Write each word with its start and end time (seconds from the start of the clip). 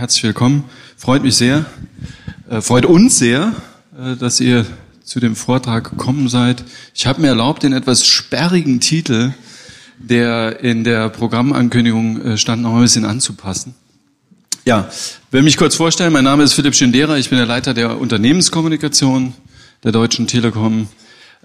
Herzlich 0.00 0.22
willkommen. 0.22 0.64
Freut 0.96 1.22
mich 1.22 1.36
sehr, 1.36 1.66
äh, 2.48 2.62
freut 2.62 2.86
uns 2.86 3.18
sehr, 3.18 3.52
äh, 3.94 4.16
dass 4.16 4.40
ihr 4.40 4.64
zu 5.04 5.20
dem 5.20 5.36
Vortrag 5.36 5.90
gekommen 5.90 6.30
seid. 6.30 6.64
Ich 6.94 7.06
habe 7.06 7.20
mir 7.20 7.26
erlaubt, 7.26 7.64
den 7.64 7.74
etwas 7.74 8.06
sperrigen 8.06 8.80
Titel, 8.80 9.34
der 9.98 10.60
in 10.60 10.84
der 10.84 11.10
Programmankündigung 11.10 12.22
äh, 12.22 12.38
stand, 12.38 12.62
noch 12.62 12.76
ein 12.76 12.80
bisschen 12.80 13.04
anzupassen. 13.04 13.74
Ja, 14.64 14.88
will 15.32 15.42
mich 15.42 15.58
kurz 15.58 15.74
vorstellen. 15.74 16.14
Mein 16.14 16.24
Name 16.24 16.44
ist 16.44 16.54
Philipp 16.54 16.74
Schindera. 16.74 17.18
Ich 17.18 17.28
bin 17.28 17.36
der 17.36 17.46
Leiter 17.46 17.74
der 17.74 18.00
Unternehmenskommunikation 18.00 19.34
der 19.84 19.92
Deutschen 19.92 20.26
Telekom. 20.26 20.88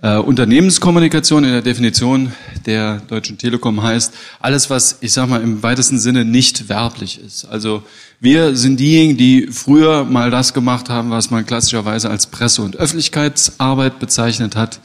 Äh, 0.02 0.18
Unternehmenskommunikation 0.18 1.46
in 1.46 1.52
der 1.52 1.62
Definition 1.62 2.34
der 2.66 2.98
Deutschen 3.08 3.38
Telekom 3.38 3.82
heißt 3.82 4.14
alles, 4.42 4.70
was 4.70 4.98
ich 5.00 5.14
sag 5.14 5.30
mal 5.30 5.42
im 5.42 5.64
weitesten 5.64 6.00
Sinne 6.00 6.26
nicht 6.26 6.68
werblich 6.68 7.22
ist. 7.22 7.46
Also 7.46 7.82
wir 8.20 8.58
sind 8.58 8.80
diejenigen, 8.80 9.18
die 9.18 9.48
früher 9.48 10.04
mal 10.04 10.32
das 10.32 10.54
gemacht 10.54 10.90
haben, 10.90 11.12
was 11.12 11.32
man 11.32 11.46
klassischerweise 11.46 12.10
als 12.10 12.28
Presse- 12.28 12.62
und 12.62 12.76
Öffentlichkeitsarbeit 12.76 14.00
bezeichnet 14.00 14.58
hat. 14.58 14.82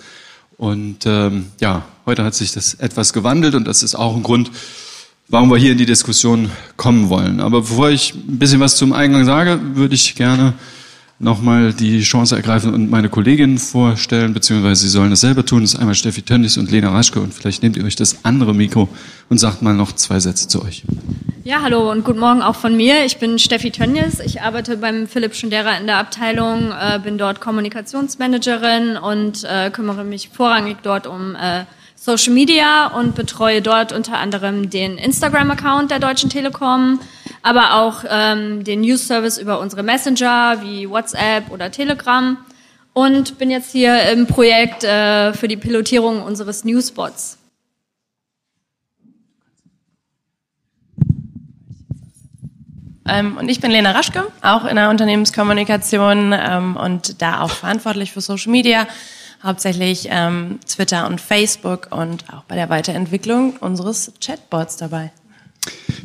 Und 0.57 1.07
ähm, 1.07 1.47
ja, 1.61 1.87
heute 2.07 2.23
hat 2.23 2.35
sich 2.35 2.53
das 2.53 2.75
etwas 2.75 3.13
gewandelt 3.13 3.57
und 3.57 3.67
das 3.67 3.83
ist 3.83 3.97
auch 3.97 4.15
ein 4.15 4.23
Grund, 4.23 4.53
warum 5.27 5.51
wir 5.51 5.57
hier 5.57 5.73
in 5.73 5.79
die 5.79 5.87
Diskussion 5.87 6.51
kommen 6.77 7.09
wollen. 7.09 7.41
Aber 7.41 7.63
bevor 7.63 7.91
ich 7.91 8.15
ein 8.15 8.39
bisschen 8.39 8.61
was 8.61 8.77
zum 8.77 8.93
Eingang 8.93 9.25
sage, 9.25 9.59
würde 9.75 9.97
ich 9.97 10.15
gerne 10.15 10.55
nochmal 11.21 11.75
die 11.75 12.01
Chance 12.01 12.35
ergreifen 12.35 12.73
und 12.73 12.91
meine 12.91 13.11
Kolleginnen 13.11 13.59
vorstellen, 13.59 14.33
beziehungsweise 14.33 14.83
sie 14.83 14.89
sollen 14.89 15.13
es 15.13 15.21
selber 15.21 15.45
tun. 15.45 15.61
Das 15.61 15.75
ist 15.75 15.79
einmal 15.79 15.95
Steffi 15.95 16.23
Tönnies 16.23 16.57
und 16.57 16.71
Lena 16.71 16.91
Raschke 16.91 17.21
und 17.21 17.35
vielleicht 17.35 17.63
nehmt 17.63 17.77
ihr 17.77 17.85
euch 17.85 17.95
das 17.95 18.25
andere 18.25 18.55
Mikro 18.55 18.89
und 19.29 19.39
sagt 19.39 19.61
mal 19.61 19.75
noch 19.75 19.93
zwei 19.93 20.19
Sätze 20.19 20.49
zu 20.49 20.65
euch. 20.65 20.83
Ja, 21.45 21.61
hallo 21.63 21.91
und 21.91 22.05
guten 22.05 22.21
Morgen 22.21 22.41
auch 22.41 22.57
von 22.57 22.75
mir. 22.75 23.05
Ich 23.05 23.19
bin 23.19 23.39
Steffi 23.39 23.71
Tönnies. 23.71 24.19
Ich 24.21 24.41
arbeite 24.41 24.79
beim 24.79 25.07
Philipp 25.07 25.35
Schundera 25.35 25.77
in 25.77 25.87
der 25.87 25.99
Abteilung, 25.99 26.73
äh, 26.73 26.99
bin 27.03 27.19
dort 27.19 27.41
Kommunikationsmanagerin 27.41 28.97
und 28.97 29.45
äh, 29.45 29.71
kümmere 29.71 30.05
mich 30.05 30.31
vorrangig 30.31 30.79
dort 30.83 31.07
um 31.07 31.37
äh, 31.37 31.65
Social 31.97 32.33
Media 32.33 32.87
und 32.87 33.15
betreue 33.15 33.61
dort 33.61 33.93
unter 33.93 34.17
anderem 34.17 34.71
den 34.71 34.97
Instagram-Account 34.97 35.91
der 35.91 35.99
Deutschen 35.99 36.31
Telekom, 36.31 36.99
aber 37.43 37.75
auch 37.75 38.05
ähm, 38.09 38.65
den 38.65 38.83
News-Service 38.83 39.39
über 39.39 39.61
unsere 39.61 39.83
Messenger 39.83 40.59
wie 40.63 40.89
WhatsApp 40.89 41.51
oder 41.51 41.71
Telegram 41.71 42.37
und 42.93 43.39
bin 43.39 43.51
jetzt 43.51 43.73
hier 43.73 44.11
im 44.11 44.27
Projekt 44.27 44.85
äh, 44.85 45.33
für 45.33 45.49
die 45.49 45.57
Pilotierung 45.57 46.23
unseres 46.23 46.65
Newsbots. 46.65 47.39
Ähm, 53.09 53.37
und 53.39 53.49
ich 53.49 53.61
bin 53.61 53.71
Lena 53.71 53.91
Raschke, 53.93 54.27
auch 54.43 54.65
in 54.65 54.77
der 54.77 54.91
Unternehmenskommunikation 54.91 56.33
ähm, 56.33 56.77
und 56.77 57.21
da 57.23 57.41
auch 57.41 57.51
verantwortlich 57.51 58.13
für 58.13 58.21
Social 58.21 58.53
Media 58.53 58.87
hauptsächlich 59.43 60.07
ähm, 60.11 60.61
Twitter 60.69 61.07
und 61.07 61.21
Facebook 61.21 61.89
und 61.91 62.25
auch 62.33 62.45
bei 62.45 62.55
der 62.55 62.69
Weiterentwicklung 62.69 63.57
unseres 63.57 64.13
Chatbots 64.21 64.77
dabei. 64.77 65.13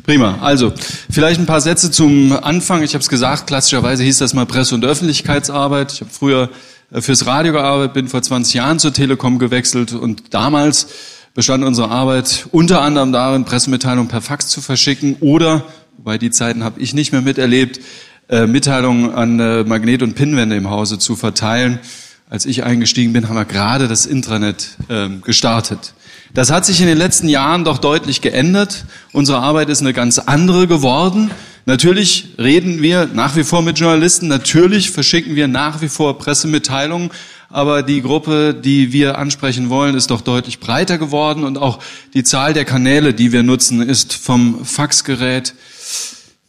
Prima. 0.04 0.38
Also, 0.40 0.72
vielleicht 1.10 1.40
ein 1.40 1.46
paar 1.46 1.60
Sätze 1.60 1.90
zum 1.90 2.32
Anfang. 2.32 2.82
Ich 2.82 2.94
habe 2.94 3.02
es 3.02 3.08
gesagt, 3.08 3.46
klassischerweise 3.46 4.04
hieß 4.04 4.18
das 4.18 4.34
mal 4.34 4.46
Presse- 4.46 4.74
und 4.74 4.84
Öffentlichkeitsarbeit. 4.84 5.92
Ich 5.92 6.00
habe 6.00 6.10
früher 6.10 6.50
äh, 6.92 7.00
fürs 7.00 7.26
Radio 7.26 7.52
gearbeitet, 7.52 7.94
bin 7.94 8.08
vor 8.08 8.22
20 8.22 8.54
Jahren 8.54 8.78
zur 8.78 8.92
Telekom 8.92 9.38
gewechselt 9.38 9.92
und 9.92 10.34
damals 10.34 10.88
bestand 11.34 11.64
unsere 11.64 11.90
Arbeit 11.90 12.46
unter 12.52 12.82
anderem 12.82 13.12
darin, 13.12 13.44
Pressemitteilungen 13.44 14.08
per 14.08 14.20
Fax 14.22 14.48
zu 14.48 14.60
verschicken 14.60 15.16
oder, 15.20 15.64
wobei 15.98 16.18
die 16.18 16.30
Zeiten 16.30 16.64
habe 16.64 16.80
ich 16.80 16.94
nicht 16.94 17.12
mehr 17.12 17.22
miterlebt, 17.22 17.80
äh, 18.28 18.46
Mitteilungen 18.46 19.12
an 19.12 19.40
äh, 19.40 19.64
Magnet- 19.64 20.02
und 20.02 20.14
Pinwände 20.14 20.56
im 20.56 20.70
Hause 20.70 20.98
zu 20.98 21.16
verteilen 21.16 21.80
als 22.28 22.44
ich 22.44 22.64
eingestiegen 22.64 23.12
bin, 23.12 23.28
haben 23.28 23.36
wir 23.36 23.44
gerade 23.44 23.88
das 23.88 24.04
Intranet 24.04 24.76
ähm, 24.88 25.22
gestartet. 25.22 25.94
Das 26.34 26.50
hat 26.50 26.66
sich 26.66 26.80
in 26.80 26.86
den 26.86 26.98
letzten 26.98 27.28
Jahren 27.28 27.64
doch 27.64 27.78
deutlich 27.78 28.20
geändert. 28.20 28.84
Unsere 29.12 29.38
Arbeit 29.38 29.68
ist 29.68 29.80
eine 29.80 29.92
ganz 29.92 30.18
andere 30.18 30.66
geworden. 30.66 31.30
Natürlich 31.68 32.34
reden 32.38 32.80
wir 32.80 33.08
nach 33.12 33.34
wie 33.34 33.42
vor 33.42 33.60
mit 33.60 33.78
Journalisten, 33.78 34.28
natürlich 34.28 34.92
verschicken 34.92 35.34
wir 35.34 35.48
nach 35.48 35.82
wie 35.82 35.88
vor 35.88 36.16
Pressemitteilungen, 36.16 37.10
aber 37.50 37.82
die 37.82 38.02
Gruppe, 38.02 38.54
die 38.54 38.92
wir 38.92 39.18
ansprechen 39.18 39.68
wollen, 39.68 39.96
ist 39.96 40.12
doch 40.12 40.20
deutlich 40.20 40.60
breiter 40.60 40.96
geworden 40.96 41.42
und 41.42 41.58
auch 41.58 41.80
die 42.14 42.22
Zahl 42.22 42.54
der 42.54 42.64
Kanäle, 42.64 43.14
die 43.14 43.32
wir 43.32 43.42
nutzen, 43.42 43.82
ist 43.82 44.14
vom 44.14 44.64
Faxgerät 44.64 45.54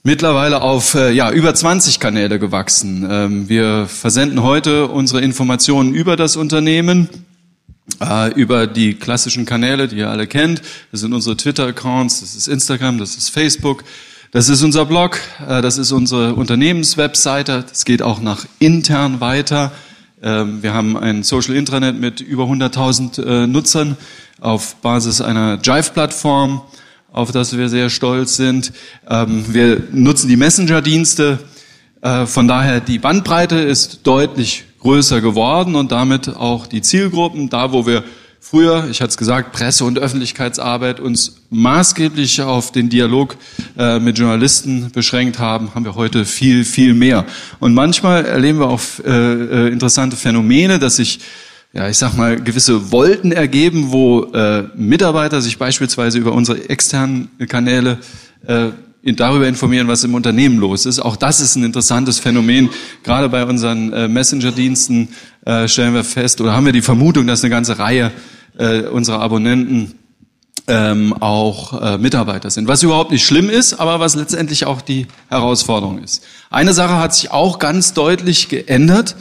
mittlerweile 0.04 0.62
auf 0.62 0.94
äh, 0.94 1.12
ja, 1.12 1.32
über 1.32 1.54
20 1.54 2.00
Kanäle 2.00 2.38
gewachsen. 2.38 3.08
Ähm, 3.10 3.50
wir 3.50 3.88
versenden 3.88 4.44
heute 4.44 4.88
unsere 4.88 5.22
Informationen 5.22 5.94
über 5.96 6.16
das 6.16 6.38
Unternehmen, 6.38 7.10
äh, 8.02 8.34
über 8.34 8.68
die 8.68 8.96
klassischen 8.96 9.46
Kanäle, 9.46 9.88
die 9.88 9.98
ihr 9.98 10.10
alle 10.10 10.28
kennt. 10.28 10.62
Das 10.92 11.02
sind 11.02 11.14
unsere 11.14 11.38
Twitter-Accounts, 11.38 12.22
das 12.22 12.36
ist 12.36 12.48
Instagram, 12.48 12.98
das 12.98 13.16
ist 13.16 13.30
Facebook, 13.30 13.84
das 14.32 14.50
ist 14.50 14.64
unser 14.64 14.86
Blog, 14.86 15.20
äh, 15.48 15.62
das 15.62 15.78
ist 15.78 15.92
unsere 15.92 16.36
Unternehmenswebseite. 16.36 17.66
Das 17.68 17.86
geht 17.86 18.02
auch 18.02 18.22
nach 18.22 18.46
intern 18.60 19.22
weiter. 19.22 19.72
Ähm, 20.22 20.64
wir 20.64 20.74
haben 20.74 20.98
ein 20.98 21.24
Social 21.24 21.56
Intranet 21.56 22.00
mit 22.00 22.22
über 22.22 22.44
100.000 22.44 23.24
äh, 23.44 23.48
Nutzern 23.48 23.98
auf 24.40 24.76
Basis 24.78 25.22
einer 25.22 25.60
Jive-Plattform 25.64 26.62
auf 27.18 27.32
das 27.32 27.58
wir 27.58 27.68
sehr 27.68 27.90
stolz 27.90 28.36
sind. 28.36 28.72
Ähm, 29.10 29.46
wir 29.48 29.82
nutzen 29.92 30.28
die 30.28 30.36
Messenger-Dienste. 30.36 31.40
Äh, 32.02 32.26
von 32.28 32.48
daher, 32.48 32.80
die 32.80 33.00
Bandbreite 33.00 33.56
ist 33.56 34.02
deutlich 34.04 34.66
größer 34.88 35.20
geworden 35.20 35.76
und 35.76 35.92
damit 35.92 36.30
auch 36.30 36.66
die 36.66 36.82
Zielgruppen, 36.82 37.50
da 37.50 37.74
wo 37.74 37.86
wir 37.86 38.06
früher, 38.40 38.88
ich 38.90 39.02
hatte 39.02 39.10
es 39.10 39.18
gesagt, 39.18 39.52
Presse- 39.52 39.84
und 39.84 40.00
Öffentlichkeitsarbeit 40.00 41.02
uns 41.02 41.42
maßgeblich 41.50 42.42
auf 42.42 42.72
den 42.72 42.88
Dialog 42.88 43.36
äh, 43.78 44.00
mit 44.00 44.18
Journalisten 44.18 44.90
beschränkt 44.94 45.40
haben, 45.40 45.76
haben 45.76 45.84
wir 45.84 45.96
heute 45.96 46.24
viel, 46.24 46.64
viel 46.64 46.94
mehr. 46.94 47.26
Und 47.60 47.74
manchmal 47.74 48.24
erleben 48.24 48.60
wir 48.60 48.70
auch 48.70 48.80
äh, 49.06 49.10
äh 49.10 49.68
interessante 49.74 50.16
Phänomene, 50.16 50.80
dass 50.80 50.96
sich 50.96 51.20
ja, 51.74 51.90
ich 51.90 51.98
sag 51.98 52.16
mal, 52.16 52.38
gewisse 52.38 52.90
Wolten 52.90 53.34
ergeben, 53.34 53.92
wo 53.92 54.24
äh, 54.32 54.70
Mitarbeiter 54.78 55.42
sich 55.42 55.58
beispielsweise 55.58 56.18
über 56.18 56.32
unsere 56.32 56.70
externen 56.70 57.30
Kanäle 57.50 57.98
äh, 58.48 58.70
darüber 59.04 59.48
informieren, 59.48 59.88
was 59.88 60.04
im 60.04 60.14
Unternehmen 60.14 60.58
los 60.58 60.86
ist. 60.86 61.00
Auch 61.00 61.16
das 61.16 61.40
ist 61.40 61.56
ein 61.56 61.64
interessantes 61.64 62.20
Phänomen. 62.20 62.70
Gerade 63.04 63.30
bei 63.30 63.46
unseren 63.46 63.94
äh, 63.94 64.08
Messenger-Diensten 64.08 65.10
äh, 65.46 65.68
stellen 65.68 65.94
wir 65.94 66.04
fest 66.04 66.42
oder 66.42 66.54
haben 66.54 66.66
wir 66.66 66.74
die 66.74 66.82
Vermutung, 66.82 67.28
dass 67.28 67.44
eine 67.44 67.52
ganze 67.52 67.80
Reihe 67.80 68.12
äh, 68.58 68.82
unserer 68.82 69.22
Abonnenten 69.22 69.94
ähm, 70.68 71.14
auch 71.14 71.82
äh, 71.82 71.98
Mitarbeiter 71.98 72.50
sind. 72.50 72.68
Was 72.68 72.84
überhaupt 72.84 73.12
nicht 73.12 73.26
schlimm 73.26 73.50
ist, 73.50 73.74
aber 73.76 74.00
was 74.00 74.16
letztendlich 74.16 74.66
auch 74.66 74.82
die 74.82 75.08
Herausforderung 75.30 76.00
ist. 76.00 76.24
Eine 76.50 76.74
Sache 76.74 76.98
hat 76.98 77.16
sich 77.16 77.32
auch 77.32 77.60
ganz 77.60 77.94
deutlich 77.94 78.50
geändert. 78.50 79.16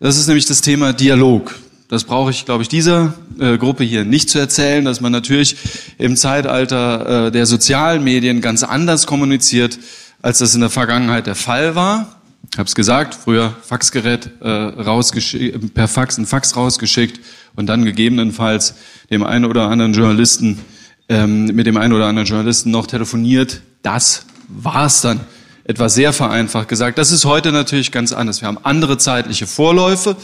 Das 0.00 0.16
ist 0.16 0.28
nämlich 0.28 0.46
das 0.46 0.60
Thema 0.60 0.92
Dialog 0.92 1.54
das 1.88 2.04
brauche 2.04 2.30
ich, 2.30 2.44
glaube 2.44 2.62
ich, 2.62 2.68
dieser 2.68 3.14
äh, 3.38 3.56
Gruppe 3.56 3.82
hier 3.82 4.04
nicht 4.04 4.28
zu 4.28 4.38
erzählen, 4.38 4.84
dass 4.84 5.00
man 5.00 5.10
natürlich 5.10 5.56
im 5.96 6.16
Zeitalter 6.16 7.26
äh, 7.26 7.30
der 7.30 7.46
sozialen 7.46 8.04
Medien 8.04 8.40
ganz 8.40 8.62
anders 8.62 9.06
kommuniziert, 9.06 9.78
als 10.20 10.38
das 10.38 10.54
in 10.54 10.60
der 10.60 10.70
Vergangenheit 10.70 11.26
der 11.26 11.34
Fall 11.34 11.74
war. 11.74 12.20
Ich 12.52 12.58
habe 12.58 12.66
es 12.66 12.74
gesagt, 12.74 13.14
früher 13.14 13.54
Faxgerät 13.62 14.30
äh, 14.40 14.48
rausgeschickt, 14.48 15.74
per 15.74 15.88
Fax 15.88 16.18
ein 16.18 16.26
Fax 16.26 16.56
rausgeschickt 16.56 17.20
und 17.56 17.66
dann 17.66 17.84
gegebenenfalls 17.84 18.74
dem 19.10 19.22
einen 19.22 19.44
oder 19.44 19.68
anderen 19.68 19.92
Journalisten 19.92 20.60
ähm, 21.08 21.46
mit 21.46 21.66
dem 21.66 21.76
einen 21.76 21.94
oder 21.94 22.06
anderen 22.06 22.28
Journalisten 22.28 22.70
noch 22.70 22.86
telefoniert. 22.86 23.62
Das 23.82 24.26
war's 24.48 25.00
dann 25.00 25.20
etwas 25.64 25.94
sehr 25.94 26.12
vereinfacht 26.12 26.68
gesagt. 26.68 26.98
Das 26.98 27.12
ist 27.12 27.24
heute 27.26 27.52
natürlich 27.52 27.92
ganz 27.92 28.12
anders. 28.12 28.40
Wir 28.40 28.48
haben 28.48 28.58
andere 28.62 28.98
zeitliche 28.98 29.46
Vorläufe. 29.46 30.16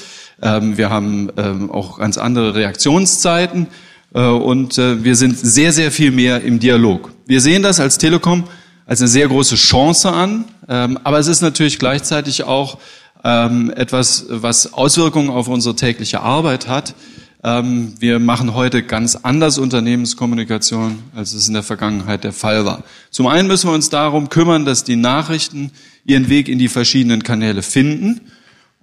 Ähm, 0.43 0.77
wir 0.77 0.91
haben 0.91 1.31
ähm, 1.37 1.71
auch 1.71 1.99
ganz 1.99 2.19
andere 2.19 2.55
Reaktionszeiten 2.55 3.69
äh, 4.15 4.27
und 4.27 4.79
äh, 4.79 5.05
wir 5.05 5.17
sind 5.17 5.39
sehr, 5.39 5.73
sehr 5.73 5.91
viel 5.91 6.11
mehr 6.11 6.43
im 6.43 6.59
Dialog. 6.59 7.13
Wir 7.27 7.41
sehen 7.41 7.63
das 7.63 7.81
als 7.81 7.99
Telekom 7.99 8.45
als 8.87 9.01
eine 9.01 9.09
sehr 9.09 9.29
große 9.29 9.55
Chance 9.55 10.13
an, 10.13 10.45
ähm, 10.69 10.99
aber 11.05 11.19
es 11.19 11.27
ist 11.27 11.41
natürlich 11.41 11.79
gleichzeitig 11.79 12.45
auch 12.45 12.79
etwas, 13.27 14.27
was 14.29 14.75
Auswirkungen 14.75 15.31
auf 15.31 15.49
unsere 15.49 15.75
tägliche 15.75 16.21
Arbeit 16.21 16.69
hat. 16.69 16.95
Wir 17.43 18.19
machen 18.19 18.53
heute 18.53 18.83
ganz 18.83 19.17
anders 19.17 19.57
Unternehmenskommunikation, 19.57 20.99
als 21.17 21.33
es 21.33 21.49
in 21.49 21.55
der 21.55 21.63
Vergangenheit 21.63 22.23
der 22.23 22.35
Fall 22.35 22.67
war. 22.67 22.83
Zum 23.11 23.27
einen 23.27 23.49
müssen 23.49 23.71
wir 23.71 23.75
uns 23.75 23.89
darum 23.89 24.29
kümmern, 24.29 24.67
dass 24.67 24.85
die 24.85 24.97
Nachrichten 24.97 25.71
ihren 26.05 26.29
Weg 26.29 26.51
in 26.51 26.59
die 26.59 26.69
verschiedenen 26.69 27.23
Kanäle 27.23 27.63
finden. 27.63 28.21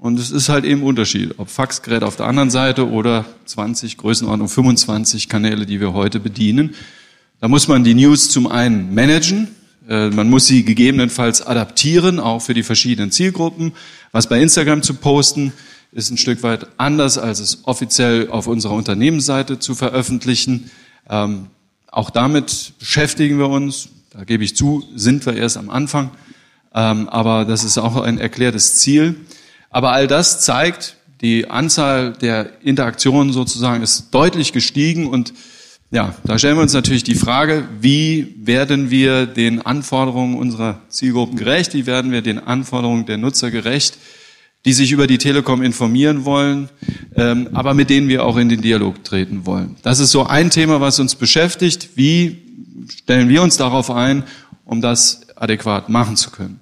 Und 0.01 0.17
es 0.17 0.31
ist 0.31 0.49
halt 0.49 0.65
eben 0.65 0.81
Unterschied, 0.81 1.35
ob 1.37 1.47
Faxgerät 1.47 2.01
auf 2.01 2.15
der 2.15 2.25
anderen 2.25 2.49
Seite 2.49 2.89
oder 2.89 3.23
20, 3.45 3.97
Größenordnung 3.97 4.49
25 4.49 5.29
Kanäle, 5.29 5.67
die 5.67 5.79
wir 5.79 5.93
heute 5.93 6.19
bedienen. 6.19 6.73
Da 7.39 7.47
muss 7.47 7.67
man 7.67 7.83
die 7.83 7.93
News 7.93 8.31
zum 8.31 8.47
einen 8.47 8.95
managen, 8.95 9.49
Äh, 9.87 10.09
man 10.09 10.27
muss 10.29 10.47
sie 10.47 10.63
gegebenenfalls 10.63 11.45
adaptieren, 11.45 12.19
auch 12.19 12.41
für 12.41 12.55
die 12.55 12.63
verschiedenen 12.63 13.11
Zielgruppen. 13.11 13.73
Was 14.11 14.27
bei 14.27 14.41
Instagram 14.41 14.81
zu 14.81 14.95
posten, 14.95 15.53
ist 15.91 16.09
ein 16.09 16.17
Stück 16.17 16.41
weit 16.41 16.67
anders, 16.77 17.19
als 17.19 17.39
es 17.39 17.59
offiziell 17.65 18.29
auf 18.29 18.47
unserer 18.47 18.73
Unternehmensseite 18.73 19.59
zu 19.59 19.75
veröffentlichen. 19.75 20.71
Ähm, 21.09 21.47
auch 21.91 22.09
damit 22.09 22.73
beschäftigen 22.79 23.37
wir 23.37 23.49
uns. 23.49 23.89
Da 24.11 24.23
gebe 24.23 24.43
ich 24.43 24.55
zu, 24.55 24.83
sind 24.95 25.25
wir 25.27 25.35
erst 25.35 25.57
am 25.57 25.69
Anfang. 25.69 26.09
Ähm, 26.73 27.07
aber 27.09 27.45
das 27.45 27.63
ist 27.63 27.77
auch 27.77 27.97
ein 27.97 28.17
erklärtes 28.17 28.77
Ziel. 28.77 29.15
Aber 29.71 29.93
all 29.93 30.07
das 30.07 30.41
zeigt, 30.41 30.97
die 31.21 31.49
Anzahl 31.49 32.13
der 32.13 32.61
Interaktionen 32.61 33.31
sozusagen 33.31 33.81
ist 33.81 34.09
deutlich 34.11 34.53
gestiegen 34.53 35.07
und 35.07 35.33
ja, 35.93 36.15
da 36.23 36.39
stellen 36.39 36.55
wir 36.55 36.61
uns 36.61 36.73
natürlich 36.73 37.03
die 37.03 37.15
Frage, 37.15 37.67
wie 37.81 38.33
werden 38.37 38.91
wir 38.91 39.25
den 39.25 39.61
Anforderungen 39.61 40.37
unserer 40.37 40.79
Zielgruppen 40.87 41.37
gerecht? 41.37 41.73
Wie 41.73 41.85
werden 41.85 42.13
wir 42.13 42.21
den 42.21 42.39
Anforderungen 42.39 43.05
der 43.05 43.17
Nutzer 43.17 43.51
gerecht, 43.51 43.97
die 44.63 44.71
sich 44.71 44.93
über 44.93 45.05
die 45.05 45.17
Telekom 45.17 45.61
informieren 45.61 46.23
wollen, 46.23 46.69
ähm, 47.17 47.49
aber 47.51 47.73
mit 47.73 47.89
denen 47.89 48.07
wir 48.07 48.23
auch 48.23 48.37
in 48.37 48.47
den 48.47 48.61
Dialog 48.61 49.03
treten 49.03 49.45
wollen? 49.45 49.75
Das 49.83 49.99
ist 49.99 50.11
so 50.11 50.25
ein 50.25 50.49
Thema, 50.49 50.79
was 50.79 50.97
uns 50.97 51.15
beschäftigt. 51.15 51.89
Wie 51.95 52.37
stellen 53.03 53.27
wir 53.27 53.41
uns 53.41 53.57
darauf 53.57 53.91
ein, 53.91 54.23
um 54.63 54.79
das 54.79 55.21
adäquat 55.35 55.89
machen 55.89 56.15
zu 56.15 56.31
können? 56.31 56.61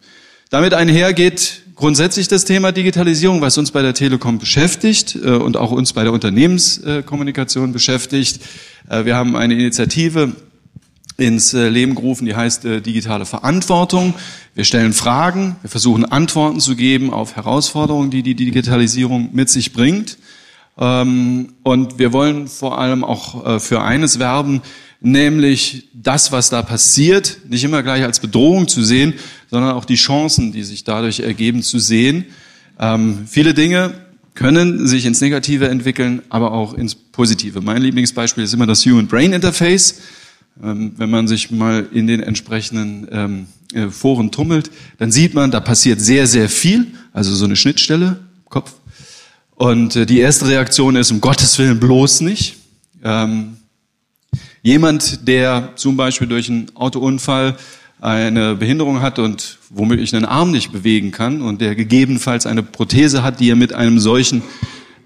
Damit 0.50 0.74
einhergeht 0.74 1.62
grundsätzlich 1.80 2.28
das 2.28 2.44
Thema 2.44 2.74
Digitalisierung, 2.74 3.40
was 3.40 3.58
uns 3.58 3.72
bei 3.72 3.82
der 3.82 3.94
Telekom 3.94 4.38
beschäftigt 4.38 5.16
äh, 5.16 5.30
und 5.30 5.56
auch 5.56 5.72
uns 5.72 5.94
bei 5.94 6.04
der 6.04 6.12
Unternehmenskommunikation 6.12 7.72
beschäftigt. 7.72 8.42
Äh, 8.90 9.06
wir 9.06 9.16
haben 9.16 9.38
eine 9.38 9.54
Initiative 9.54 10.34
ins 11.16 11.54
äh, 11.54 11.70
Leben 11.70 11.96
gerufen, 11.96 12.26
die 12.26 12.36
heißt 12.36 12.66
digitale 12.66 13.26
Verantwortung. 13.26 14.14
Wir 14.56 14.66
stellen 14.66 14.92
Fragen, 14.92 15.56
wir 15.62 15.70
versuchen 15.70 16.04
Antworten 16.04 16.60
zu 16.60 16.76
geben 16.76 17.14
auf 17.14 17.38
Herausforderungen, 17.38 18.12
die 18.12 18.24
die 18.24 18.36
Digitalisierung 18.36 19.30
mit 19.32 19.50
sich 19.50 19.72
bringt. 19.72 20.18
Ähm, 20.78 21.54
und 21.64 21.98
wir 21.98 22.12
wollen 22.12 22.50
vor 22.50 22.78
allem 22.78 23.06
auch 23.06 23.62
für 23.62 23.82
eines 23.82 24.20
werben, 24.20 24.62
nämlich 25.02 25.90
das, 25.94 26.32
was 26.32 26.50
da 26.50 26.62
passiert, 26.62 27.38
nicht 27.50 27.64
immer 27.64 27.84
gleich 27.84 28.04
als 28.04 28.20
Bedrohung 28.20 28.68
zu 28.68 28.84
sehen, 28.84 29.14
sondern 29.50 29.72
auch 29.72 29.86
die 29.86 29.96
Chancen, 29.96 30.52
die 30.52 30.64
sich 30.64 30.84
dadurch 30.84 31.22
ergeben, 31.22 31.64
zu 31.64 31.80
sehen. 31.80 32.26
Ähm, 32.80 33.26
viele 33.28 33.54
Dinge 33.54 33.94
können 34.34 34.88
sich 34.88 35.06
ins 35.06 35.22
Negative 35.22 35.68
entwickeln, 35.68 36.22
aber 36.30 36.52
auch 36.52 36.74
ins 36.74 36.96
Positive. 36.96 37.62
Mein 37.62 37.82
Lieblingsbeispiel 37.82 38.44
ist 38.44 38.54
immer 38.54 38.68
das 38.68 38.86
Human-Brain-Interface. 38.86 40.02
Ähm, 40.64 40.94
wenn 40.98 41.10
man 41.10 41.28
sich 41.28 41.52
mal 41.52 41.88
in 41.94 42.08
den 42.08 42.22
entsprechenden 42.22 43.08
ähm, 43.12 43.46
äh, 43.74 43.90
Foren 43.90 44.32
tummelt, 44.32 44.72
dann 44.98 45.12
sieht 45.12 45.34
man, 45.34 45.52
da 45.52 45.60
passiert 45.60 46.02
sehr, 46.02 46.28
sehr 46.28 46.50
viel, 46.50 46.88
also 47.14 47.34
so 47.34 47.46
eine 47.46 47.56
Schnittstelle 47.56 48.20
Kopf. 48.50 48.74
Und 49.56 49.96
äh, 49.96 50.06
die 50.06 50.20
erste 50.20 50.48
Reaktion 50.48 50.96
ist, 50.96 51.12
um 51.12 51.22
Gottes 51.22 51.58
Willen 51.60 51.80
bloß 51.80 52.22
nicht. 52.22 52.58
Ähm, 53.04 53.58
Jemand, 54.62 55.28
der 55.28 55.74
zum 55.76 55.96
Beispiel 55.96 56.28
durch 56.28 56.50
einen 56.50 56.76
Autounfall 56.76 57.56
eine 58.02 58.56
Behinderung 58.56 59.02
hat 59.02 59.20
und 59.20 59.58
womöglich 59.70 60.16
einen 60.16 60.26
Arm 60.26 60.52
nicht 60.52 60.72
bewegen 60.72 61.12
kann 61.12 61.42
und 61.42 61.62
der 61.62 61.76
gegebenenfalls 61.76 62.46
eine 62.46 62.64
Prothese 62.64 63.24
hat, 63.24 63.40
die 63.40 63.50
er 63.50 63.56
mit 63.56 63.74
einem 63.74 64.00
solchen 64.00 64.42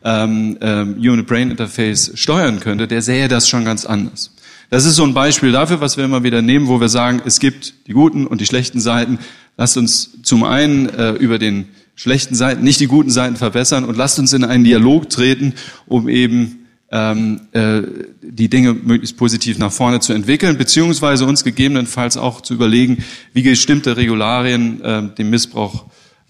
ähm, 0.03 0.57
ähm, 0.61 0.95
Unit 0.97 1.27
Brain 1.27 1.51
Interface 1.51 2.11
steuern 2.15 2.59
könnte, 2.59 2.88
der 2.88 3.01
sähe 3.01 3.27
das 3.27 3.47
schon 3.47 3.65
ganz 3.65 3.85
anders. 3.85 4.31
Das 4.69 4.85
ist 4.85 4.95
so 4.95 5.03
ein 5.03 5.13
Beispiel 5.13 5.51
dafür, 5.51 5.81
was 5.81 5.97
wir 5.97 6.05
immer 6.05 6.23
wieder 6.23 6.41
nehmen, 6.41 6.67
wo 6.67 6.81
wir 6.81 6.89
sagen, 6.89 7.21
es 7.25 7.39
gibt 7.39 7.73
die 7.88 7.94
guten 7.94 8.25
und 8.25 8.41
die 8.41 8.45
schlechten 8.45 8.79
Seiten. 8.79 9.19
Lasst 9.55 9.77
uns 9.77 10.21
zum 10.23 10.44
einen 10.44 10.89
äh, 10.89 11.11
über 11.11 11.38
den 11.38 11.69
schlechten 11.95 12.33
Seiten, 12.33 12.63
nicht 12.63 12.79
die 12.79 12.88
guten 12.88 13.11
Seiten 13.11 13.35
verbessern 13.35 13.85
und 13.85 13.97
lasst 13.97 14.17
uns 14.17 14.33
in 14.33 14.44
einen 14.44 14.63
Dialog 14.63 15.09
treten, 15.09 15.53
um 15.85 16.09
eben 16.09 16.62
ähm, 16.93 17.41
äh, 17.53 17.81
die 18.21 18.49
Dinge 18.49 18.73
möglichst 18.73 19.17
positiv 19.17 19.57
nach 19.57 19.71
vorne 19.71 19.99
zu 19.99 20.13
entwickeln, 20.13 20.59
beziehungsweise 20.59 21.25
uns 21.25 21.43
gegebenenfalls 21.43 22.17
auch 22.17 22.41
zu 22.41 22.53
überlegen, 22.53 23.03
wie 23.33 23.41
bestimmte 23.41 23.97
Regularien 23.97 24.79
äh, 24.81 25.15
dem 25.15 25.31
Missbrauch 25.31 25.85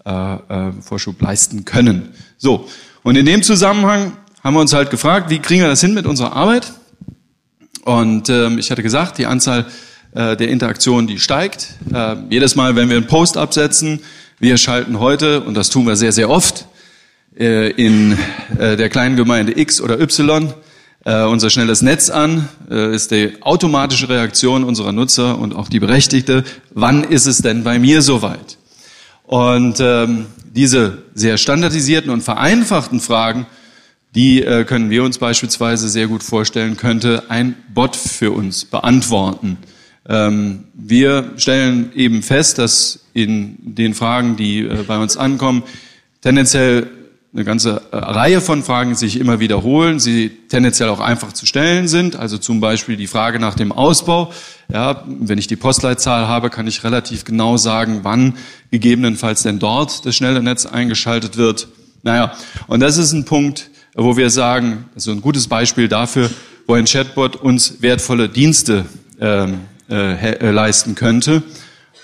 äh, 0.06 0.10
äh, 0.10 0.72
Vorschub 0.80 1.20
leisten 1.20 1.66
können. 1.66 2.08
So, 2.38 2.66
und 3.02 3.16
in 3.16 3.26
dem 3.26 3.42
Zusammenhang 3.42 4.12
haben 4.42 4.54
wir 4.54 4.60
uns 4.60 4.72
halt 4.72 4.90
gefragt, 4.90 5.28
wie 5.28 5.38
kriegen 5.38 5.60
wir 5.60 5.68
das 5.68 5.82
hin 5.82 5.92
mit 5.92 6.06
unserer 6.06 6.34
Arbeit? 6.34 6.72
Und 7.84 8.30
ähm, 8.30 8.58
ich 8.58 8.70
hatte 8.70 8.82
gesagt, 8.82 9.18
die 9.18 9.26
Anzahl 9.26 9.66
äh, 10.14 10.34
der 10.34 10.48
Interaktionen, 10.48 11.06
die 11.06 11.20
steigt. 11.20 11.74
Äh, 11.92 12.16
jedes 12.30 12.56
Mal, 12.56 12.74
wenn 12.74 12.88
wir 12.88 12.96
einen 12.96 13.06
Post 13.06 13.36
absetzen, 13.36 14.00
wir 14.38 14.56
schalten 14.56 14.98
heute, 14.98 15.42
und 15.42 15.54
das 15.54 15.68
tun 15.68 15.86
wir 15.86 15.96
sehr, 15.96 16.12
sehr 16.12 16.30
oft, 16.30 16.66
äh, 17.38 17.70
in 17.70 18.16
äh, 18.58 18.76
der 18.76 18.88
kleinen 18.88 19.16
Gemeinde 19.16 19.58
X 19.58 19.80
oder 19.80 20.00
Y 20.00 20.54
äh, 21.04 21.24
unser 21.24 21.50
schnelles 21.50 21.82
Netz 21.82 22.08
an, 22.08 22.48
ist 22.68 23.10
die 23.10 23.42
automatische 23.42 24.08
Reaktion 24.08 24.64
unserer 24.64 24.92
Nutzer 24.92 25.38
und 25.38 25.54
auch 25.54 25.68
die 25.68 25.80
berechtigte, 25.80 26.44
wann 26.72 27.04
ist 27.04 27.26
es 27.26 27.38
denn 27.38 27.62
bei 27.62 27.78
mir 27.78 28.00
soweit? 28.00 28.56
Und 29.24 29.80
ähm, 29.80 30.26
diese 30.54 31.02
sehr 31.14 31.36
standardisierten 31.36 32.10
und 32.10 32.22
vereinfachten 32.22 33.00
Fragen, 33.00 33.46
die 34.14 34.42
äh, 34.42 34.64
können 34.64 34.90
wir 34.90 35.02
uns 35.02 35.18
beispielsweise 35.18 35.88
sehr 35.88 36.06
gut 36.06 36.22
vorstellen, 36.22 36.76
könnte 36.76 37.24
ein 37.28 37.56
Bot 37.74 37.96
für 37.96 38.30
uns 38.30 38.64
beantworten. 38.64 39.58
Ähm, 40.08 40.64
wir 40.74 41.32
stellen 41.36 41.90
eben 41.94 42.22
fest, 42.22 42.58
dass 42.58 43.00
in 43.12 43.56
den 43.60 43.94
Fragen, 43.94 44.36
die 44.36 44.60
äh, 44.60 44.84
bei 44.86 44.98
uns 44.98 45.16
ankommen, 45.16 45.64
tendenziell 46.22 46.88
eine 47.34 47.44
ganze 47.44 47.82
äh, 47.90 47.96
Reihe 47.96 48.40
von 48.40 48.62
Fragen 48.62 48.94
sich 48.94 49.18
immer 49.18 49.40
wiederholen, 49.40 49.98
sie 49.98 50.30
tendenziell 50.48 50.88
auch 50.88 51.00
einfach 51.00 51.32
zu 51.32 51.46
stellen 51.46 51.88
sind. 51.88 52.14
Also 52.14 52.38
zum 52.38 52.60
Beispiel 52.60 52.96
die 52.96 53.08
Frage 53.08 53.40
nach 53.40 53.54
dem 53.54 53.72
Ausbau. 53.72 54.32
Ja, 54.72 55.02
wenn 55.06 55.38
ich 55.38 55.48
die 55.48 55.56
Postleitzahl 55.56 56.28
habe, 56.28 56.48
kann 56.48 56.68
ich 56.68 56.84
relativ 56.84 57.24
genau 57.24 57.56
sagen, 57.56 58.00
wann 58.02 58.34
gegebenenfalls 58.70 59.42
denn 59.42 59.58
dort 59.58 60.06
das 60.06 60.14
schnelle 60.14 60.42
Netz 60.42 60.64
eingeschaltet 60.64 61.36
wird. 61.36 61.68
Naja, 62.04 62.34
und 62.68 62.80
das 62.80 62.98
ist 62.98 63.12
ein 63.12 63.24
Punkt, 63.24 63.70
wo 63.94 64.16
wir 64.16 64.30
sagen, 64.30 64.84
das 64.94 65.06
ist 65.06 65.12
ein 65.12 65.20
gutes 65.20 65.48
Beispiel 65.48 65.88
dafür, 65.88 66.30
wo 66.66 66.74
ein 66.74 66.84
Chatbot 66.84 67.36
uns 67.36 67.82
wertvolle 67.82 68.28
Dienste 68.28 68.84
ähm, 69.20 69.60
äh, 69.90 70.34
äh, 70.34 70.50
leisten 70.50 70.94
könnte. 70.94 71.42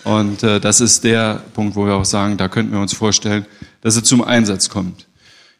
Und 0.02 0.42
äh, 0.42 0.58
das 0.58 0.80
ist 0.80 1.04
der 1.04 1.42
Punkt, 1.54 1.76
wo 1.76 1.86
wir 1.86 1.94
auch 1.94 2.04
sagen, 2.04 2.36
da 2.36 2.48
könnten 2.48 2.72
wir 2.72 2.80
uns 2.80 2.94
vorstellen, 2.94 3.46
dass 3.80 3.96
er 3.96 4.02
zum 4.02 4.24
Einsatz 4.24 4.68
kommt. 4.68 5.06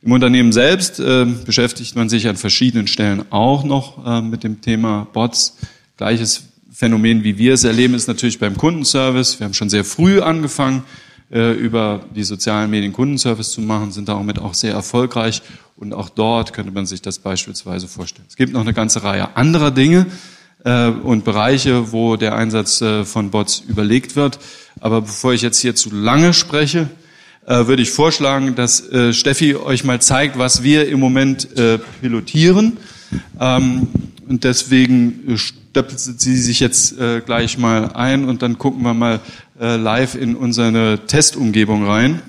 Im 0.02 0.12
Unternehmen 0.12 0.50
selbst 0.50 0.98
äh, 0.98 1.26
beschäftigt 1.44 1.94
man 1.94 2.08
sich 2.08 2.26
an 2.26 2.36
verschiedenen 2.36 2.86
Stellen 2.86 3.24
auch 3.30 3.64
noch 3.64 4.06
äh, 4.06 4.22
mit 4.22 4.44
dem 4.44 4.62
Thema 4.62 5.06
Bots. 5.12 5.58
Gleiches 5.98 6.44
Phänomen, 6.72 7.22
wie 7.22 7.36
wir 7.36 7.52
es 7.52 7.64
erleben, 7.64 7.92
ist 7.92 8.08
natürlich 8.08 8.38
beim 8.38 8.56
Kundenservice. 8.56 9.38
Wir 9.38 9.44
haben 9.44 9.52
schon 9.52 9.68
sehr 9.68 9.84
früh 9.84 10.22
angefangen, 10.22 10.84
äh, 11.30 11.52
über 11.52 12.00
die 12.16 12.24
sozialen 12.24 12.70
Medien 12.70 12.94
Kundenservice 12.94 13.52
zu 13.52 13.60
machen, 13.60 13.92
sind 13.92 14.08
damit 14.08 14.38
auch 14.38 14.54
sehr 14.54 14.72
erfolgreich. 14.72 15.42
Und 15.76 15.92
auch 15.92 16.08
dort 16.08 16.54
könnte 16.54 16.72
man 16.72 16.86
sich 16.86 17.02
das 17.02 17.18
beispielsweise 17.18 17.86
vorstellen. 17.86 18.24
Es 18.26 18.36
gibt 18.36 18.54
noch 18.54 18.62
eine 18.62 18.72
ganze 18.72 19.02
Reihe 19.02 19.36
anderer 19.36 19.70
Dinge 19.70 20.06
äh, 20.64 20.86
und 20.88 21.26
Bereiche, 21.26 21.92
wo 21.92 22.16
der 22.16 22.36
Einsatz 22.36 22.80
äh, 22.80 23.04
von 23.04 23.30
Bots 23.30 23.62
überlegt 23.68 24.16
wird. 24.16 24.38
Aber 24.80 25.02
bevor 25.02 25.34
ich 25.34 25.42
jetzt 25.42 25.58
hier 25.58 25.74
zu 25.74 25.94
lange 25.94 26.32
spreche, 26.32 26.88
äh, 27.46 27.66
würde 27.66 27.82
ich 27.82 27.90
vorschlagen, 27.90 28.54
dass 28.54 28.88
äh, 28.90 29.12
Steffi 29.12 29.56
euch 29.56 29.84
mal 29.84 30.00
zeigt, 30.00 30.38
was 30.38 30.62
wir 30.62 30.88
im 30.88 31.00
Moment 31.00 31.56
äh, 31.56 31.78
pilotieren. 32.00 32.76
Ähm, 33.40 33.88
und 34.28 34.44
deswegen 34.44 35.28
äh, 35.28 35.36
stöpselt 35.36 36.20
sie 36.20 36.36
sich 36.36 36.60
jetzt 36.60 36.98
äh, 36.98 37.20
gleich 37.24 37.58
mal 37.58 37.92
ein 37.94 38.28
und 38.28 38.42
dann 38.42 38.58
gucken 38.58 38.82
wir 38.82 38.94
mal 38.94 39.20
äh, 39.60 39.76
live 39.76 40.14
in 40.14 40.36
unsere 40.36 41.00
Testumgebung 41.06 41.86
rein, 41.86 42.22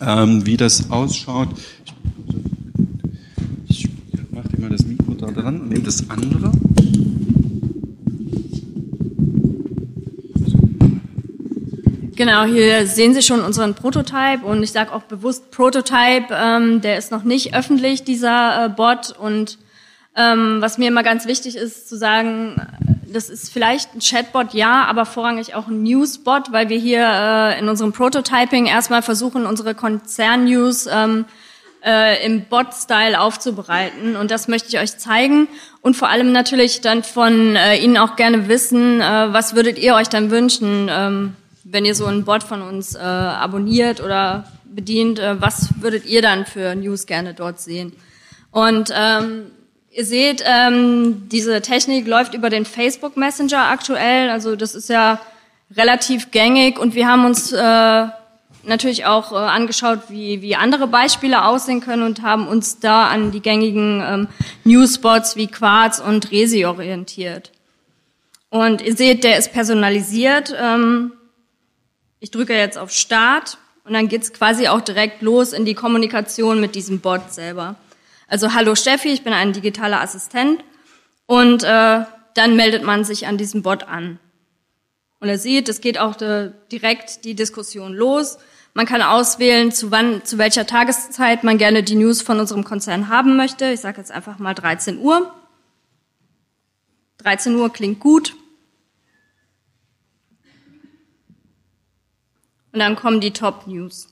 ähm, 0.00 0.44
wie 0.44 0.56
das 0.56 0.90
ausschaut. 0.90 1.48
Ich, 3.68 3.84
ich 3.84 4.20
mache 4.30 4.48
dir 4.48 4.60
mal 4.60 4.70
das 4.70 4.84
Mikro 4.84 5.14
da 5.14 5.30
dran 5.30 5.60
und 5.62 5.68
nehme 5.70 5.84
das 5.84 6.08
andere. 6.10 6.52
Genau, 12.16 12.44
hier 12.44 12.86
sehen 12.86 13.12
Sie 13.12 13.20
schon 13.20 13.42
unseren 13.42 13.74
Prototype 13.74 14.40
und 14.42 14.62
ich 14.62 14.72
sage 14.72 14.90
auch 14.90 15.02
bewusst 15.02 15.50
Prototype, 15.50 16.28
ähm, 16.30 16.80
der 16.80 16.96
ist 16.96 17.12
noch 17.12 17.24
nicht 17.24 17.54
öffentlich, 17.54 18.04
dieser 18.04 18.64
äh, 18.64 18.68
Bot. 18.70 19.14
Und 19.18 19.58
ähm, 20.16 20.56
was 20.60 20.78
mir 20.78 20.88
immer 20.88 21.02
ganz 21.02 21.26
wichtig 21.26 21.56
ist 21.56 21.90
zu 21.90 21.98
sagen, 21.98 22.58
das 23.06 23.28
ist 23.28 23.52
vielleicht 23.52 23.94
ein 23.94 24.00
Chatbot, 24.00 24.54
ja, 24.54 24.86
aber 24.86 25.04
vorrangig 25.04 25.54
auch 25.54 25.68
ein 25.68 25.82
Newsbot, 25.82 26.52
weil 26.52 26.70
wir 26.70 26.78
hier 26.78 27.06
äh, 27.06 27.58
in 27.58 27.68
unserem 27.68 27.92
Prototyping 27.92 28.64
erstmal 28.64 29.02
versuchen, 29.02 29.44
unsere 29.44 29.74
Konzern-News 29.74 30.88
ähm, 30.90 31.26
äh, 31.84 32.24
im 32.24 32.46
Bot-Style 32.46 33.20
aufzubereiten. 33.20 34.16
Und 34.16 34.30
das 34.30 34.48
möchte 34.48 34.68
ich 34.68 34.78
euch 34.78 34.96
zeigen. 34.96 35.48
Und 35.82 35.98
vor 35.98 36.08
allem 36.08 36.32
natürlich 36.32 36.80
dann 36.80 37.02
von 37.02 37.56
äh, 37.56 37.76
Ihnen 37.76 37.98
auch 37.98 38.16
gerne 38.16 38.48
wissen, 38.48 39.02
äh, 39.02 39.34
was 39.34 39.54
würdet 39.54 39.76
ihr 39.76 39.94
euch 39.94 40.08
dann 40.08 40.30
wünschen, 40.30 40.88
ähm, 40.90 41.36
wenn 41.68 41.84
ihr 41.84 41.94
so 41.94 42.06
einen 42.06 42.24
Bot 42.24 42.42
von 42.42 42.62
uns 42.62 42.94
äh, 42.94 42.98
abonniert 42.98 44.00
oder 44.00 44.44
bedient, 44.64 45.18
äh, 45.18 45.40
was 45.40 45.68
würdet 45.80 46.06
ihr 46.06 46.22
dann 46.22 46.46
für 46.46 46.74
News 46.74 47.06
gerne 47.06 47.34
dort 47.34 47.60
sehen? 47.60 47.92
Und 48.52 48.92
ähm, 48.94 49.50
ihr 49.90 50.04
seht, 50.04 50.44
ähm, 50.46 51.28
diese 51.28 51.60
Technik 51.62 52.06
läuft 52.06 52.34
über 52.34 52.50
den 52.50 52.64
Facebook 52.64 53.16
Messenger 53.16 53.68
aktuell. 53.68 54.30
Also 54.30 54.54
das 54.54 54.74
ist 54.74 54.88
ja 54.88 55.20
relativ 55.76 56.30
gängig 56.30 56.78
und 56.78 56.94
wir 56.94 57.08
haben 57.08 57.24
uns 57.24 57.52
äh, 57.52 58.06
natürlich 58.62 59.04
auch 59.04 59.32
äh, 59.32 59.36
angeschaut, 59.36 60.02
wie, 60.08 60.42
wie 60.42 60.54
andere 60.54 60.86
Beispiele 60.86 61.44
aussehen 61.44 61.80
können 61.80 62.04
und 62.04 62.22
haben 62.22 62.46
uns 62.46 62.78
da 62.78 63.08
an 63.08 63.32
die 63.32 63.40
gängigen 63.40 64.02
ähm, 64.06 64.28
Newspots 64.62 65.34
wie 65.34 65.48
Quarz 65.48 65.98
und 65.98 66.30
Resi 66.30 66.64
orientiert. 66.64 67.50
Und 68.50 68.82
ihr 68.82 68.94
seht, 68.94 69.24
der 69.24 69.36
ist 69.36 69.52
personalisiert. 69.52 70.54
Ähm, 70.56 71.12
ich 72.20 72.30
drücke 72.30 72.54
jetzt 72.54 72.78
auf 72.78 72.90
Start 72.90 73.58
und 73.84 73.92
dann 73.92 74.08
geht's 74.08 74.32
quasi 74.32 74.68
auch 74.68 74.80
direkt 74.80 75.22
los 75.22 75.52
in 75.52 75.64
die 75.64 75.74
Kommunikation 75.74 76.60
mit 76.60 76.74
diesem 76.74 77.00
Bot 77.00 77.32
selber. 77.32 77.76
Also 78.28 78.54
hallo 78.54 78.74
Steffi, 78.74 79.08
ich 79.08 79.22
bin 79.22 79.32
ein 79.32 79.52
digitaler 79.52 80.00
Assistent 80.00 80.64
und 81.26 81.62
äh, 81.62 82.04
dann 82.34 82.56
meldet 82.56 82.82
man 82.82 83.04
sich 83.04 83.26
an 83.26 83.38
diesem 83.38 83.62
Bot 83.62 83.84
an. 83.84 84.18
Und 85.20 85.28
er 85.28 85.38
sieht, 85.38 85.68
es 85.68 85.80
geht 85.80 85.98
auch 85.98 86.20
äh, 86.20 86.52
direkt 86.70 87.24
die 87.24 87.34
Diskussion 87.34 87.94
los. 87.94 88.38
Man 88.74 88.84
kann 88.84 89.00
auswählen, 89.00 89.72
zu 89.72 89.90
wann, 89.90 90.24
zu 90.24 90.36
welcher 90.36 90.66
Tageszeit 90.66 91.44
man 91.44 91.56
gerne 91.56 91.82
die 91.82 91.94
News 91.94 92.20
von 92.20 92.38
unserem 92.38 92.64
Konzern 92.64 93.08
haben 93.08 93.36
möchte. 93.36 93.72
Ich 93.72 93.80
sage 93.80 93.98
jetzt 93.98 94.12
einfach 94.12 94.38
mal 94.38 94.52
13 94.52 94.98
Uhr. 94.98 95.34
13 97.18 97.54
Uhr 97.54 97.72
klingt 97.72 98.00
gut. 98.00 98.35
Und 102.76 102.80
dann 102.80 102.94
kommen 102.94 103.22
die 103.22 103.30
Top 103.30 103.66
News. 103.66 104.08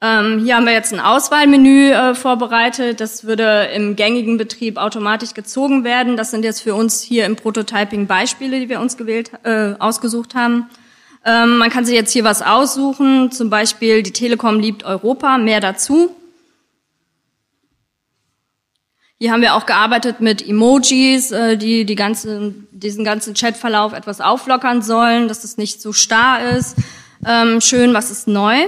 Ähm, 0.00 0.42
hier 0.42 0.56
haben 0.56 0.64
wir 0.64 0.72
jetzt 0.72 0.94
ein 0.94 0.98
Auswahlmenü 0.98 1.90
äh, 1.90 2.14
vorbereitet. 2.14 3.02
Das 3.02 3.24
würde 3.24 3.68
im 3.74 3.96
gängigen 3.96 4.38
Betrieb 4.38 4.78
automatisch 4.78 5.34
gezogen 5.34 5.84
werden. 5.84 6.16
Das 6.16 6.30
sind 6.30 6.42
jetzt 6.42 6.62
für 6.62 6.74
uns 6.74 7.02
hier 7.02 7.26
im 7.26 7.36
Prototyping 7.36 8.06
Beispiele, 8.06 8.58
die 8.60 8.70
wir 8.70 8.80
uns 8.80 8.96
gewählt, 8.96 9.32
äh, 9.42 9.74
ausgesucht 9.78 10.34
haben. 10.34 10.70
Ähm, 11.22 11.58
man 11.58 11.68
kann 11.68 11.84
sich 11.84 11.94
jetzt 11.94 12.14
hier 12.14 12.24
was 12.24 12.40
aussuchen, 12.40 13.30
zum 13.30 13.50
Beispiel 13.50 14.02
die 14.02 14.12
Telekom 14.12 14.58
liebt 14.58 14.84
Europa, 14.84 15.36
mehr 15.36 15.60
dazu. 15.60 16.16
Hier 19.18 19.32
haben 19.32 19.42
wir 19.42 19.54
auch 19.54 19.66
gearbeitet 19.66 20.22
mit 20.22 20.48
Emojis, 20.48 21.30
äh, 21.30 21.58
die, 21.58 21.84
die 21.84 21.94
ganze, 21.94 22.54
diesen 22.70 23.04
ganzen 23.04 23.34
Chatverlauf 23.34 23.92
etwas 23.92 24.22
auflockern 24.22 24.80
sollen, 24.80 25.28
dass 25.28 25.42
das 25.42 25.58
nicht 25.58 25.82
so 25.82 25.92
starr 25.92 26.56
ist. 26.56 26.76
Ähm, 27.26 27.60
schön, 27.60 27.94
was 27.94 28.10
ist 28.10 28.28
neu? 28.28 28.66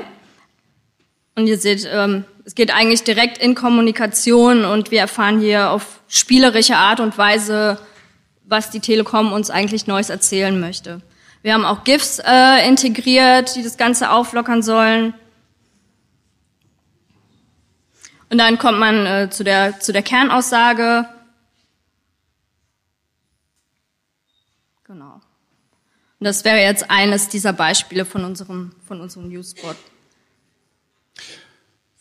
Und 1.36 1.46
ihr 1.46 1.58
seht, 1.58 1.88
ähm, 1.90 2.24
es 2.44 2.54
geht 2.54 2.74
eigentlich 2.74 3.04
direkt 3.04 3.38
in 3.38 3.54
Kommunikation 3.54 4.64
und 4.64 4.90
wir 4.90 5.00
erfahren 5.00 5.40
hier 5.40 5.70
auf 5.70 6.00
spielerische 6.08 6.76
Art 6.76 7.00
und 7.00 7.16
Weise, 7.16 7.78
was 8.44 8.70
die 8.70 8.80
Telekom 8.80 9.32
uns 9.32 9.50
eigentlich 9.50 9.86
Neues 9.86 10.10
erzählen 10.10 10.58
möchte. 10.58 11.00
Wir 11.42 11.54
haben 11.54 11.64
auch 11.64 11.84
GIFs 11.84 12.18
äh, 12.18 12.66
integriert, 12.66 13.54
die 13.54 13.62
das 13.62 13.76
Ganze 13.76 14.10
auflockern 14.10 14.62
sollen. 14.62 15.14
Und 18.28 18.38
dann 18.38 18.58
kommt 18.58 18.78
man 18.78 19.06
äh, 19.06 19.30
zu, 19.30 19.44
der, 19.44 19.80
zu 19.80 19.92
der 19.92 20.02
Kernaussage. 20.02 21.06
Und 26.20 26.26
das 26.26 26.44
wäre 26.44 26.58
jetzt 26.58 26.90
eines 26.90 27.28
dieser 27.30 27.54
Beispiele 27.54 28.04
von 28.04 28.24
unserem, 28.24 28.72
von 28.86 29.00
unserem 29.00 29.30
Newsspot. 29.30 29.74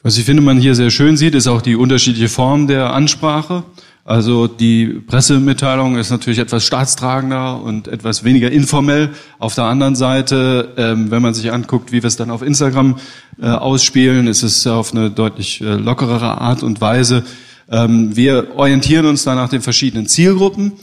Was 0.04 0.18
ich 0.18 0.26
finde, 0.26 0.42
man 0.42 0.58
hier 0.60 0.76
sehr 0.76 0.90
schön 0.92 1.16
sieht, 1.16 1.36
ist 1.36 1.48
auch 1.48 1.62
die 1.62 1.78
unterschiedliche 1.78 2.28
Form 2.28 2.68
der 2.68 2.94
Ansprache. 2.94 3.64
Also 4.04 4.48
die 4.48 4.88
Pressemitteilung 4.88 5.98
ist 5.98 6.10
natürlich 6.10 6.40
etwas 6.40 6.66
staatstragender 6.66 7.62
und 7.62 7.88
etwas 7.88 8.26
weniger 8.26 8.52
informell. 8.52 9.12
Auf 9.38 9.56
der 9.56 9.66
anderen 9.66 9.96
Seite, 9.96 10.74
ähm, 10.76 11.12
wenn 11.12 11.22
man 11.22 11.34
sich 11.34 11.54
anguckt, 11.54 11.94
wie 11.94 12.04
wir 12.04 12.08
es 12.08 12.18
dann 12.18 12.30
auf 12.30 12.42
Instagram 12.42 13.00
äh, 13.42 13.46
ausspielen, 13.46 14.28
ist 14.28 14.44
es 14.44 14.68
auf 14.68 14.94
eine 14.94 15.12
deutlich 15.12 15.62
äh, 15.62 15.76
lockerere 15.76 16.42
Art 16.42 16.62
und 16.62 16.82
Weise. 16.82 17.24
Ähm, 17.72 18.16
wir 18.18 18.58
orientieren 18.58 19.06
uns 19.06 19.24
da 19.24 19.34
nach 19.36 19.50
den 19.50 19.62
verschiedenen 19.62 20.08
Zielgruppen. 20.08 20.74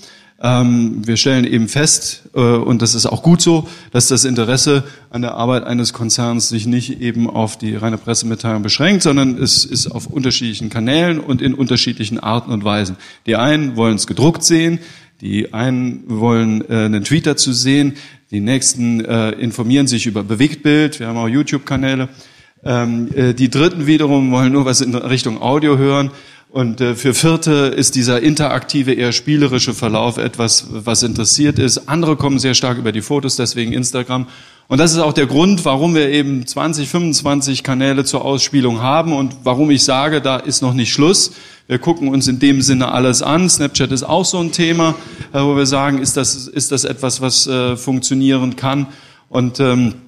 Ähm, 0.43 1.07
wir 1.07 1.17
stellen 1.17 1.47
eben 1.47 1.67
fest, 1.67 2.25
äh, 2.35 2.41
und 2.41 2.83
das 2.83 2.95
ist 2.95 3.07
auch 3.07 3.23
gut 3.23 3.41
so, 3.41 3.67
dass 3.91 4.09
das 4.09 4.27
Interesse 4.27 4.85
an 5.09 5.23
der 5.23 5.35
Arbeit 5.35 5.65
eines 5.65 5.95
Konzerns 5.95 6.51
sich 6.51 6.67
nicht 6.67 7.01
eben 7.01 7.31
auf 7.31 7.57
die 7.57 7.75
reine 7.75 7.97
Pressemitteilung 7.97 8.63
beschränkt, 8.63 9.03
sondern 9.03 9.39
es 9.43 9.65
ist 9.65 9.87
auf 9.87 10.07
unterschiedlichen 10.07 10.69
Kanälen 10.69 11.21
und 11.21 11.41
in 11.41 11.55
unterschiedlichen 11.55 12.21
Arten 12.21 12.53
und 12.53 12.65
Weisen. 12.65 12.97
Die 13.25 13.37
einen 13.37 13.77
wollen 13.77 13.97
es 13.97 14.07
gedruckt 14.07 14.45
sehen, 14.45 14.81
die 15.23 15.55
einen 15.55 16.03
wollen 16.07 16.63
äh, 16.69 16.85
einen 16.85 17.05
Tweet 17.05 17.27
dazu 17.27 17.55
sehen, 17.55 17.95
die 18.31 18.41
nächsten 18.41 19.03
äh, 19.03 19.31
informieren 19.31 19.87
sich 19.87 20.05
über 20.05 20.23
Bewegtbild, 20.23 21.01
wir 21.01 21.07
haben 21.07 21.17
auch 21.17 21.29
YouTube-Kanäle. 21.29 22.11
Ähm, 22.65 23.09
die 23.37 23.49
dritten 23.49 23.87
wiederum 23.87 24.33
wollen 24.33 24.53
nur 24.53 24.65
was 24.65 24.81
in 24.81 24.95
Richtung 24.95 25.41
Audio 25.41 25.79
hören 25.79 26.11
und 26.51 26.81
äh, 26.81 26.95
für 26.95 27.13
Vierte 27.13 27.53
ist 27.77 27.97
dieser 27.97 28.23
interaktive, 28.23 28.93
eher 28.93 29.13
spielerische 29.13 29.75
Verlauf 29.75 30.17
etwas, 30.17 30.67
was 30.71 31.03
interessiert 31.03 31.59
ist. 31.59 31.89
Andere 31.89 32.17
kommen 32.17 32.39
sehr 32.39 32.55
stark 32.55 32.79
über 32.79 32.93
die 32.93 33.03
Fotos, 33.03 33.37
deswegen 33.37 33.73
Instagram. 33.73 34.27
Und 34.69 34.79
das 34.79 34.93
ist 34.93 34.99
auch 34.99 35.13
der 35.13 35.27
Grund, 35.27 35.65
warum 35.65 35.95
wir 35.95 36.09
eben 36.09 36.47
20, 36.47 36.89
25 36.89 37.63
Kanäle 37.63 38.05
zur 38.05 38.25
Ausspielung 38.25 38.81
haben 38.81 39.13
und 39.13 39.37
warum 39.45 39.71
ich 39.71 39.85
sage, 39.85 40.21
da 40.21 40.37
ist 40.37 40.63
noch 40.63 40.75
nicht 40.75 40.93
Schluss. 40.93 41.33
Wir 41.69 41.79
gucken 41.79 42.09
uns 42.09 42.27
in 42.27 42.39
dem 42.39 42.63
Sinne 42.63 42.91
alles 42.93 43.23
an. 43.23 43.51
Snapchat 43.51 43.93
ist 43.93 44.05
auch 44.05 44.25
so 44.25 44.39
ein 44.39 44.53
Thema, 44.53 44.95
äh, 45.33 45.41
wo 45.41 45.57
wir 45.57 45.67
sagen, 45.67 45.99
ist 45.99 46.17
das, 46.17 46.47
ist 46.47 46.73
das 46.73 46.85
etwas, 46.85 47.21
was 47.21 47.47
äh, 47.47 47.77
funktionieren 47.77 48.57
kann? 48.57 48.87
Und 49.29 49.61
ähm, 49.61 49.89
äh, 49.89 50.06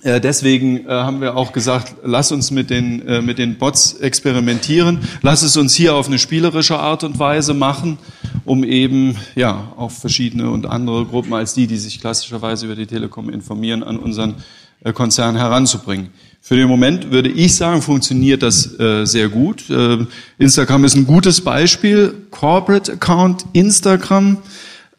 deswegen 0.00 0.86
äh, 0.86 0.88
haben 0.88 1.20
wir 1.20 1.36
auch 1.36 1.52
gesagt, 1.52 1.96
lass 2.02 2.32
uns 2.32 2.50
mit 2.50 2.70
den, 2.70 3.06
äh, 3.06 3.20
mit 3.20 3.38
den 3.38 3.58
Bots 3.58 3.94
experimentieren, 3.94 5.00
lass 5.20 5.42
es 5.42 5.56
uns 5.56 5.74
hier 5.74 5.94
auf 5.94 6.06
eine 6.06 6.18
spielerische 6.18 6.78
Art 6.78 7.04
und 7.04 7.18
Weise 7.18 7.52
machen, 7.52 7.98
um 8.44 8.64
eben 8.64 9.16
ja 9.34 9.72
auf 9.76 9.98
verschiedene 9.98 10.50
und 10.50 10.66
andere 10.66 11.04
Gruppen 11.04 11.34
als 11.34 11.54
die, 11.54 11.66
die 11.66 11.76
sich 11.76 12.00
klassischerweise 12.00 12.66
über 12.66 12.74
die 12.74 12.86
Telekom 12.86 13.28
informieren, 13.28 13.82
an 13.82 13.98
unseren 13.98 14.36
äh, 14.82 14.92
Konzern 14.92 15.36
heranzubringen. 15.36 16.08
Für 16.40 16.56
den 16.56 16.68
Moment 16.68 17.12
würde 17.12 17.28
ich 17.28 17.54
sagen, 17.54 17.82
funktioniert 17.82 18.42
das 18.42 18.78
äh, 18.80 19.04
sehr 19.04 19.28
gut. 19.28 19.70
Äh, 19.70 19.98
Instagram 20.38 20.84
ist 20.84 20.96
ein 20.96 21.06
gutes 21.06 21.40
Beispiel. 21.40 22.14
Corporate 22.30 22.94
Account 22.94 23.44
Instagram 23.52 24.38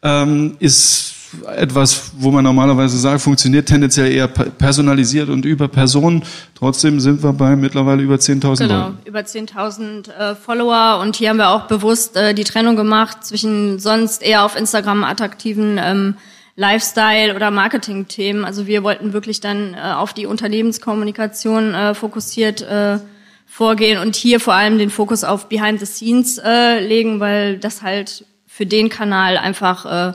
ähm, 0.02 0.56
ist 0.60 1.14
etwas, 1.56 2.12
wo 2.18 2.30
man 2.30 2.44
normalerweise 2.44 2.98
sagt, 2.98 3.20
funktioniert 3.20 3.66
tendenziell 3.66 4.10
eher 4.12 4.28
personalisiert 4.28 5.28
und 5.28 5.44
über 5.44 5.68
Personen. 5.68 6.22
Trotzdem 6.54 7.00
sind 7.00 7.22
wir 7.22 7.32
bei 7.32 7.56
mittlerweile 7.56 8.02
über 8.02 8.16
10.000 8.16 8.58
Genau, 8.58 8.86
Leuten. 8.86 8.98
über 9.04 9.20
10.000 9.20 10.10
äh, 10.10 10.34
Follower 10.34 11.00
und 11.02 11.16
hier 11.16 11.30
haben 11.30 11.36
wir 11.38 11.50
auch 11.50 11.66
bewusst 11.66 12.16
äh, 12.16 12.34
die 12.34 12.44
Trennung 12.44 12.76
gemacht 12.76 13.24
zwischen 13.24 13.78
sonst 13.78 14.22
eher 14.22 14.44
auf 14.44 14.56
Instagram 14.56 15.04
attraktiven 15.04 15.78
ähm, 15.82 16.16
Lifestyle- 16.56 17.34
oder 17.34 17.50
Marketing-Themen. 17.50 18.44
Also 18.44 18.66
wir 18.66 18.82
wollten 18.84 19.12
wirklich 19.12 19.40
dann 19.40 19.74
äh, 19.74 19.92
auf 19.94 20.12
die 20.12 20.26
Unternehmenskommunikation 20.26 21.74
äh, 21.74 21.94
fokussiert 21.94 22.62
äh, 22.62 22.98
vorgehen 23.46 23.98
und 24.00 24.16
hier 24.16 24.40
vor 24.40 24.54
allem 24.54 24.78
den 24.78 24.90
Fokus 24.90 25.24
auf 25.24 25.48
Behind 25.48 25.78
the 25.80 25.86
Scenes 25.86 26.38
äh, 26.38 26.80
legen, 26.80 27.20
weil 27.20 27.58
das 27.58 27.82
halt 27.82 28.24
für 28.46 28.66
den 28.66 28.88
Kanal 28.88 29.36
einfach 29.36 30.10
äh, 30.10 30.12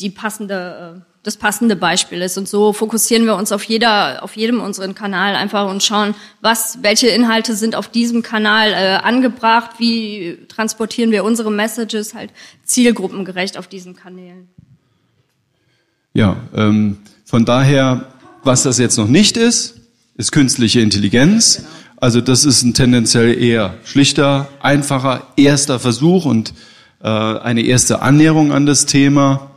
die 0.00 0.10
passende, 0.10 0.96
äh, 0.96 1.00
das 1.22 1.36
passende 1.36 1.76
Beispiel 1.76 2.22
ist. 2.22 2.38
Und 2.38 2.48
so 2.48 2.72
fokussieren 2.72 3.26
wir 3.26 3.36
uns 3.36 3.52
auf 3.52 3.64
jeder, 3.64 4.22
auf 4.22 4.36
jedem 4.36 4.60
unseren 4.60 4.94
Kanal 4.94 5.34
einfach 5.34 5.68
und 5.68 5.82
schauen, 5.82 6.14
was, 6.40 6.78
welche 6.82 7.08
Inhalte 7.08 7.54
sind 7.54 7.74
auf 7.74 7.88
diesem 7.88 8.22
Kanal 8.22 8.72
äh, 8.72 8.96
angebracht, 9.02 9.72
wie 9.78 10.38
transportieren 10.48 11.10
wir 11.10 11.24
unsere 11.24 11.50
Messages 11.50 12.14
halt 12.14 12.30
zielgruppengerecht 12.64 13.58
auf 13.58 13.68
diesen 13.68 13.94
Kanälen. 13.96 14.48
Ja, 16.14 16.36
ähm, 16.54 16.98
von 17.24 17.44
daher, 17.44 18.06
was 18.42 18.62
das 18.62 18.78
jetzt 18.78 18.96
noch 18.96 19.08
nicht 19.08 19.36
ist, 19.36 19.74
ist 20.16 20.32
künstliche 20.32 20.80
Intelligenz. 20.80 21.56
Genau. 21.56 21.68
Also 21.98 22.20
das 22.20 22.44
ist 22.44 22.62
ein 22.62 22.74
tendenziell 22.74 23.42
eher 23.42 23.74
schlichter, 23.84 24.48
einfacher 24.60 25.26
erster 25.36 25.78
Versuch 25.78 26.24
und 26.24 26.52
äh, 27.02 27.08
eine 27.08 27.62
erste 27.62 28.02
Annäherung 28.02 28.52
an 28.52 28.66
das 28.66 28.86
Thema 28.86 29.50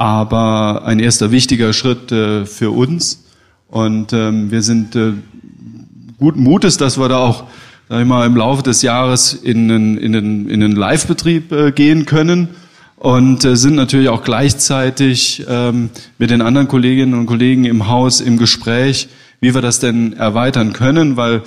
aber 0.00 0.86
ein 0.86 0.98
erster 0.98 1.30
wichtiger 1.30 1.74
Schritt 1.74 2.10
äh, 2.10 2.46
für 2.46 2.70
uns. 2.70 3.22
Und 3.68 4.14
ähm, 4.14 4.50
wir 4.50 4.62
sind 4.62 4.96
äh, 4.96 5.12
guten 6.18 6.42
Mutes, 6.42 6.78
dass 6.78 6.98
wir 6.98 7.10
da 7.10 7.18
auch 7.18 7.44
sag 7.90 8.00
ich 8.00 8.06
mal, 8.06 8.24
im 8.24 8.34
Laufe 8.34 8.62
des 8.62 8.80
Jahres 8.80 9.34
in 9.34 9.70
einen, 9.70 9.98
in 9.98 10.16
einen, 10.16 10.48
in 10.48 10.72
Live-Betrieb 10.72 11.52
äh, 11.52 11.72
gehen 11.72 12.06
können 12.06 12.48
und 12.96 13.44
äh, 13.44 13.56
sind 13.56 13.74
natürlich 13.74 14.08
auch 14.08 14.24
gleichzeitig 14.24 15.44
ähm, 15.46 15.90
mit 16.16 16.30
den 16.30 16.40
anderen 16.40 16.66
Kolleginnen 16.66 17.12
und 17.12 17.26
Kollegen 17.26 17.66
im 17.66 17.86
Haus 17.86 18.22
im 18.22 18.38
Gespräch, 18.38 19.08
wie 19.40 19.54
wir 19.54 19.60
das 19.60 19.80
denn 19.80 20.14
erweitern 20.14 20.72
können, 20.72 21.18
weil 21.18 21.42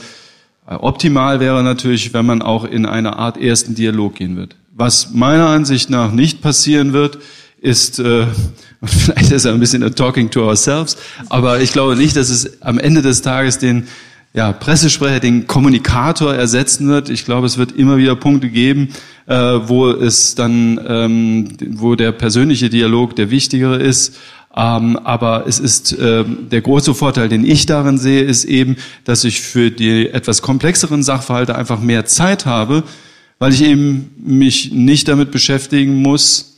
äh, 0.67 0.75
optimal 0.75 1.39
wäre 1.39 1.63
natürlich, 1.63 2.13
wenn 2.13 2.27
man 2.27 2.43
auch 2.43 2.65
in 2.65 2.85
eine 2.85 3.17
Art 3.17 3.39
ersten 3.39 3.73
Dialog 3.73 4.13
gehen 4.13 4.35
wird. 4.35 4.55
Was 4.75 5.11
meiner 5.11 5.47
Ansicht 5.47 5.89
nach 5.89 6.11
nicht 6.11 6.41
passieren 6.43 6.93
wird, 6.93 7.17
ist, 7.63 7.99
äh, 7.99 8.27
vielleicht 8.83 9.31
ist 9.31 9.45
er 9.45 9.53
ein 9.53 9.59
bisschen 9.59 9.83
a 9.83 9.89
talking 9.89 10.29
to 10.29 10.45
ourselves, 10.45 10.97
aber 11.29 11.61
ich 11.61 11.71
glaube 11.71 11.95
nicht, 11.95 12.15
dass 12.15 12.29
es 12.29 12.61
am 12.61 12.77
Ende 12.77 13.01
des 13.01 13.21
Tages 13.21 13.57
den 13.57 13.87
ja, 14.35 14.51
Pressesprecher, 14.51 15.19
den 15.19 15.45
Kommunikator 15.45 16.33
ersetzen 16.33 16.87
wird. 16.87 17.09
Ich 17.09 17.23
glaube, 17.23 17.45
es 17.45 17.59
wird 17.59 17.71
immer 17.73 17.97
wieder 17.97 18.15
Punkte 18.15 18.49
geben, 18.49 18.89
äh, 19.27 19.35
wo 19.35 19.91
es 19.91 20.33
dann, 20.33 20.79
ähm, 20.87 21.49
wo 21.69 21.95
der 21.95 22.11
persönliche 22.11 22.69
Dialog 22.69 23.15
der 23.15 23.29
wichtigere 23.29 23.77
ist. 23.77 24.15
Ähm, 24.55 24.97
aber 24.97 25.45
es 25.47 25.59
ist 25.59 25.93
äh, 25.93 26.25
der 26.25 26.61
große 26.61 26.93
Vorteil, 26.95 27.29
den 27.29 27.45
ich 27.45 27.67
darin 27.67 27.97
sehe, 27.97 28.23
ist 28.23 28.45
eben, 28.45 28.77
dass 29.03 29.23
ich 29.23 29.41
für 29.41 29.71
die 29.71 30.09
etwas 30.09 30.41
komplexeren 30.41 31.03
Sachverhalte 31.03 31.55
einfach 31.55 31.79
mehr 31.79 32.05
Zeit 32.05 32.45
habe, 32.45 32.83
weil 33.37 33.53
ich 33.53 33.63
eben 33.63 34.11
mich 34.17 34.71
nicht 34.71 35.07
damit 35.07 35.31
beschäftigen 35.31 36.01
muss, 36.01 36.52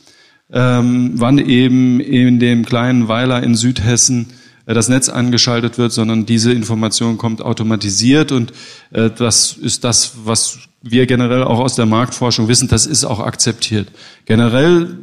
ähm, 0.52 1.12
wann 1.14 1.38
eben 1.38 2.00
in 2.00 2.38
dem 2.38 2.64
kleinen 2.64 3.08
Weiler 3.08 3.42
in 3.42 3.54
Südhessen 3.54 4.26
äh, 4.66 4.74
das 4.74 4.88
Netz 4.88 5.08
angeschaltet 5.08 5.78
wird, 5.78 5.92
sondern 5.92 6.26
diese 6.26 6.52
Information 6.52 7.18
kommt 7.18 7.42
automatisiert 7.42 8.32
und 8.32 8.52
äh, 8.92 9.10
das 9.10 9.54
ist 9.54 9.84
das, 9.84 10.12
was 10.24 10.58
wir 10.82 11.06
generell 11.06 11.42
auch 11.42 11.58
aus 11.58 11.74
der 11.74 11.86
Marktforschung 11.86 12.48
wissen, 12.48 12.68
das 12.68 12.86
ist 12.86 13.04
auch 13.04 13.20
akzeptiert. 13.20 13.88
Generell 14.24 14.98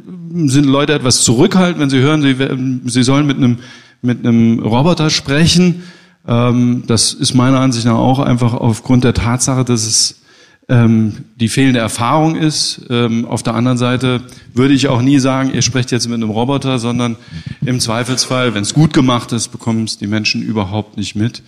sind 0.46 0.64
Leute 0.64 0.94
etwas 0.94 1.22
zurückhaltend, 1.22 1.80
wenn 1.80 1.90
sie 1.90 1.98
hören, 1.98 2.22
sie, 2.22 2.90
sie 2.90 3.02
sollen 3.02 3.26
mit 3.26 3.36
einem, 3.36 3.58
mit 4.00 4.20
einem 4.24 4.60
Roboter 4.60 5.10
sprechen. 5.10 5.82
Ähm, 6.26 6.84
das 6.86 7.12
ist 7.12 7.34
meiner 7.34 7.60
Ansicht 7.60 7.84
nach 7.84 7.96
auch 7.96 8.18
einfach 8.18 8.54
aufgrund 8.54 9.04
der 9.04 9.12
Tatsache, 9.12 9.64
dass 9.64 9.86
es 9.86 10.20
ähm, 10.68 11.24
die 11.36 11.48
fehlende 11.48 11.80
Erfahrung 11.80 12.36
ist. 12.36 12.82
Ähm, 12.88 13.26
auf 13.26 13.42
der 13.42 13.54
anderen 13.54 13.78
Seite 13.78 14.22
würde 14.54 14.74
ich 14.74 14.88
auch 14.88 15.02
nie 15.02 15.18
sagen, 15.18 15.52
ihr 15.52 15.62
sprecht 15.62 15.90
jetzt 15.90 16.08
mit 16.08 16.16
einem 16.16 16.30
Roboter, 16.30 16.78
sondern 16.78 17.16
im 17.64 17.80
Zweifelsfall, 17.80 18.54
wenn 18.54 18.62
es 18.62 18.74
gut 18.74 18.92
gemacht 18.92 19.32
ist, 19.32 19.48
bekommen 19.48 19.84
es 19.84 19.98
die 19.98 20.06
Menschen 20.06 20.42
überhaupt 20.42 20.96
nicht 20.96 21.16
mit. 21.16 21.42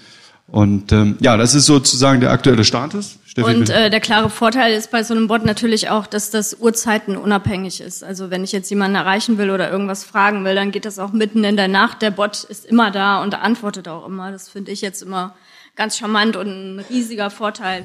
Und 0.48 0.92
ähm, 0.92 1.16
ja, 1.20 1.36
das 1.36 1.54
ist 1.54 1.66
sozusagen 1.66 2.20
der 2.20 2.30
aktuelle 2.30 2.64
Status. 2.64 3.18
Steffi, 3.26 3.54
und 3.54 3.68
äh, 3.68 3.90
der 3.90 4.00
klare 4.00 4.30
Vorteil 4.30 4.74
ist 4.74 4.92
bei 4.92 5.02
so 5.02 5.12
einem 5.12 5.26
Bot 5.26 5.44
natürlich 5.44 5.90
auch, 5.90 6.06
dass 6.06 6.30
das 6.30 6.58
Uhrzeiten 6.60 7.16
unabhängig 7.16 7.80
ist. 7.80 8.04
Also 8.04 8.30
wenn 8.30 8.44
ich 8.44 8.52
jetzt 8.52 8.70
jemanden 8.70 8.94
erreichen 8.94 9.38
will 9.38 9.50
oder 9.50 9.70
irgendwas 9.70 10.04
fragen 10.04 10.44
will, 10.44 10.54
dann 10.54 10.70
geht 10.70 10.84
das 10.84 11.00
auch 11.00 11.12
mitten 11.12 11.42
in 11.42 11.56
der 11.56 11.68
Nacht. 11.68 12.00
Der 12.00 12.12
Bot 12.12 12.44
ist 12.44 12.64
immer 12.64 12.92
da 12.92 13.22
und 13.22 13.34
antwortet 13.34 13.88
auch 13.88 14.06
immer. 14.06 14.30
Das 14.30 14.48
finde 14.48 14.70
ich 14.70 14.82
jetzt 14.82 15.02
immer 15.02 15.34
ganz 15.74 15.98
charmant 15.98 16.36
und 16.36 16.46
ein 16.46 16.84
riesiger 16.88 17.30
Vorteil. 17.30 17.84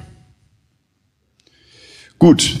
Gut, 2.22 2.60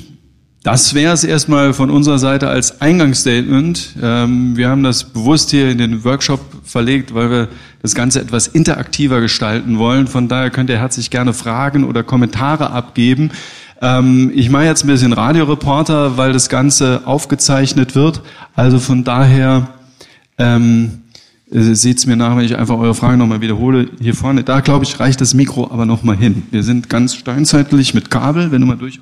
das 0.64 0.92
wäre 0.92 1.14
es 1.14 1.22
erstmal 1.22 1.72
von 1.72 1.88
unserer 1.88 2.18
Seite 2.18 2.48
als 2.48 2.80
Eingangsstatement. 2.80 3.94
Ähm, 4.02 4.56
wir 4.56 4.68
haben 4.68 4.82
das 4.82 5.04
bewusst 5.04 5.50
hier 5.52 5.70
in 5.70 5.78
den 5.78 6.02
Workshop 6.02 6.40
verlegt, 6.64 7.14
weil 7.14 7.30
wir 7.30 7.48
das 7.80 7.94
Ganze 7.94 8.20
etwas 8.20 8.48
interaktiver 8.48 9.20
gestalten 9.20 9.78
wollen. 9.78 10.08
Von 10.08 10.26
daher 10.26 10.50
könnt 10.50 10.68
ihr 10.68 10.80
herzlich 10.80 11.10
gerne 11.10 11.32
Fragen 11.32 11.84
oder 11.84 12.02
Kommentare 12.02 12.72
abgeben. 12.72 13.30
Ähm, 13.80 14.32
ich 14.34 14.50
mache 14.50 14.64
jetzt 14.64 14.82
ein 14.82 14.88
bisschen 14.88 15.12
Radioreporter, 15.12 16.16
weil 16.16 16.32
das 16.32 16.48
Ganze 16.48 17.02
aufgezeichnet 17.04 17.94
wird. 17.94 18.20
Also 18.56 18.80
von 18.80 19.04
daher 19.04 19.68
ähm, 20.38 21.02
seht 21.52 21.98
es 21.98 22.06
mir 22.06 22.16
nach, 22.16 22.36
wenn 22.36 22.44
ich 22.44 22.56
einfach 22.56 22.78
eure 22.78 22.96
Fragen 22.96 23.18
nochmal 23.18 23.42
wiederhole. 23.42 23.90
Hier 24.00 24.16
vorne, 24.16 24.42
da 24.42 24.58
glaube 24.58 24.86
ich, 24.86 24.98
reicht 24.98 25.20
das 25.20 25.34
Mikro 25.34 25.70
aber 25.70 25.86
nochmal 25.86 26.16
hin. 26.16 26.42
Wir 26.50 26.64
sind 26.64 26.90
ganz 26.90 27.14
steinzeitlich 27.14 27.94
mit 27.94 28.10
Kabel, 28.10 28.50
wenn 28.50 28.60
du 28.60 28.66
mal 28.66 28.76
durch. 28.76 28.98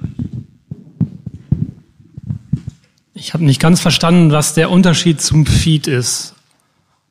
Ich 3.20 3.34
habe 3.34 3.44
nicht 3.44 3.60
ganz 3.60 3.80
verstanden, 3.80 4.32
was 4.32 4.54
der 4.54 4.70
Unterschied 4.70 5.20
zum 5.20 5.44
Feed 5.44 5.86
ist. 5.86 6.34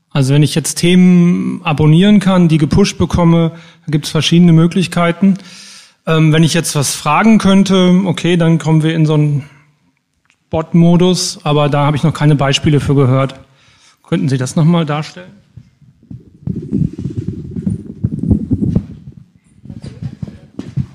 Also 0.09 0.33
wenn 0.33 0.41
ich 0.41 0.55
jetzt 0.55 0.79
Themen 0.79 1.61
abonnieren 1.63 2.19
kann, 2.19 2.47
die 2.47 2.57
gepusht 2.57 2.97
bekomme, 2.97 3.51
da 3.85 3.91
gibt 3.91 4.05
es 4.05 4.11
verschiedene 4.11 4.51
Möglichkeiten. 4.51 5.37
Ähm, 6.07 6.33
wenn 6.33 6.41
ich 6.41 6.55
jetzt 6.55 6.73
was 6.75 6.95
fragen 6.95 7.37
könnte, 7.37 8.01
okay, 8.05 8.37
dann 8.37 8.57
kommen 8.57 8.81
wir 8.81 8.95
in 8.95 9.05
so 9.05 9.13
einen 9.13 9.43
Bot-Modus, 10.49 11.41
aber 11.43 11.69
da 11.69 11.85
habe 11.85 11.95
ich 11.95 12.01
noch 12.01 12.13
keine 12.15 12.33
Beispiele 12.33 12.79
für 12.79 12.95
gehört. 12.95 13.39
Könnten 14.01 14.29
Sie 14.29 14.39
das 14.39 14.55
nochmal 14.55 14.87
darstellen? 14.87 15.29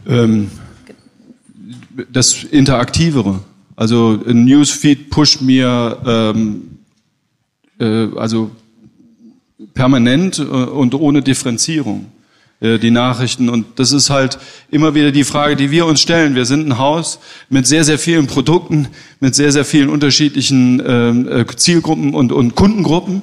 Ähm, 0.09 0.51
das 2.11 2.43
Interaktivere. 2.43 3.39
Also 3.77 4.21
ein 4.27 4.45
Newsfeed 4.45 5.11
pusht 5.11 5.41
mir 5.41 5.99
ähm, 6.07 6.79
äh, 7.81 8.09
also 8.17 8.51
permanent 9.75 10.39
äh, 10.39 10.43
und 10.43 10.95
ohne 10.95 11.23
Differenzierung 11.23 12.07
äh, 12.61 12.79
die 12.79 12.91
Nachrichten. 12.91 13.49
Und 13.49 13.67
das 13.77 13.93
ist 13.93 14.11
halt 14.11 14.39
immer 14.71 14.95
wieder 14.95 15.11
die 15.11 15.25
Frage, 15.25 15.57
die 15.57 15.71
wir 15.71 15.87
uns 15.87 16.01
stellen. 16.01 16.35
Wir 16.35 16.45
sind 16.45 16.67
ein 16.69 16.79
Haus 16.79 17.19
mit 17.49 17.67
sehr, 17.67 17.85
sehr 17.85 17.99
vielen 17.99 18.27
Produkten, 18.27 18.89
mit 19.21 19.35
sehr, 19.35 19.53
sehr 19.53 19.65
vielen 19.65 19.89
unterschiedlichen 19.89 20.83
ähm, 20.87 21.29
äh, 21.29 21.47
Zielgruppen 21.57 22.15
und, 22.15 22.33
und 22.33 22.55
Kundengruppen. 22.55 23.23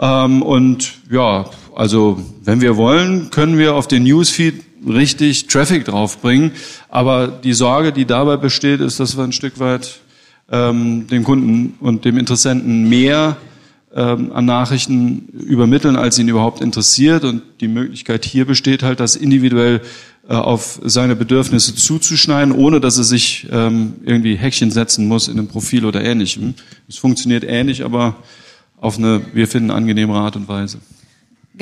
Ähm, 0.00 0.42
und 0.42 0.94
ja, 1.10 1.50
also 1.74 2.22
wenn 2.44 2.60
wir 2.60 2.76
wollen, 2.76 3.30
können 3.30 3.58
wir 3.58 3.74
auf 3.74 3.88
den 3.88 4.04
Newsfeed 4.04 4.62
richtig 4.86 5.46
Traffic 5.46 5.84
draufbringen. 5.84 6.52
Aber 6.88 7.28
die 7.28 7.52
Sorge, 7.52 7.92
die 7.92 8.04
dabei 8.04 8.36
besteht, 8.36 8.80
ist, 8.80 9.00
dass 9.00 9.16
wir 9.16 9.24
ein 9.24 9.32
Stück 9.32 9.58
weit 9.58 10.00
ähm, 10.50 11.06
dem 11.06 11.24
Kunden 11.24 11.74
und 11.80 12.04
dem 12.04 12.18
Interessenten 12.18 12.88
mehr 12.88 13.36
ähm, 13.94 14.32
an 14.32 14.44
Nachrichten 14.44 15.28
übermitteln, 15.32 15.96
als 15.96 16.18
ihn 16.18 16.28
überhaupt 16.28 16.60
interessiert. 16.60 17.24
Und 17.24 17.42
die 17.60 17.68
Möglichkeit 17.68 18.24
hier 18.24 18.46
besteht 18.46 18.82
halt, 18.82 19.00
das 19.00 19.16
individuell 19.16 19.82
äh, 20.28 20.34
auf 20.34 20.80
seine 20.84 21.16
Bedürfnisse 21.16 21.74
zuzuschneiden, 21.74 22.54
ohne 22.54 22.80
dass 22.80 22.96
er 22.96 23.04
sich 23.04 23.48
ähm, 23.50 23.94
irgendwie 24.04 24.36
Häkchen 24.36 24.70
setzen 24.70 25.08
muss 25.08 25.28
in 25.28 25.38
einem 25.38 25.48
Profil 25.48 25.84
oder 25.84 26.02
ähnlichem. 26.02 26.54
Es 26.88 26.96
funktioniert 26.96 27.44
ähnlich, 27.44 27.84
aber 27.84 28.16
auf 28.80 28.98
eine, 28.98 29.22
wir 29.32 29.48
finden, 29.48 29.70
angenehme 29.70 30.14
Art 30.14 30.36
und 30.36 30.48
Weise. 30.48 30.78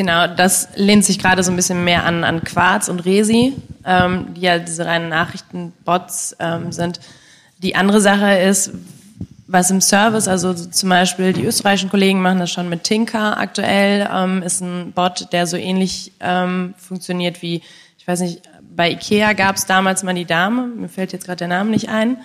Genau, 0.01 0.27
das 0.27 0.71
lehnt 0.77 1.05
sich 1.05 1.19
gerade 1.19 1.43
so 1.43 1.51
ein 1.53 1.57
bisschen 1.57 1.85
mehr 1.85 2.07
an, 2.07 2.25
an 2.25 2.43
Quarz 2.43 2.89
und 2.89 3.01
Resi, 3.01 3.53
ähm, 3.85 4.33
die 4.33 4.41
ja 4.41 4.59
diese 4.59 4.87
reinen 4.87 5.11
Nachrichtenbots 5.11 6.37
ähm, 6.41 6.73
sind. 6.73 7.01
Die 7.59 7.75
andere 7.75 8.01
Sache 8.01 8.33
ist, 8.39 8.71
was 9.47 9.71
im 9.71 9.83
Service, 9.83 10.27
also 10.27 10.55
zum 10.55 10.89
Beispiel 10.89 11.35
die 11.35 11.45
österreichischen 11.45 11.91
Kollegen 11.91 12.23
machen 12.23 12.39
das 12.39 12.51
schon 12.51 12.71
mit 12.71 12.83
Tinker 12.85 13.37
aktuell, 13.37 14.09
ähm, 14.11 14.43
ist 14.43 14.63
ein 14.63 14.93
Bot, 14.93 15.35
der 15.35 15.47
so 15.47 15.59
ähnlich 15.59 16.13
ähm, 16.21 16.73
funktioniert 16.79 17.43
wie, 17.43 17.61
ich 17.99 18.09
weiß 18.09 18.21
nicht, 18.21 18.41
bei 18.75 18.93
Ikea 18.93 19.35
gab 19.35 19.57
es 19.57 19.67
damals 19.67 20.03
mal 20.03 20.15
die 20.15 20.25
Dame, 20.25 20.67
mir 20.69 20.89
fällt 20.89 21.13
jetzt 21.13 21.27
gerade 21.27 21.41
der 21.41 21.49
Name 21.49 21.69
nicht 21.69 21.91
ein, 21.91 22.17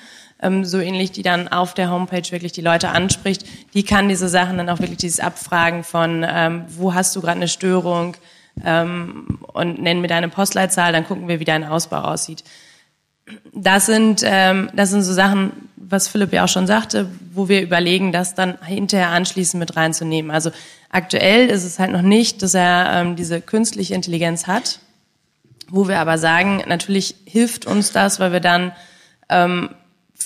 so 0.64 0.80
ähnlich, 0.80 1.12
die 1.12 1.24
dann 1.24 1.48
auf 1.48 1.74
der 1.74 1.90
Homepage 1.90 2.32
wirklich 2.32 2.52
die 2.52 2.62
Leute 2.62 2.90
anspricht. 2.90 3.46
Die 3.74 3.84
kann 3.84 4.10
diese 4.10 4.30
Sachen 4.30 4.58
dann 4.58 4.70
auch 4.70 4.80
wirklich 4.80 4.98
dieses 4.98 5.20
Abfragen 5.20 5.84
von, 5.84 6.26
ähm, 6.28 6.66
wo 6.68 6.94
hast 6.94 7.16
du 7.16 7.22
gerade 7.22 7.38
eine 7.38 7.48
Störung 7.48 8.18
ähm, 8.64 9.40
und 9.54 9.82
nenn 9.82 10.02
mir 10.02 10.08
deine 10.08 10.30
Postleitzahl, 10.30 10.94
dann 10.94 11.06
gucken 11.06 11.28
wir, 11.28 11.40
wie 11.40 11.46
dein 11.46 11.64
Ausbau 11.64 12.02
aussieht. 12.02 12.44
Das 13.54 13.88
sind, 13.88 14.22
ähm, 14.24 14.70
das 14.76 14.92
sind 14.92 15.02
so 15.02 15.14
Sachen, 15.14 15.52
was 15.76 16.08
Philipp 16.08 16.34
ja 16.34 16.44
auch 16.44 16.50
schon 16.50 16.68
sagte, 16.68 17.10
wo 17.34 17.50
wir 17.50 17.62
überlegen, 17.62 18.12
das 18.12 18.36
dann 18.36 18.58
hinterher 18.64 19.10
anschließend 19.10 19.60
mit 19.60 19.76
reinzunehmen. 19.76 20.32
Also 20.32 20.52
aktuell 20.90 21.48
ist 21.48 21.64
es 21.64 21.80
halt 21.80 21.92
noch 21.92 22.02
nicht, 22.02 22.42
dass 22.42 22.54
er 22.54 22.90
ähm, 22.94 23.16
diese 23.16 23.42
künstliche 23.42 23.96
Intelligenz 23.96 24.48
hat, 24.48 24.80
wo 25.70 25.88
wir 25.88 26.00
aber 26.00 26.18
sagen, 26.18 26.64
natürlich 26.68 27.16
hilft 27.26 27.66
uns 27.66 27.92
das, 27.92 28.20
weil 28.20 28.32
wir 28.32 28.40
dann 28.40 28.74
ähm, 29.30 29.70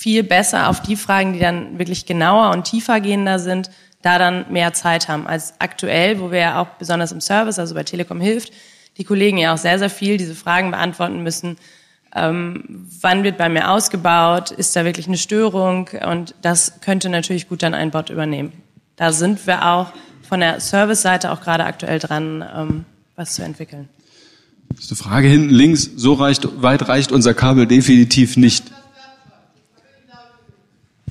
viel 0.00 0.22
besser 0.22 0.70
auf 0.70 0.80
die 0.80 0.96
Fragen, 0.96 1.34
die 1.34 1.40
dann 1.40 1.78
wirklich 1.78 2.06
genauer 2.06 2.52
und 2.52 2.64
tiefer 2.64 3.00
gehender 3.00 3.38
sind, 3.38 3.70
da 4.00 4.18
dann 4.18 4.50
mehr 4.50 4.72
Zeit 4.72 5.08
haben 5.08 5.26
als 5.26 5.52
aktuell, 5.58 6.20
wo 6.20 6.30
wir 6.30 6.38
ja 6.38 6.62
auch 6.62 6.68
besonders 6.78 7.12
im 7.12 7.20
Service, 7.20 7.58
also 7.58 7.74
bei 7.74 7.84
Telekom 7.84 8.18
hilft, 8.18 8.50
die 8.96 9.04
Kollegen 9.04 9.36
ja 9.36 9.52
auch 9.52 9.58
sehr, 9.58 9.78
sehr 9.78 9.90
viel 9.90 10.16
diese 10.16 10.34
Fragen 10.34 10.70
beantworten 10.70 11.22
müssen. 11.22 11.58
Ähm, 12.14 12.86
wann 13.02 13.24
wird 13.24 13.36
bei 13.36 13.50
mir 13.50 13.70
ausgebaut? 13.70 14.50
Ist 14.52 14.74
da 14.74 14.86
wirklich 14.86 15.06
eine 15.06 15.18
Störung? 15.18 15.90
Und 16.06 16.34
das 16.40 16.80
könnte 16.80 17.10
natürlich 17.10 17.46
gut 17.46 17.62
dann 17.62 17.74
ein 17.74 17.90
Bot 17.90 18.08
übernehmen. 18.08 18.52
Da 18.96 19.12
sind 19.12 19.46
wir 19.46 19.66
auch 19.66 19.92
von 20.26 20.40
der 20.40 20.60
Service-Seite 20.60 21.30
auch 21.30 21.42
gerade 21.42 21.64
aktuell 21.64 21.98
dran, 21.98 22.42
ähm, 22.56 22.84
was 23.16 23.34
zu 23.34 23.42
entwickeln. 23.42 23.90
Das 24.70 24.86
ist 24.86 24.92
eine 24.92 24.96
Frage 24.96 25.28
hinten 25.28 25.50
links. 25.50 25.90
So 25.94 26.14
reicht, 26.14 26.62
weit 26.62 26.88
reicht 26.88 27.12
unser 27.12 27.34
Kabel 27.34 27.66
definitiv 27.66 28.38
nicht. 28.38 28.64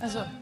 Also. 0.02 0.39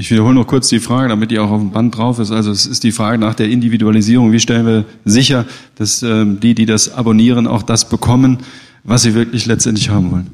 Ich 0.00 0.10
wiederhole 0.10 0.32
noch 0.32 0.46
kurz 0.46 0.70
die 0.70 0.80
Frage, 0.80 1.10
damit 1.10 1.30
die 1.30 1.38
auch 1.38 1.50
auf 1.50 1.60
dem 1.60 1.72
Band 1.72 1.94
drauf 1.94 2.18
ist. 2.18 2.30
Also 2.30 2.50
es 2.50 2.64
ist 2.64 2.84
die 2.84 2.90
Frage 2.90 3.18
nach 3.18 3.34
der 3.34 3.50
Individualisierung. 3.50 4.32
Wie 4.32 4.40
stellen 4.40 4.66
wir 4.66 4.84
sicher, 5.04 5.44
dass 5.74 6.02
ähm, 6.02 6.40
die, 6.40 6.54
die 6.54 6.64
das 6.64 6.94
abonnieren, 6.94 7.46
auch 7.46 7.62
das 7.62 7.86
bekommen, 7.86 8.38
was 8.82 9.02
sie 9.02 9.12
wirklich 9.12 9.44
letztendlich 9.44 9.90
haben 9.90 10.10
wollen? 10.10 10.30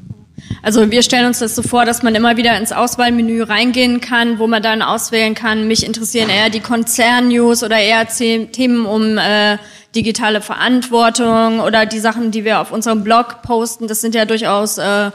Also 0.63 0.89
wir 0.89 1.03
stellen 1.03 1.25
uns 1.25 1.39
das 1.39 1.53
so 1.53 1.63
vor, 1.63 1.83
dass 1.83 2.01
man 2.01 2.15
immer 2.15 2.37
wieder 2.37 2.57
ins 2.57 2.71
Auswahlmenü 2.71 3.43
reingehen 3.43 3.99
kann, 3.99 4.39
wo 4.39 4.47
man 4.47 4.63
dann 4.63 4.81
auswählen 4.81 5.35
kann, 5.35 5.67
mich 5.67 5.85
interessieren 5.85 6.29
eher 6.29 6.49
die 6.49 6.61
Konzern-News 6.61 7.61
oder 7.61 7.77
eher 7.77 8.07
Themen 8.07 8.85
um 8.85 9.17
äh, 9.17 9.57
digitale 9.93 10.39
Verantwortung 10.39 11.59
oder 11.59 11.85
die 11.85 11.99
Sachen, 11.99 12.31
die 12.31 12.45
wir 12.45 12.61
auf 12.61 12.71
unserem 12.71 13.03
Blog 13.03 13.41
posten. 13.41 13.89
Das 13.89 13.99
sind 13.99 14.15
ja 14.15 14.23
durchaus 14.23 14.77
äh, 14.77 15.11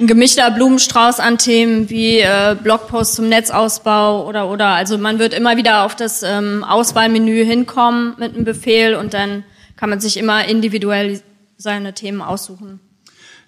ein 0.00 0.06
gemischter 0.06 0.50
Blumenstrauß 0.50 1.20
an 1.20 1.38
Themen 1.38 1.90
wie 1.90 2.20
äh, 2.20 2.56
Blogposts 2.60 3.16
zum 3.16 3.28
Netzausbau 3.28 4.26
oder 4.26 4.48
oder 4.48 4.68
also 4.68 4.98
man 4.98 5.18
wird 5.18 5.34
immer 5.34 5.56
wieder 5.56 5.84
auf 5.84 5.94
das 5.94 6.22
ähm, 6.22 6.64
Auswahlmenü 6.64 7.44
hinkommen 7.44 8.14
mit 8.18 8.34
einem 8.34 8.44
Befehl 8.44 8.94
und 8.94 9.14
dann 9.14 9.44
kann 9.76 9.90
man 9.90 10.00
sich 10.00 10.16
immer 10.16 10.46
individuell 10.46 11.20
seine 11.56 11.92
Themen 11.92 12.22
aussuchen. 12.22 12.80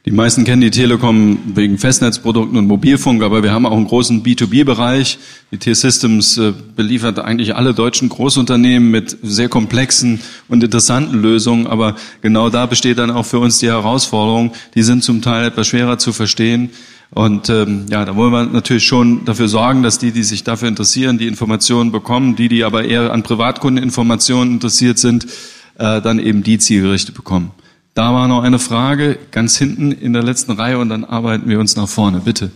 Die 0.07 0.11
meisten 0.11 0.45
kennen 0.45 0.61
die 0.61 0.71
Telekom 0.71 1.39
wegen 1.55 1.79
Festnetzprodukten 1.79 2.59
und 2.59 2.67
Mobilfunk, 2.67 3.23
aber 3.23 3.43
wir 3.43 3.53
haben 3.53 3.65
auch 3.65 3.75
einen 3.75 3.87
großen 3.87 4.23
B2B-Bereich. 4.23 5.19
Die 5.51 5.57
T-Systems 5.57 6.37
äh, 6.37 6.53
beliefert 6.77 7.19
eigentlich 7.19 7.57
alle 7.57 7.73
deutschen 7.73 8.11
Großunternehmen 8.11 8.91
mit 8.91 9.17
sehr 9.23 9.49
komplexen 9.49 10.21
und 10.47 10.63
interessanten 10.63 11.23
Lösungen, 11.23 11.67
aber 11.67 11.97
genau 12.21 12.51
da 12.51 12.67
besteht 12.67 12.99
dann 12.99 13.11
auch 13.11 13.25
für 13.25 13.39
uns 13.39 13.61
die 13.61 13.69
Herausforderung. 13.69 14.53
Die 14.75 14.83
sind 14.83 15.03
zum 15.03 15.23
Teil 15.23 15.47
etwas 15.47 15.69
schwerer 15.69 15.97
zu 15.97 16.13
verstehen. 16.13 16.69
Und 17.11 17.49
ähm, 17.49 17.87
ja, 17.89 18.05
da 18.05 18.15
wollen 18.15 18.33
wir 18.33 18.45
natürlich 18.45 18.85
schon 18.85 19.25
dafür 19.25 19.49
sorgen, 19.49 19.83
dass 19.83 19.99
die, 19.99 20.13
die 20.13 20.25
sich 20.25 20.45
dafür 20.45 20.69
interessieren, 20.69 21.17
die 21.17 21.29
Informationen 21.29 21.93
bekommen, 21.93 22.37
die, 22.37 22.49
die 22.49 22.65
aber 22.65 22.85
eher 22.85 23.11
an 23.11 23.23
Privatkundeninformationen 23.23 24.53
interessiert 24.53 24.99
sind, 24.99 25.25
äh, 25.79 26.03
dann 26.03 26.19
eben 26.19 26.43
die 26.43 26.59
zielgerichtet 26.59 27.15
bekommen. 27.15 27.53
Da 27.95 28.13
war 28.13 28.27
noch 28.27 28.43
eine 28.43 28.59
Frage 28.59 29.19
ganz 29.31 29.57
hinten 29.57 29.93
in 29.93 30.13
der 30.13 30.25
letzten 30.25 30.53
Reihe 30.53 30.79
und 30.79 30.89
dann 30.89 31.05
arbeiten 31.05 31.49
wir 31.49 31.61
uns 31.61 31.77
nach 31.77 31.89
vorne. 31.89 32.21
Bitte. 32.21 32.51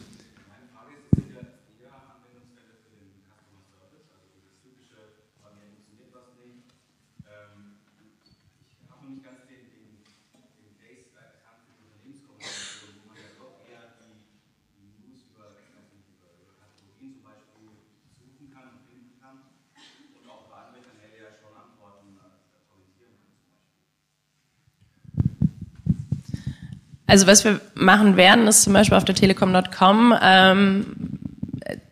Also 27.08 27.26
was 27.26 27.42
wir 27.42 27.60
machen 27.74 28.18
werden, 28.18 28.46
ist 28.46 28.62
zum 28.62 28.74
Beispiel 28.74 28.96
auf 28.96 29.04
der 29.04 29.14
Telekom.com 29.14 30.14
ähm, 30.22 30.86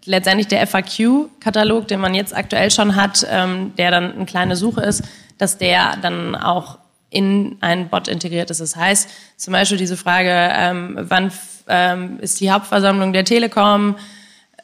letztendlich 0.05 0.47
der 0.47 0.67
FAQ-Katalog, 0.67 1.89
den 1.89 2.01
man 2.01 2.15
jetzt 2.15 2.37
aktuell 2.37 2.71
schon 2.71 2.97
hat, 2.97 3.27
ähm, 3.29 3.73
der 3.79 3.91
dann 3.91 4.13
eine 4.13 4.27
kleine 4.27 4.57
Suche 4.57 4.83
ist, 4.83 5.03
dass 5.39 5.57
der 5.57 5.97
dann 6.03 6.37
auch 6.37 6.79
in 7.09 7.57
einen 7.63 7.89
Bot 7.89 8.09
integriert 8.09 8.51
ist. 8.51 8.61
Das 8.61 8.77
heißt, 8.77 9.09
zum 9.39 9.53
Beispiel 9.53 9.79
diese 9.79 9.97
Frage, 9.97 10.31
ähm, 10.31 10.99
wann 11.01 11.33
ähm, 11.67 12.19
ist 12.21 12.39
die 12.41 12.51
Hauptversammlung 12.51 13.15
der 13.15 13.25
Telekom, 13.25 13.97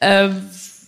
äh, 0.01 0.29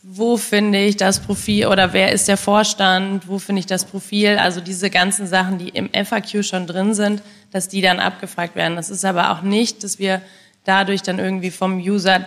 wo 0.03 0.37
finde 0.37 0.79
ich 0.79 0.97
das 0.97 1.19
Profil 1.19 1.65
oder 1.65 1.91
wer 1.91 2.11
ist 2.11 2.27
der 2.27 2.37
Vorstand, 2.37 3.27
wo 3.27 3.39
finde 3.39 3.61
ich 3.61 3.65
das 3.65 3.85
Profil, 3.85 4.37
also 4.37 4.61
diese 4.61 4.91
ganzen 4.91 5.25
Sachen, 5.25 5.57
die 5.57 5.69
im 5.69 5.89
FAQ 5.89 6.43
schon 6.43 6.67
drin 6.67 6.93
sind, 6.93 7.23
dass 7.55 7.69
die 7.69 7.79
dann 7.79 8.01
abgefragt 8.01 8.57
werden. 8.57 8.75
Das 8.75 8.89
ist 8.89 9.05
aber 9.05 9.31
auch 9.31 9.41
nicht, 9.41 9.85
dass 9.85 9.97
wir 9.97 10.21
dadurch 10.65 11.03
dann 11.03 11.19
irgendwie 11.19 11.51
vom 11.51 11.77
User 11.77 12.25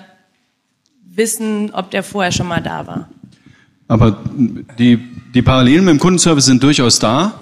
wissen, 1.04 1.70
ob 1.74 1.90
der 1.90 2.02
vorher 2.02 2.32
schon 2.32 2.48
mal 2.48 2.62
da 2.62 2.86
war. 2.86 3.10
Aber 3.88 4.24
die, 4.78 4.96
die 5.34 5.42
Parallelen 5.42 5.84
mit 5.84 5.92
dem 5.92 6.00
Kundenservice 6.00 6.46
sind 6.46 6.62
durchaus 6.62 6.98
da. 6.98 7.38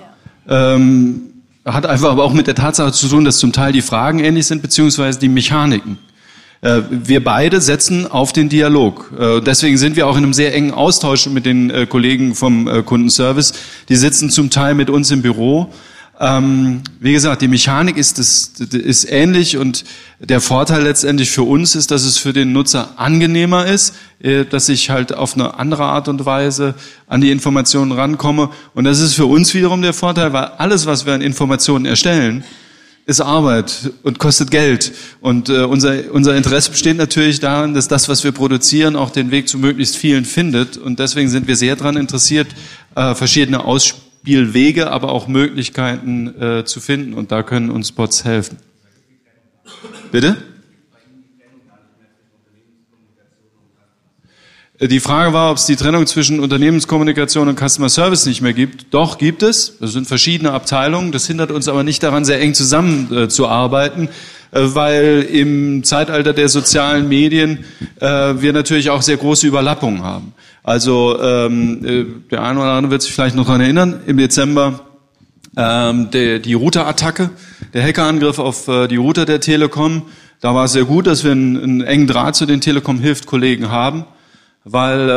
Ja. 0.49 0.75
Ähm, 0.75 1.31
hat 1.65 1.87
einfach 1.87 2.11
aber 2.11 2.25
auch 2.25 2.33
mit 2.33 2.49
der 2.49 2.57
Tatsache 2.57 2.91
zu 2.91 3.07
tun, 3.07 3.25
dass 3.25 3.39
zum 3.39 3.53
Teil 3.53 3.73
die 3.73 3.83
Fragen 3.83 4.19
ähnlich 4.19 4.49
sind, 4.49 4.63
beziehungsweise 4.63 5.21
die 5.21 5.29
Mechaniken. 5.29 5.97
Äh, 6.63 6.83
wir 6.91 7.23
beide 7.23 7.61
setzen 7.61 8.11
auf 8.11 8.33
den 8.33 8.49
Dialog. 8.49 9.13
Äh, 9.17 9.41
deswegen 9.43 9.79
sind 9.79 9.95
wir 9.95 10.09
auch 10.09 10.17
in 10.17 10.25
einem 10.25 10.33
sehr 10.33 10.53
engen 10.53 10.73
Austausch 10.73 11.29
mit 11.29 11.47
den 11.47 11.71
äh, 11.71 11.87
Kollegen 11.87 12.35
vom 12.35 12.85
Kundenservice. 12.85 13.53
Die 13.89 13.97
sitzen 13.97 14.29
zum 14.29 14.51
Teil 14.51 14.75
mit 14.75 14.91
uns 14.91 15.13
im 15.13 15.23
Büro. 15.23 15.73
Ähm, 16.19 16.83
wie 16.99 17.13
gesagt, 17.13 17.43
die 17.43 17.49
Mechanik 17.49 17.99
ist, 17.99 18.19
ist, 18.19 18.61
ist 18.75 19.11
ähnlich 19.11 19.59
und 19.59 19.85
der 20.19 20.41
Vorteil 20.41 20.83
letztendlich 20.83 21.31
für 21.31 21.43
uns 21.43 21.75
ist, 21.75 21.91
dass 21.91 22.05
es 22.05 22.17
für 22.17 22.33
den 22.33 22.53
Nutzer 22.53 22.95
angenehmer 22.97 23.67
ist, 23.67 23.95
dass 24.51 24.71
ich 24.71 24.89
halt 24.89 25.15
auf 25.15 25.35
eine 25.35 25.59
andere 25.59 25.85
Art 25.85 26.09
und 26.09 26.25
Weise 26.25 26.75
an 27.07 27.21
die 27.21 27.31
Informationen 27.31 27.93
rankomme. 27.93 28.49
Und 28.75 28.85
das 28.85 29.01
ist 29.01 29.13
für 29.13 29.27
uns 29.27 29.53
wiederum 29.53 29.83
der 29.83 29.93
Vorteil, 29.93 30.33
weil 30.33 30.45
alles, 30.57 30.87
was 30.87 31.05
wir 31.05 31.13
an 31.13 31.21
Informationen 31.21 31.85
erstellen, 31.85 32.45
ist 33.07 33.21
Arbeit 33.21 33.93
und 34.03 34.19
kostet 34.19 34.51
Geld. 34.51 34.93
Und 35.21 35.49
äh, 35.49 35.63
unser, 35.63 36.13
unser 36.13 36.35
Interesse 36.35 36.73
besteht 36.73 36.97
natürlich 36.97 37.39
darin, 37.39 37.73
dass 37.73 37.87
das, 37.87 38.09
was 38.09 38.25
wir 38.25 38.33
produzieren, 38.33 38.97
auch 38.97 39.11
den 39.11 39.31
Weg 39.31 39.49
zu 39.49 39.59
möglichst 39.59 39.97
vielen 39.97 40.25
findet. 40.25 40.77
Und 40.77 40.99
deswegen 40.99 41.29
sind 41.29 41.47
wir 41.47 41.57
sehr 41.57 41.77
daran 41.77 41.97
interessiert, 41.97 42.49
äh, 42.97 43.15
verschiedene 43.15 43.65
Ausspielwege, 44.27 44.91
aber 44.91 45.13
auch 45.13 45.29
Möglichkeiten 45.29 46.35
äh, 46.41 46.65
zu 46.65 46.81
finden. 46.81 47.15
Und 47.15 47.31
da 47.31 47.45
können 47.45 47.71
uns 47.71 47.93
Bots 47.93 48.25
helfen. 48.25 48.59
Bitte? 50.11 50.37
Die 54.81 55.01
Frage 55.01 55.33
war, 55.33 55.53
ob 55.53 55.59
es 55.59 55.67
die 55.67 55.77
Trennung 55.77 56.07
zwischen 56.07 56.41
Unternehmenskommunikation 56.41 57.49
und 57.49 57.57
Customer 57.59 57.89
Service 57.89 58.27
nicht 58.27 58.43
mehr 58.43 58.53
gibt. 58.53 58.93
Doch, 58.93 59.17
gibt 59.17 59.45
es. 59.45 59.79
Das 59.79 59.93
sind 59.93 60.09
verschiedene 60.09 60.51
Abteilungen. 60.51 61.13
Das 61.13 61.29
hindert 61.29 61.53
uns 61.53 61.69
aber 61.69 61.85
nicht 61.85 62.03
daran, 62.03 62.25
sehr 62.25 62.41
eng 62.41 62.53
zusammenzuarbeiten, 62.53 64.09
äh, 64.51 64.61
weil 64.61 65.23
im 65.31 65.85
Zeitalter 65.85 66.33
der 66.33 66.49
sozialen 66.49 67.09
Medien 67.09 67.65
äh, 68.01 68.07
wir 68.07 68.53
natürlich 68.53 68.91
auch 68.91 69.03
sehr 69.03 69.19
große 69.19 69.47
Überlappungen 69.47 70.03
haben. 70.03 70.33
Also 70.67 71.17
ähm, 71.23 71.85
äh, 71.85 72.05
der 72.31 72.43
eine 72.43 72.59
oder 72.59 72.73
andere 72.73 72.91
wird 72.91 73.03
sich 73.03 73.13
vielleicht 73.13 73.37
noch 73.37 73.47
daran 73.47 73.61
erinnern, 73.61 74.01
im 74.07 74.17
Dezember 74.17 74.81
ähm, 75.57 76.11
der, 76.11 76.41
die 76.41 76.55
Router-Attacke, 76.55 77.31
der 77.73 77.85
Hackerangriff 77.85 78.41
auf 78.41 78.67
äh, 78.67 78.89
die 78.89 78.97
Router 78.97 79.27
der 79.27 79.41
Telekom. 79.41 80.03
Da 80.41 80.57
war 80.57 80.65
es 80.65 80.73
sehr 80.73 80.85
gut, 80.85 81.07
dass 81.07 81.23
wir 81.23 81.31
einen, 81.31 81.57
einen 81.57 81.81
engen 81.83 82.09
Draht 82.09 82.35
zu 82.35 82.47
den 82.47 82.61
Telekom-Hilft-Kollegen 82.61 83.71
haben 83.71 84.07
weil 84.69 85.09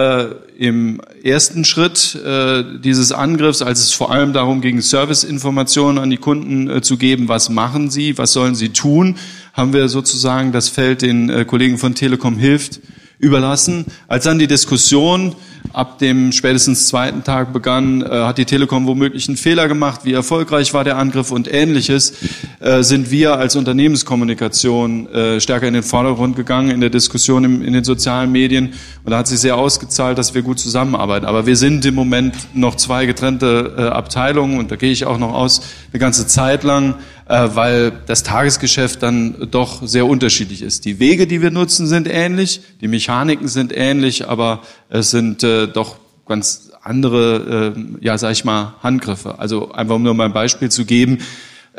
äh, 0.59 0.63
im 0.63 1.01
ersten 1.23 1.65
Schritt 1.65 2.13
äh, 2.23 2.63
dieses 2.83 3.11
Angriffs, 3.11 3.63
als 3.63 3.79
es 3.79 3.91
vor 3.91 4.11
allem 4.11 4.31
darum 4.31 4.61
ging, 4.61 4.79
Serviceinformationen 4.79 5.97
an 5.97 6.11
die 6.11 6.17
Kunden 6.17 6.69
äh, 6.69 6.81
zu 6.83 6.97
geben, 6.97 7.29
was 7.29 7.49
machen 7.49 7.89
sie, 7.89 8.19
was 8.19 8.31
sollen 8.31 8.53
sie 8.53 8.69
tun, 8.69 9.15
haben 9.53 9.73
wir 9.73 9.89
sozusagen 9.89 10.51
das 10.51 10.69
Feld 10.69 11.01
den 11.01 11.31
äh, 11.31 11.45
Kollegen 11.45 11.79
von 11.79 11.95
Telekom 11.95 12.37
hilft 12.37 12.79
überlassen. 13.19 13.85
Als 14.07 14.23
dann 14.23 14.39
die 14.39 14.47
Diskussion 14.47 15.35
ab 15.73 15.99
dem 15.99 16.31
spätestens 16.31 16.87
zweiten 16.87 17.23
Tag 17.23 17.53
begann, 17.53 18.01
äh, 18.01 18.05
hat 18.05 18.37
die 18.37 18.45
Telekom 18.45 18.87
womöglich 18.87 19.27
einen 19.27 19.37
Fehler 19.37 19.67
gemacht, 19.67 20.01
wie 20.03 20.13
erfolgreich 20.13 20.73
war 20.73 20.83
der 20.83 20.97
Angriff 20.97 21.31
und 21.31 21.51
ähnliches, 21.53 22.13
äh, 22.59 22.81
sind 22.81 23.11
wir 23.11 23.37
als 23.37 23.55
Unternehmenskommunikation 23.55 25.07
äh, 25.07 25.41
stärker 25.41 25.67
in 25.67 25.73
den 25.73 25.83
Vordergrund 25.83 26.37
gegangen 26.37 26.71
in 26.71 26.79
der 26.79 26.89
Diskussion 26.89 27.43
im, 27.43 27.61
in 27.61 27.73
den 27.73 27.83
sozialen 27.83 28.31
Medien. 28.31 28.73
Und 29.03 29.11
da 29.11 29.17
hat 29.17 29.27
sich 29.27 29.39
sehr 29.39 29.57
ausgezahlt, 29.57 30.17
dass 30.17 30.33
wir 30.33 30.41
gut 30.41 30.59
zusammenarbeiten. 30.59 31.25
Aber 31.25 31.45
wir 31.45 31.57
sind 31.57 31.85
im 31.85 31.95
Moment 31.95 32.35
noch 32.53 32.75
zwei 32.75 33.05
getrennte 33.05 33.73
äh, 33.77 33.81
Abteilungen 33.81 34.59
und 34.59 34.71
da 34.71 34.77
gehe 34.77 34.91
ich 34.91 35.05
auch 35.05 35.17
noch 35.17 35.33
aus, 35.33 35.61
eine 35.91 35.99
ganze 35.99 36.25
Zeit 36.25 36.63
lang. 36.63 36.95
Äh, 37.29 37.49
weil 37.53 37.91
das 38.07 38.23
Tagesgeschäft 38.23 39.03
dann 39.03 39.47
doch 39.51 39.85
sehr 39.87 40.07
unterschiedlich 40.07 40.63
ist. 40.63 40.83
Die 40.85 40.99
Wege, 40.99 41.27
die 41.27 41.41
wir 41.41 41.51
nutzen, 41.51 41.87
sind 41.87 42.07
ähnlich, 42.09 42.61
die 42.81 42.87
Mechaniken 42.87 43.47
sind 43.47 43.71
ähnlich, 43.75 44.27
aber 44.27 44.63
es 44.89 45.11
sind 45.11 45.43
äh, 45.43 45.67
doch 45.67 45.97
ganz 46.27 46.71
andere, 46.81 47.75
äh, 47.75 48.05
ja, 48.05 48.17
sag 48.17 48.31
ich 48.31 48.45
mal, 48.45 48.73
Handgriffe. 48.81 49.37
Also 49.37 49.71
einfach 49.71 49.95
um 49.95 50.03
nur 50.03 50.15
mal 50.15 50.25
ein 50.25 50.33
Beispiel 50.33 50.69
zu 50.69 50.85
geben, 50.85 51.19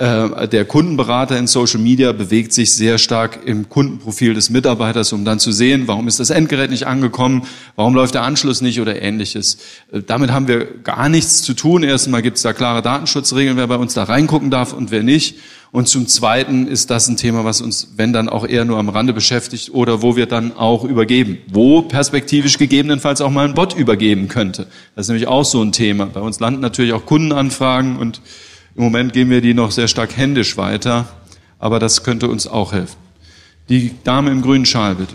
der 0.01 0.65
Kundenberater 0.65 1.37
in 1.37 1.47
Social 1.47 1.79
Media 1.79 2.13
bewegt 2.13 2.55
sich 2.55 2.73
sehr 2.73 2.97
stark 2.97 3.41
im 3.45 3.69
Kundenprofil 3.69 4.33
des 4.33 4.49
Mitarbeiters, 4.49 5.13
um 5.13 5.27
dann 5.27 5.39
zu 5.39 5.53
sehen, 5.53 5.89
warum 5.89 6.09
ist 6.09 6.19
das 6.19 6.31
Endgerät 6.31 6.71
nicht 6.71 6.87
angekommen, 6.87 7.43
warum 7.77 7.95
läuft 7.95 8.15
der 8.15 8.23
Anschluss 8.23 8.63
nicht 8.63 8.81
oder 8.81 9.03
ähnliches. 9.03 9.59
Äh, 9.93 10.01
damit 10.01 10.31
haben 10.33 10.49
wir 10.49 10.65
gar 10.83 11.11
nichts 11.11 11.43
zu 11.43 11.53
tun. 11.53 11.83
Erstmal 11.83 12.23
gibt 12.23 12.39
es 12.39 12.43
da 12.43 12.55
klare 12.55 12.81
Datenschutzregeln, 12.81 13.59
wer 13.59 13.67
bei 13.67 13.77
uns 13.77 13.93
da 13.93 14.05
reingucken 14.05 14.51
darf 14.51 14.73
und 14.73 14.91
wer 14.91 15.03
nicht. 15.03 15.37
Und 15.71 15.87
zum 15.87 16.07
Zweiten 16.07 16.67
ist 16.67 16.91
das 16.91 17.07
ein 17.07 17.19
Thema, 17.19 17.45
was 17.45 17.61
uns, 17.61 17.93
wenn 17.97 18.15
dann 18.15 18.31
auch 18.31 18.47
eher 18.47 18.65
nur 18.65 18.79
am 18.79 18.89
Rande 18.89 19.13
beschäftigt 19.13 19.71
oder 19.73 20.01
wo 20.01 20.17
wir 20.17 20.25
dann 20.25 20.57
auch 20.57 20.83
übergeben. 20.83 21.39
Wo 21.47 21.83
perspektivisch 21.83 22.57
gegebenenfalls 22.57 23.21
auch 23.21 23.31
mal 23.31 23.47
ein 23.47 23.55
Bot 23.55 23.77
übergeben 23.77 24.29
könnte. 24.29 24.67
Das 24.97 25.05
ist 25.05 25.09
nämlich 25.11 25.29
auch 25.29 25.45
so 25.45 25.63
ein 25.63 25.73
Thema. 25.73 26.07
Bei 26.07 26.21
uns 26.21 26.41
landen 26.41 26.61
natürlich 26.61 26.95
auch 26.95 27.05
Kundenanfragen 27.05 27.99
und 27.99 28.23
im 28.75 28.85
Moment 28.85 29.13
gehen 29.13 29.31
wir 29.31 29.41
die 29.41 29.55
noch 29.55 29.71
sehr 29.71 29.89
stark 29.89 30.17
händisch 30.17 30.57
weiter, 30.57 31.09
aber 31.59 31.79
das 31.79 32.05
könnte 32.05 32.29
uns 32.29 32.47
auch 32.47 32.73
helfen. 32.73 32.97
Die 33.69 33.93
Dame 34.05 34.31
im 34.31 34.43
grünen 34.43 34.67
Schal, 34.67 34.95
bitte. 34.95 35.15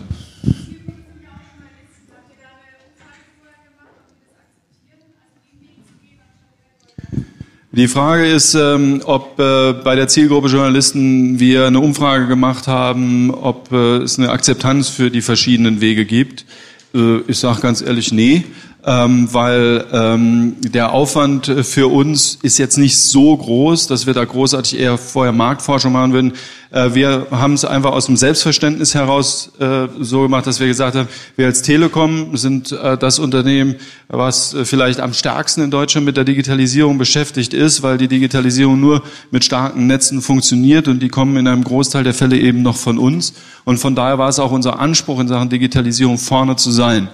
Die 7.72 7.88
Frage 7.88 8.26
ist, 8.26 8.54
ähm, 8.54 9.02
ob 9.04 9.38
äh, 9.38 9.74
bei 9.74 9.96
der 9.96 10.08
Zielgruppe 10.08 10.48
Journalisten 10.48 11.38
wir 11.38 11.66
eine 11.66 11.80
Umfrage 11.80 12.26
gemacht 12.26 12.68
haben, 12.68 13.30
ob 13.30 13.70
äh, 13.70 13.98
es 13.98 14.18
eine 14.18 14.30
Akzeptanz 14.30 14.88
für 14.88 15.10
die 15.10 15.20
verschiedenen 15.20 15.82
Wege 15.82 16.06
gibt. 16.06 16.46
Äh, 16.94 17.18
ich 17.26 17.38
sage 17.38 17.60
ganz 17.60 17.82
ehrlich, 17.82 18.12
nee 18.12 18.46
ähm, 18.86 19.28
weil 19.32 19.84
ähm, 19.92 20.54
der 20.60 20.92
Aufwand 20.92 21.52
für 21.62 21.88
uns 21.88 22.38
ist 22.42 22.58
jetzt 22.58 22.78
nicht 22.78 22.96
so 22.96 23.36
groß, 23.36 23.88
dass 23.88 24.06
wir 24.06 24.14
da 24.14 24.24
großartig 24.24 24.78
eher 24.78 24.96
vorher 24.96 25.32
Marktforschung 25.32 25.92
machen 25.92 26.12
würden. 26.12 26.32
Äh, 26.70 26.94
wir 26.94 27.26
haben 27.32 27.54
es 27.54 27.64
einfach 27.64 27.90
aus 27.90 28.06
dem 28.06 28.16
Selbstverständnis 28.16 28.94
heraus 28.94 29.50
äh, 29.58 29.88
so 29.98 30.22
gemacht, 30.22 30.46
dass 30.46 30.60
wir 30.60 30.68
gesagt 30.68 30.94
haben, 30.94 31.08
wir 31.34 31.46
als 31.46 31.62
Telekom 31.62 32.36
sind 32.36 32.70
äh, 32.70 32.96
das 32.96 33.18
Unternehmen, 33.18 33.74
was 34.06 34.54
äh, 34.54 34.64
vielleicht 34.64 35.00
am 35.00 35.14
stärksten 35.14 35.62
in 35.62 35.72
Deutschland 35.72 36.06
mit 36.06 36.16
der 36.16 36.24
Digitalisierung 36.24 36.96
beschäftigt 36.96 37.54
ist, 37.54 37.82
weil 37.82 37.98
die 37.98 38.08
Digitalisierung 38.08 38.78
nur 38.78 39.02
mit 39.32 39.44
starken 39.44 39.88
Netzen 39.88 40.22
funktioniert 40.22 40.86
und 40.86 41.00
die 41.00 41.08
kommen 41.08 41.36
in 41.36 41.48
einem 41.48 41.64
Großteil 41.64 42.04
der 42.04 42.14
Fälle 42.14 42.38
eben 42.38 42.62
noch 42.62 42.76
von 42.76 42.98
uns. 42.98 43.34
Und 43.64 43.78
von 43.78 43.96
daher 43.96 44.18
war 44.18 44.28
es 44.28 44.38
auch 44.38 44.52
unser 44.52 44.78
Anspruch 44.78 45.18
in 45.18 45.26
Sachen 45.26 45.48
Digitalisierung 45.48 46.18
vorne 46.18 46.54
zu 46.54 46.70
sein. 46.70 47.08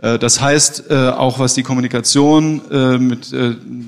Äh, 0.00 0.18
das 0.18 0.40
heißt, 0.40 0.84
äh, 0.90 1.08
auch 1.10 1.38
was 1.38 1.54
die 1.54 1.62
Kommunikation 1.62 2.60
äh, 2.70 2.98
mit 2.98 3.34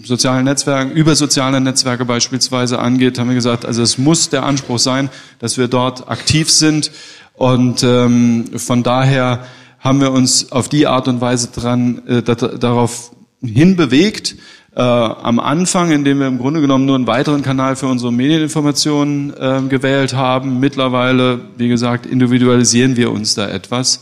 sozialen 0.05 0.45
Netzwerken, 0.45 0.93
über 0.93 1.15
soziale 1.15 1.61
Netzwerke 1.61 2.05
beispielsweise 2.05 2.79
angeht, 2.79 3.19
haben 3.19 3.29
wir 3.29 3.35
gesagt, 3.35 3.65
also 3.65 3.83
es 3.83 3.99
muss 3.99 4.29
der 4.29 4.45
Anspruch 4.45 4.79
sein, 4.79 5.09
dass 5.39 5.59
wir 5.59 5.69
dort 5.69 6.09
aktiv 6.09 6.51
sind. 6.51 6.91
Und 7.35 7.83
ähm, 7.83 8.47
von 8.57 8.83
daher 8.83 9.45
haben 9.79 10.01
wir 10.01 10.13
uns 10.13 10.53
auf 10.53 10.69
die 10.69 10.87
Art 10.87 11.09
und 11.09 11.23
Weise 11.23 11.49
dran, 11.55 12.03
darauf 12.27 13.13
hinbewegt, 13.43 14.37
am 14.75 15.41
Anfang, 15.41 15.91
indem 15.91 16.21
wir 16.21 16.27
im 16.27 16.37
Grunde 16.37 16.61
genommen 16.61 16.85
nur 16.85 16.97
einen 16.97 17.07
weiteren 17.07 17.43
Kanal 17.43 17.77
für 17.77 17.87
unsere 17.87 18.13
Medieninformationen 18.13 19.71
gewählt 19.71 20.13
haben. 20.13 20.61
Mittlerweile, 20.61 21.41
wie 21.57 21.69
gesagt, 21.69 22.05
individualisieren 22.05 22.97
wir 22.99 23.11
uns 23.11 23.35
da 23.35 23.49
etwas. 23.49 24.01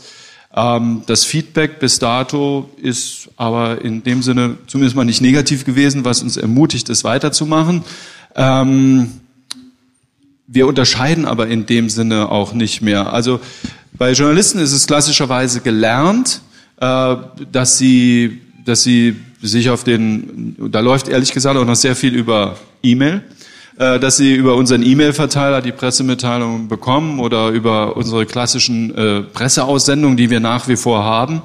Ähm, 0.59 1.03
das 1.05 1.23
Feedback 1.23 1.79
bis 1.79 1.99
dato 1.99 2.69
ist 2.81 3.29
aber 3.37 3.81
in 3.81 4.03
dem 4.03 4.21
Sinne 4.21 4.57
zumindest 4.67 4.95
mal 4.95 5.05
nicht 5.05 5.21
negativ 5.21 5.63
gewesen, 5.63 6.03
was 6.03 6.21
uns 6.21 6.35
ermutigt, 6.35 6.89
es 6.89 7.05
weiterzumachen. 7.05 7.83
Ähm, 8.35 9.11
wir 10.47 10.67
unterscheiden 10.67 11.25
aber 11.25 11.47
in 11.47 11.65
dem 11.65 11.89
Sinne 11.89 12.29
auch 12.29 12.53
nicht 12.53 12.81
mehr. 12.81 13.13
Also 13.13 13.39
bei 13.93 14.11
Journalisten 14.11 14.59
ist 14.59 14.73
es 14.73 14.85
klassischerweise 14.85 15.61
gelernt, 15.61 16.41
äh, 16.81 17.15
dass 17.51 17.77
sie, 17.77 18.41
dass 18.65 18.83
sie 18.83 19.15
sich 19.41 19.69
auf 19.69 19.85
den, 19.85 20.55
da 20.71 20.81
läuft 20.81 21.07
ehrlich 21.07 21.31
gesagt 21.31 21.57
auch 21.57 21.65
noch 21.65 21.75
sehr 21.75 21.95
viel 21.95 22.13
über 22.13 22.57
E-Mail. 22.83 23.23
Äh, 23.79 23.97
dass 23.97 24.17
Sie 24.17 24.35
über 24.35 24.55
unseren 24.55 24.83
E-Mail-Verteiler 24.83 25.61
die 25.61 25.71
Pressemitteilungen 25.71 26.67
bekommen 26.67 27.21
oder 27.21 27.47
über 27.47 27.95
unsere 27.95 28.25
klassischen 28.25 28.93
äh, 28.93 29.21
Presseaussendungen, 29.21 30.17
die 30.17 30.29
wir 30.29 30.41
nach 30.41 30.67
wie 30.67 30.75
vor 30.75 31.05
haben. 31.05 31.41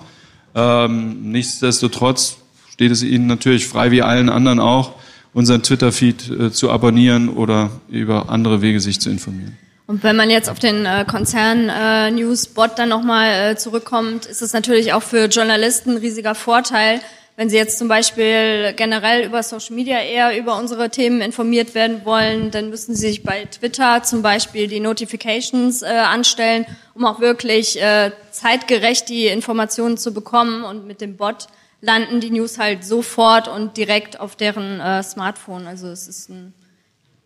Ähm, 0.56 1.30
nichtsdestotrotz 1.30 2.38
steht 2.72 2.90
es 2.90 3.04
Ihnen 3.04 3.28
natürlich 3.28 3.68
frei, 3.68 3.92
wie 3.92 4.02
allen 4.02 4.28
anderen 4.28 4.58
auch, 4.58 4.94
unseren 5.32 5.62
Twitter-Feed 5.62 6.30
äh, 6.30 6.50
zu 6.50 6.72
abonnieren 6.72 7.28
oder 7.28 7.70
über 7.88 8.28
andere 8.30 8.62
Wege 8.62 8.80
sich 8.80 9.00
zu 9.00 9.10
informieren. 9.10 9.56
Und 9.86 10.02
wenn 10.02 10.16
man 10.16 10.28
jetzt 10.28 10.50
auf 10.50 10.58
den 10.58 10.88
Konzern-News-Bot 11.06 12.78
dann 12.78 12.88
nochmal 12.88 13.58
zurückkommt, 13.58 14.24
ist 14.24 14.40
es 14.40 14.54
natürlich 14.54 14.94
auch 14.94 15.02
für 15.02 15.26
Journalisten 15.26 15.90
ein 15.90 15.96
riesiger 15.98 16.34
Vorteil, 16.34 17.00
wenn 17.36 17.50
Sie 17.50 17.56
jetzt 17.56 17.78
zum 17.78 17.88
Beispiel 17.88 18.72
generell 18.76 19.26
über 19.26 19.42
Social 19.42 19.74
Media 19.74 19.98
eher 19.98 20.38
über 20.38 20.56
unsere 20.56 20.88
Themen 20.90 21.20
informiert 21.20 21.74
werden 21.74 22.04
wollen, 22.04 22.52
dann 22.52 22.70
müssen 22.70 22.94
Sie 22.94 23.08
sich 23.08 23.24
bei 23.24 23.44
Twitter 23.46 24.04
zum 24.04 24.22
Beispiel 24.22 24.68
die 24.68 24.78
Notifications 24.78 25.82
äh, 25.82 25.86
anstellen, 25.86 26.64
um 26.94 27.04
auch 27.04 27.20
wirklich 27.20 27.80
äh, 27.82 28.12
zeitgerecht 28.30 29.08
die 29.08 29.26
Informationen 29.26 29.96
zu 29.96 30.14
bekommen. 30.14 30.62
Und 30.62 30.86
mit 30.86 31.00
dem 31.00 31.16
Bot 31.16 31.48
landen 31.80 32.20
die 32.20 32.30
News 32.30 32.58
halt 32.58 32.84
sofort 32.84 33.48
und 33.48 33.76
direkt 33.76 34.20
auf 34.20 34.36
deren 34.36 34.78
äh, 34.78 35.02
Smartphone. 35.02 35.66
Also 35.66 35.88
es 35.88 36.06
ist 36.06 36.30
ein, 36.30 36.54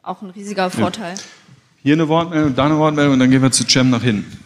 auch 0.02 0.22
ein 0.22 0.30
riesiger 0.30 0.70
Vorteil. 0.70 1.16
Ja. 1.16 1.22
Hier 1.82 1.94
eine 1.94 2.08
Wortmeldung, 2.08 2.54
da 2.54 2.64
eine 2.64 2.78
Wortmeldung 2.78 3.12
und 3.12 3.18
dann 3.20 3.30
gehen 3.30 3.42
wir 3.42 3.52
zu 3.52 3.64
Cem 3.64 3.90
nach 3.90 4.02
hinten. 4.02 4.42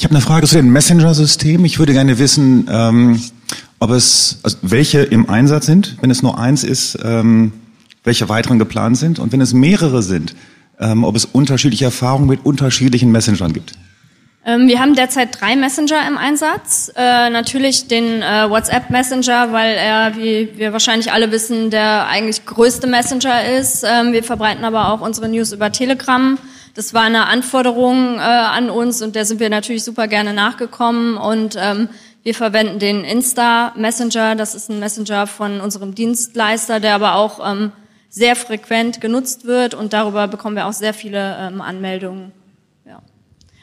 Ich 0.00 0.04
habe 0.04 0.14
eine 0.14 0.24
Frage 0.24 0.46
zu 0.46 0.56
dem 0.56 0.72
Messenger-System. 0.72 1.62
Ich 1.66 1.78
würde 1.78 1.92
gerne 1.92 2.18
wissen, 2.18 2.66
ähm, 2.72 3.22
ob 3.80 3.90
es, 3.90 4.38
also 4.42 4.56
welche 4.62 5.00
im 5.00 5.28
Einsatz 5.28 5.66
sind, 5.66 5.98
wenn 6.00 6.10
es 6.10 6.22
nur 6.22 6.38
eins 6.38 6.64
ist, 6.64 6.98
ähm, 7.04 7.52
welche 8.02 8.30
weiteren 8.30 8.58
geplant 8.58 8.96
sind 8.96 9.18
und 9.18 9.30
wenn 9.30 9.42
es 9.42 9.52
mehrere 9.52 10.02
sind, 10.02 10.34
ähm, 10.78 11.04
ob 11.04 11.16
es 11.16 11.26
unterschiedliche 11.26 11.84
Erfahrungen 11.84 12.28
mit 12.28 12.46
unterschiedlichen 12.46 13.12
Messengern 13.12 13.52
gibt. 13.52 13.72
Ähm, 14.46 14.68
wir 14.68 14.80
haben 14.80 14.94
derzeit 14.94 15.38
drei 15.38 15.54
Messenger 15.54 16.08
im 16.08 16.16
Einsatz. 16.16 16.90
Äh, 16.96 17.28
natürlich 17.28 17.86
den 17.86 18.22
äh, 18.22 18.48
WhatsApp 18.48 18.88
Messenger, 18.88 19.52
weil 19.52 19.74
er, 19.74 20.16
wie 20.16 20.48
wir 20.56 20.72
wahrscheinlich 20.72 21.12
alle 21.12 21.30
wissen, 21.30 21.68
der 21.68 22.06
eigentlich 22.06 22.46
größte 22.46 22.86
Messenger 22.86 23.44
ist. 23.58 23.84
Ähm, 23.84 24.14
wir 24.14 24.24
verbreiten 24.24 24.64
aber 24.64 24.94
auch 24.94 25.02
unsere 25.02 25.28
News 25.28 25.52
über 25.52 25.70
Telegram. 25.70 26.38
Das 26.74 26.94
war 26.94 27.02
eine 27.02 27.26
Anforderung 27.26 28.16
äh, 28.16 28.20
an 28.20 28.70
uns 28.70 29.02
und 29.02 29.16
der 29.16 29.24
sind 29.24 29.40
wir 29.40 29.50
natürlich 29.50 29.84
super 29.84 30.08
gerne 30.08 30.32
nachgekommen 30.32 31.16
und 31.16 31.56
ähm, 31.58 31.88
wir 32.22 32.34
verwenden 32.34 32.78
den 32.78 33.04
Insta 33.04 33.72
Messenger. 33.76 34.36
Das 34.36 34.54
ist 34.54 34.70
ein 34.70 34.78
Messenger 34.78 35.26
von 35.26 35.60
unserem 35.60 35.94
Dienstleister, 35.94 36.78
der 36.78 36.94
aber 36.94 37.14
auch 37.16 37.40
ähm, 37.44 37.72
sehr 38.08 38.36
frequent 38.36 39.00
genutzt 39.00 39.46
wird 39.46 39.74
und 39.74 39.92
darüber 39.92 40.28
bekommen 40.28 40.56
wir 40.56 40.66
auch 40.66 40.72
sehr 40.72 40.94
viele 40.94 41.36
ähm, 41.38 41.60
Anmeldungen. 41.60 42.32
Ja. 42.84 43.00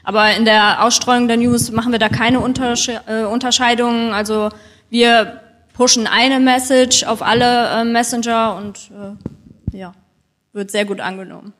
Aber 0.03 0.35
in 0.35 0.45
der 0.45 0.83
Ausstreuung 0.83 1.27
der 1.27 1.37
News 1.37 1.71
machen 1.71 1.91
wir 1.91 1.99
da 1.99 2.09
keine 2.09 2.39
Untersche 2.39 3.01
äh, 3.07 3.23
Unterscheidungen. 3.23 4.13
Also 4.13 4.49
wir 4.89 5.41
pushen 5.73 6.07
eine 6.07 6.39
Message 6.39 7.03
auf 7.03 7.21
alle 7.21 7.81
äh, 7.81 7.83
Messenger 7.83 8.55
und 8.55 8.89
äh, 9.71 9.77
ja, 9.77 9.93
wird 10.53 10.71
sehr 10.71 10.85
gut 10.85 10.99
angenommen. 10.99 11.53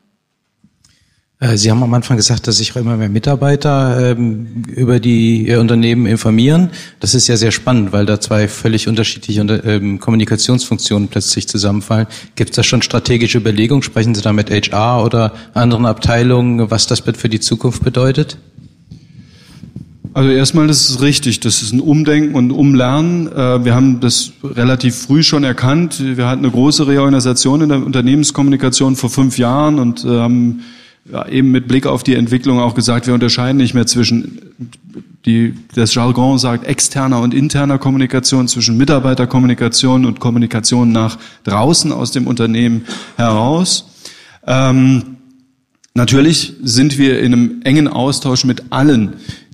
Äh, 1.40 1.58
Sie 1.58 1.70
haben 1.70 1.84
am 1.84 1.94
Anfang 1.94 2.18
gesagt, 2.18 2.48
dass 2.48 2.58
sich 2.58 2.76
immer 2.76 2.98
mehr 2.98 3.10
Mitarbeiter 3.10 4.12
ähm, 4.12 4.64
über 4.76 5.00
die 5.00 5.48
Ihr 5.48 5.60
Unternehmen 5.60 6.06
informieren. 6.08 6.72
Das 7.00 7.14
ist 7.14 7.28
ja 7.28 7.38
sehr 7.38 7.52
spannend, 7.52 7.92
weil 7.92 8.06
da 8.06 8.20
zwei 8.20 8.48
völlig 8.48 8.88
unterschiedliche 8.88 9.42
ähm, 9.42 10.00
Kommunikationsfunktionen 10.00 11.10
plötzlich 11.10 11.48
zusammenfallen. 11.48 12.08
Gibt 12.36 12.52
es 12.52 12.56
da 12.56 12.64
schon 12.64 12.82
strategische 12.82 13.38
Überlegungen? 13.38 13.84
Sprechen 13.84 14.16
Sie 14.16 14.22
da 14.22 14.34
mit 14.34 14.50
HR 14.50 15.04
oder 15.04 15.34
anderen 15.54 15.86
Abteilungen, 15.86 16.72
was 16.72 16.88
das 16.88 17.02
für 17.02 17.30
die 17.30 17.40
Zukunft 17.40 17.84
bedeutet? 17.84 18.38
Also 20.14 20.32
erstmal, 20.32 20.66
das 20.66 20.90
ist 20.90 21.02
richtig. 21.02 21.42
Das 21.42 21.62
ist 21.62 21.72
ein 21.72 21.82
Umdenken 21.82 22.34
und 22.34 22.50
Umlernen. 22.50 23.32
Äh, 23.32 23.64
wir 23.64 23.76
haben 23.76 24.00
das 24.00 24.32
relativ 24.44 24.96
früh 24.96 25.22
schon 25.22 25.44
erkannt. 25.44 26.02
Wir 26.04 26.28
hatten 26.28 26.44
eine 26.44 26.52
große 26.52 26.88
Reorganisation 26.88 27.62
in 27.62 27.70
der 27.70 27.86
Unternehmenskommunikation 27.86 28.96
vor 28.96 29.12
fünf 29.12 29.38
Jahren 29.38 29.78
und 29.78 30.04
haben 30.04 30.64
ja, 31.12 31.28
eben 31.28 31.52
mit 31.52 31.68
Blick 31.68 31.86
auf 31.86 32.04
die 32.04 32.16
Entwicklung 32.16 32.60
auch 32.60 32.76
gesagt, 32.76 33.08
wir 33.08 33.14
unterscheiden 33.14 33.58
nicht 33.58 33.74
mehr 33.74 33.86
zwischen 33.86 34.42
die, 35.26 35.54
das 35.76 35.94
Jargon 35.94 36.38
sagt 36.38 36.66
externer 36.66 37.20
und 37.22 37.34
interner 37.34 37.78
Kommunikation, 37.78 38.48
zwischen 38.48 38.78
Mitarbeiterkommunikation 38.78 40.06
und 40.06 40.20
Kommunikation 40.20 40.92
nach 40.92 41.18
draußen 41.44 41.92
aus 41.92 42.12
dem 42.12 42.28
Unternehmen 42.28 42.86
heraus. 43.18 43.90
Ähm, 44.46 45.18
natürlich 45.94 46.54
sind 46.64 46.98
wir 46.98 47.20
in 47.20 47.34
einem 47.34 47.62
engen 47.64 47.88
Austausch 47.88 48.46
mit 48.46 48.72
allen, 48.72 49.14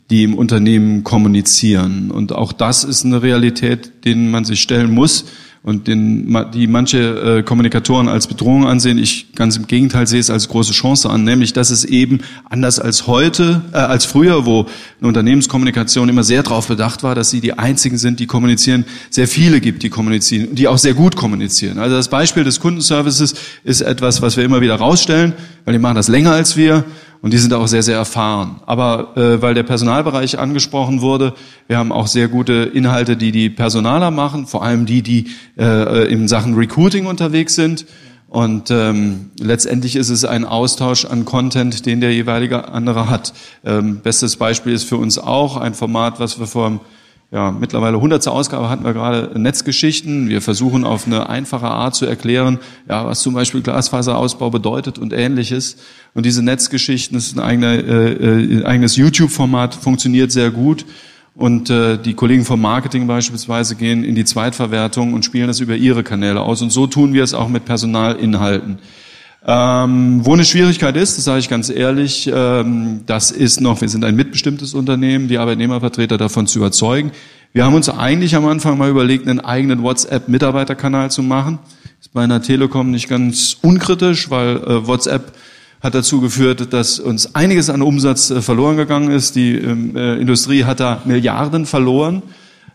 die 0.10 0.24
im 0.24 0.36
Unternehmen 0.36 1.04
kommunizieren. 1.04 2.12
Und 2.12 2.34
auch 2.34 2.54
das 2.54 2.84
ist 2.84 3.04
eine 3.04 3.24
Realität, 3.24 4.06
denen 4.06 4.30
man 4.30 4.46
sich 4.46 4.62
stellen 4.62 4.92
muss 4.92 5.26
und 5.64 5.88
den, 5.88 6.36
die 6.54 6.68
manche 6.68 7.38
äh, 7.38 7.44
Kommunikatoren 7.44 8.10
als 8.10 8.28
Bedrohung 8.28 8.68
ansehen. 8.68 8.98
Ich 8.98 9.34
ganz 9.34 9.56
im 9.56 9.66
Gegenteil 9.66 10.08
sehe 10.08 10.20
es 10.20 10.30
als 10.30 10.50
große 10.50 10.74
Chance 10.74 11.10
an, 11.10 11.24
nämlich 11.24 11.54
dass 11.54 11.70
es 11.70 11.86
eben 11.86 12.20
anders 12.50 12.80
als 12.80 13.08
heute, 13.08 13.62
äh, 13.72 13.78
als 13.78 14.04
früher, 14.04 14.46
wo 14.46 14.66
eine 15.00 15.08
Unternehmenskommunikation 15.08 16.10
immer 16.10 16.26
sehr 16.26 16.44
darauf 16.44 16.68
bedacht 16.68 17.02
war, 17.02 17.16
dass 17.16 17.30
sie 17.30 17.40
die 17.40 17.58
einzigen 17.58 17.98
sind, 17.98 18.20
die 18.20 18.28
kommunizieren, 18.28 18.84
sehr 19.10 19.28
viele 19.28 19.62
gibt, 19.62 19.84
die 19.84 19.90
kommunizieren, 19.90 20.54
die 20.54 20.68
auch 20.68 20.78
sehr 20.78 20.96
gut 20.96 21.16
kommunizieren. 21.16 21.80
Also 21.80 21.96
das 21.96 22.10
Beispiel 22.10 22.44
des 22.44 22.60
Kundenservices 22.60 23.34
ist 23.64 23.82
etwas, 23.82 24.22
was 24.22 24.36
wir 24.36 24.44
immer 24.44 24.60
wieder 24.60 24.76
rausstellen, 24.76 25.32
weil 25.64 25.72
die 25.72 25.80
machen 25.80 25.96
das 25.96 26.10
länger 26.10 26.34
als 26.34 26.58
wir 26.58 26.84
und 27.24 27.32
die 27.32 27.38
sind 27.38 27.54
auch 27.54 27.68
sehr, 27.68 27.84
sehr 27.84 27.96
erfahren. 27.96 28.60
Aber 28.66 29.16
äh, 29.16 29.42
weil 29.42 29.54
der 29.54 29.64
Personalbereich 29.64 30.38
angesprochen 30.38 31.00
wurde, 31.00 31.34
wir 31.68 31.78
haben 31.78 31.94
auch 31.94 32.08
sehr 32.08 32.28
gute 32.28 32.54
Inhalte, 32.74 33.16
die 33.16 33.32
die 33.32 33.50
Personaler 33.50 34.12
machen, 34.12 34.46
vor 34.46 34.62
allem 34.62 34.86
die, 34.86 35.02
die 35.02 35.28
äh, 35.58 36.12
in 36.12 36.28
Sachen 36.28 36.54
Recruiting 36.56 37.06
unterwegs 37.06 37.56
sind. 37.56 37.86
Und 38.28 38.72
ähm, 38.72 39.32
letztendlich 39.40 39.96
ist 39.96 40.10
es 40.10 40.26
ein 40.26 40.44
Austausch 40.44 41.06
an 41.06 41.24
Content, 41.24 41.86
den 41.86 42.02
der 42.02 42.14
jeweilige 42.14 42.68
andere 42.68 43.10
hat. 43.10 43.34
Ähm, 43.64 44.02
bestes 44.02 44.36
Beispiel 44.36 44.74
ist 44.74 44.84
für 44.84 44.98
uns 44.98 45.18
auch 45.18 45.56
ein 45.56 45.76
Format, 45.76 46.20
was 46.20 46.40
wir 46.40 46.48
vor 46.48 46.82
ja, 47.34 47.50
mittlerweile 47.50 48.00
hundertste 48.00 48.30
Ausgabe 48.32 48.70
hatten 48.70 48.86
wir 48.86 48.94
gerade 48.94 49.32
Netzgeschichten. 49.40 50.30
Wir 50.30 50.40
versuchen 50.40 50.84
auf 50.84 51.08
eine 51.08 51.30
einfache 51.30 51.66
Art 51.66 51.96
zu 51.96 52.06
erklären, 52.06 52.60
ja, 52.88 53.08
was 53.08 53.22
zum 53.22 53.34
Beispiel 53.34 53.64
Glasfaserausbau 53.64 54.52
bedeutet 54.52 55.00
und 55.00 55.14
ähnliches. 55.14 55.78
Und 56.14 56.28
diese 56.28 56.44
Netzgeschichten, 56.44 57.18
das 57.18 57.26
ist 57.26 57.40
ein, 57.40 57.44
eigener, 57.44 57.72
äh, 57.72 58.60
äh, 58.60 58.66
eigenes 58.66 58.98
YouTube-Format, 58.98 59.74
funktioniert 59.74 60.32
sehr 60.32 60.52
gut. 60.52 60.86
Und 61.34 61.72
äh, 61.72 61.98
die 61.98 62.14
Kollegen 62.14 62.46
vom 62.46 62.62
Marketing 62.62 63.08
beispielsweise 63.08 63.76
gehen 63.76 64.04
in 64.04 64.14
die 64.14 64.26
Zweitverwertung 64.26 65.16
und 65.16 65.26
spielen 65.26 65.48
das 65.48 65.60
über 65.60 65.76
ihre 65.76 66.04
Kanäle 66.04 66.42
aus. 66.42 66.62
Und 66.62 66.70
so 66.70 66.86
tun 66.86 67.16
wir 67.16 67.24
es 67.24 67.34
auch 67.34 67.50
mit 67.50 67.66
Personalinhalten. 67.66 68.78
Ähm, 69.46 70.22
wo 70.24 70.34
eine 70.34 70.46
Schwierigkeit 70.46 70.96
ist, 70.96 71.18
das 71.18 71.26
sage 71.26 71.40
ich 71.40 71.50
ganz 71.50 71.70
ehrlich, 71.70 72.32
ähm, 72.34 73.02
das 73.06 73.30
ist 73.30 73.60
noch, 73.60 73.82
wir 73.82 73.90
sind 73.90 74.06
ein 74.06 74.16
mitbestimmtes 74.16 74.74
Unternehmen, 74.74 75.28
die 75.28 75.38
Arbeitnehmervertreter 75.38 76.18
davon 76.18 76.48
zu 76.48 76.60
überzeugen. 76.60 77.12
Wir 77.52 77.66
haben 77.66 77.76
uns 77.76 77.90
eigentlich 77.90 78.36
am 78.38 78.46
Anfang 78.46 78.78
mal 78.78 78.90
überlegt, 78.90 79.28
einen 79.28 79.42
eigenen 79.42 79.84
WhatsApp-Mitarbeiterkanal 79.84 81.12
zu 81.12 81.24
machen. 81.24 81.60
Ist 82.00 82.14
bei 82.14 82.24
einer 82.24 82.42
Telekom 82.42 82.90
nicht 82.90 83.10
ganz 83.10 83.58
unkritisch, 83.62 84.30
weil 84.30 84.58
äh, 84.58 84.88
WhatsApp 84.88 85.34
hat 85.82 85.94
dazu 85.94 86.22
geführt, 86.22 86.72
dass 86.72 87.00
uns 87.00 87.36
einiges 87.36 87.70
an 87.70 87.82
Umsatz 87.82 88.30
äh, 88.30 88.42
verloren 88.42 88.78
gegangen 88.78 89.12
ist. 89.12 89.36
Die 89.36 89.58
ähm, 89.58 89.98
äh, 89.98 90.16
Industrie 90.16 90.64
hat 90.64 90.80
da 90.80 91.02
Milliarden 91.04 91.66
verloren. 91.66 92.22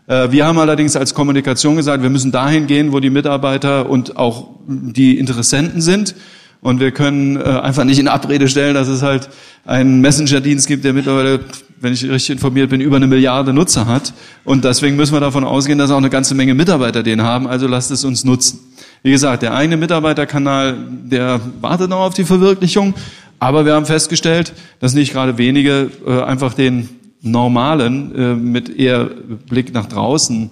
Äh, 0.05 0.31
wir 0.31 0.45
haben 0.45 0.59
allerdings 0.59 0.95
als 0.95 1.15
Kommunikation 1.15 1.75
gesagt, 1.75 2.03
wir 2.03 2.11
müssen 2.11 2.31
dahin 2.31 2.67
gehen, 2.67 2.91
wo 2.91 2.99
die 2.99 3.09
Mitarbeiter 3.09 3.89
und 3.89 4.17
auch 4.17 4.49
die 4.67 5.17
Interessenten 5.17 5.81
sind. 5.81 6.13
Und 6.61 6.79
wir 6.79 6.91
können 6.91 7.37
äh, 7.37 7.43
einfach 7.43 7.85
nicht 7.85 7.99
in 7.99 8.07
Abrede 8.07 8.49
stellen, 8.49 8.73
dass 8.73 8.87
es 8.87 9.01
halt 9.01 9.29
einen 9.65 10.01
Messenger-Dienst 10.01 10.67
gibt, 10.67 10.83
der 10.83 10.93
mittlerweile, 10.93 11.39
wenn 11.79 11.93
ich 11.93 12.03
richtig 12.03 12.31
informiert 12.31 12.69
bin, 12.69 12.81
über 12.81 12.97
eine 12.97 13.07
Milliarde 13.07 13.53
Nutzer 13.53 13.85
hat. 13.87 14.13
Und 14.43 14.65
deswegen 14.65 14.97
müssen 14.97 15.13
wir 15.13 15.21
davon 15.21 15.45
ausgehen, 15.45 15.77
dass 15.77 15.91
auch 15.91 15.97
eine 15.97 16.09
ganze 16.09 16.35
Menge 16.35 16.53
Mitarbeiter 16.53 17.01
den 17.01 17.21
haben. 17.21 17.47
Also 17.47 17.67
lasst 17.67 17.91
es 17.91 18.03
uns 18.03 18.25
nutzen. 18.25 18.59
Wie 19.03 19.11
gesagt, 19.11 19.43
der 19.43 19.53
eigene 19.53 19.77
Mitarbeiterkanal, 19.77 20.77
der 20.89 21.39
wartet 21.61 21.89
noch 21.89 21.99
auf 21.99 22.13
die 22.13 22.25
Verwirklichung. 22.25 22.93
Aber 23.39 23.65
wir 23.65 23.73
haben 23.73 23.85
festgestellt, 23.85 24.53
dass 24.81 24.93
nicht 24.93 25.13
gerade 25.13 25.37
wenige 25.37 25.89
äh, 26.05 26.21
einfach 26.23 26.53
den 26.53 26.89
normalen, 27.21 28.15
äh, 28.15 28.35
mit 28.35 28.69
eher 28.69 29.05
Blick 29.05 29.73
nach 29.73 29.85
draußen 29.85 30.49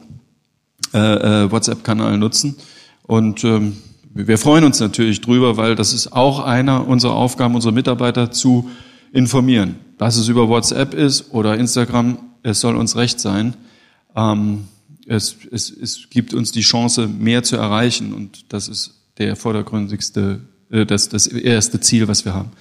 äh, 0.94 0.98
äh, 0.98 1.52
WhatsApp-Kanal 1.52 2.18
nutzen. 2.18 2.56
Und 3.04 3.44
ähm, 3.44 3.78
wir 4.26 4.38
freuen 4.38 4.64
uns 4.64 4.80
natürlich 4.80 5.22
drüber, 5.22 5.58
weil 5.58 5.76
das 5.76 5.94
ist 5.94 6.12
auch 6.12 6.40
einer 6.40 6.88
unserer 6.88 7.14
Aufgaben, 7.14 7.54
unsere 7.54 7.74
Mitarbeiter 7.74 8.32
zu 8.32 8.70
informieren. 9.14 9.76
Dass 9.98 10.18
es 10.18 10.28
über 10.28 10.50
WhatsApp 10.50 10.94
ist 10.94 11.34
oder 11.34 11.58
Instagram, 11.58 12.18
es 12.42 12.60
soll 12.60 12.76
uns 12.76 12.96
recht 12.96 13.20
sein. 13.20 13.56
Ähm, 14.16 14.66
es, 15.06 15.36
es, 15.52 15.70
es 15.70 16.10
gibt 16.10 16.34
uns 16.34 16.52
die 16.52 16.62
Chance, 16.62 17.08
mehr 17.08 17.44
zu 17.44 17.58
erreichen 17.58 18.14
und 18.14 18.46
das 18.50 18.68
ist 18.68 18.96
der 19.18 19.36
vordergründigste, 19.36 20.42
äh, 20.72 20.86
das, 20.86 21.10
das 21.10 21.28
erste 21.28 21.80
Ziel, 21.80 22.08
was 22.08 22.26
wir 22.26 22.34
haben. 22.34 22.52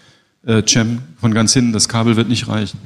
Äh, 0.44 0.62
Cem, 0.66 0.98
von 1.18 1.34
ganz 1.34 1.52
hinten, 1.54 1.72
das 1.72 1.88
Kabel 1.88 2.16
wird 2.16 2.28
nicht 2.28 2.48
reichen. 2.48 2.78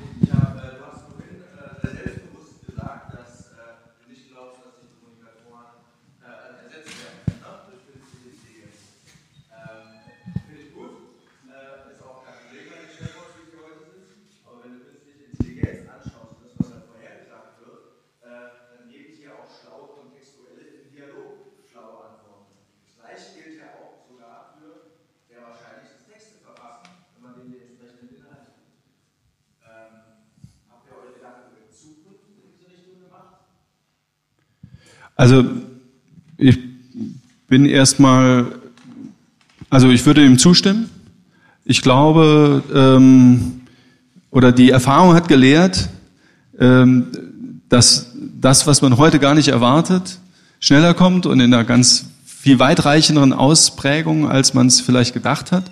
Also 35.20 35.44
ich 36.38 36.58
bin 37.46 37.66
erstmal, 37.66 38.46
also 39.68 39.90
ich 39.90 40.06
würde 40.06 40.24
ihm 40.24 40.38
zustimmen. 40.38 40.88
Ich 41.66 41.82
glaube, 41.82 42.62
ähm, 42.74 43.60
oder 44.30 44.50
die 44.50 44.70
Erfahrung 44.70 45.12
hat 45.12 45.28
gelehrt, 45.28 45.90
ähm, 46.58 47.08
dass 47.68 48.12
das, 48.40 48.66
was 48.66 48.80
man 48.80 48.96
heute 48.96 49.18
gar 49.18 49.34
nicht 49.34 49.48
erwartet, 49.48 50.20
schneller 50.58 50.94
kommt 50.94 51.26
und 51.26 51.38
in 51.38 51.52
einer 51.52 51.64
ganz 51.64 52.06
viel 52.24 52.58
weitreichenderen 52.58 53.34
Ausprägung, 53.34 54.26
als 54.26 54.54
man 54.54 54.68
es 54.68 54.80
vielleicht 54.80 55.12
gedacht 55.12 55.52
hat. 55.52 55.70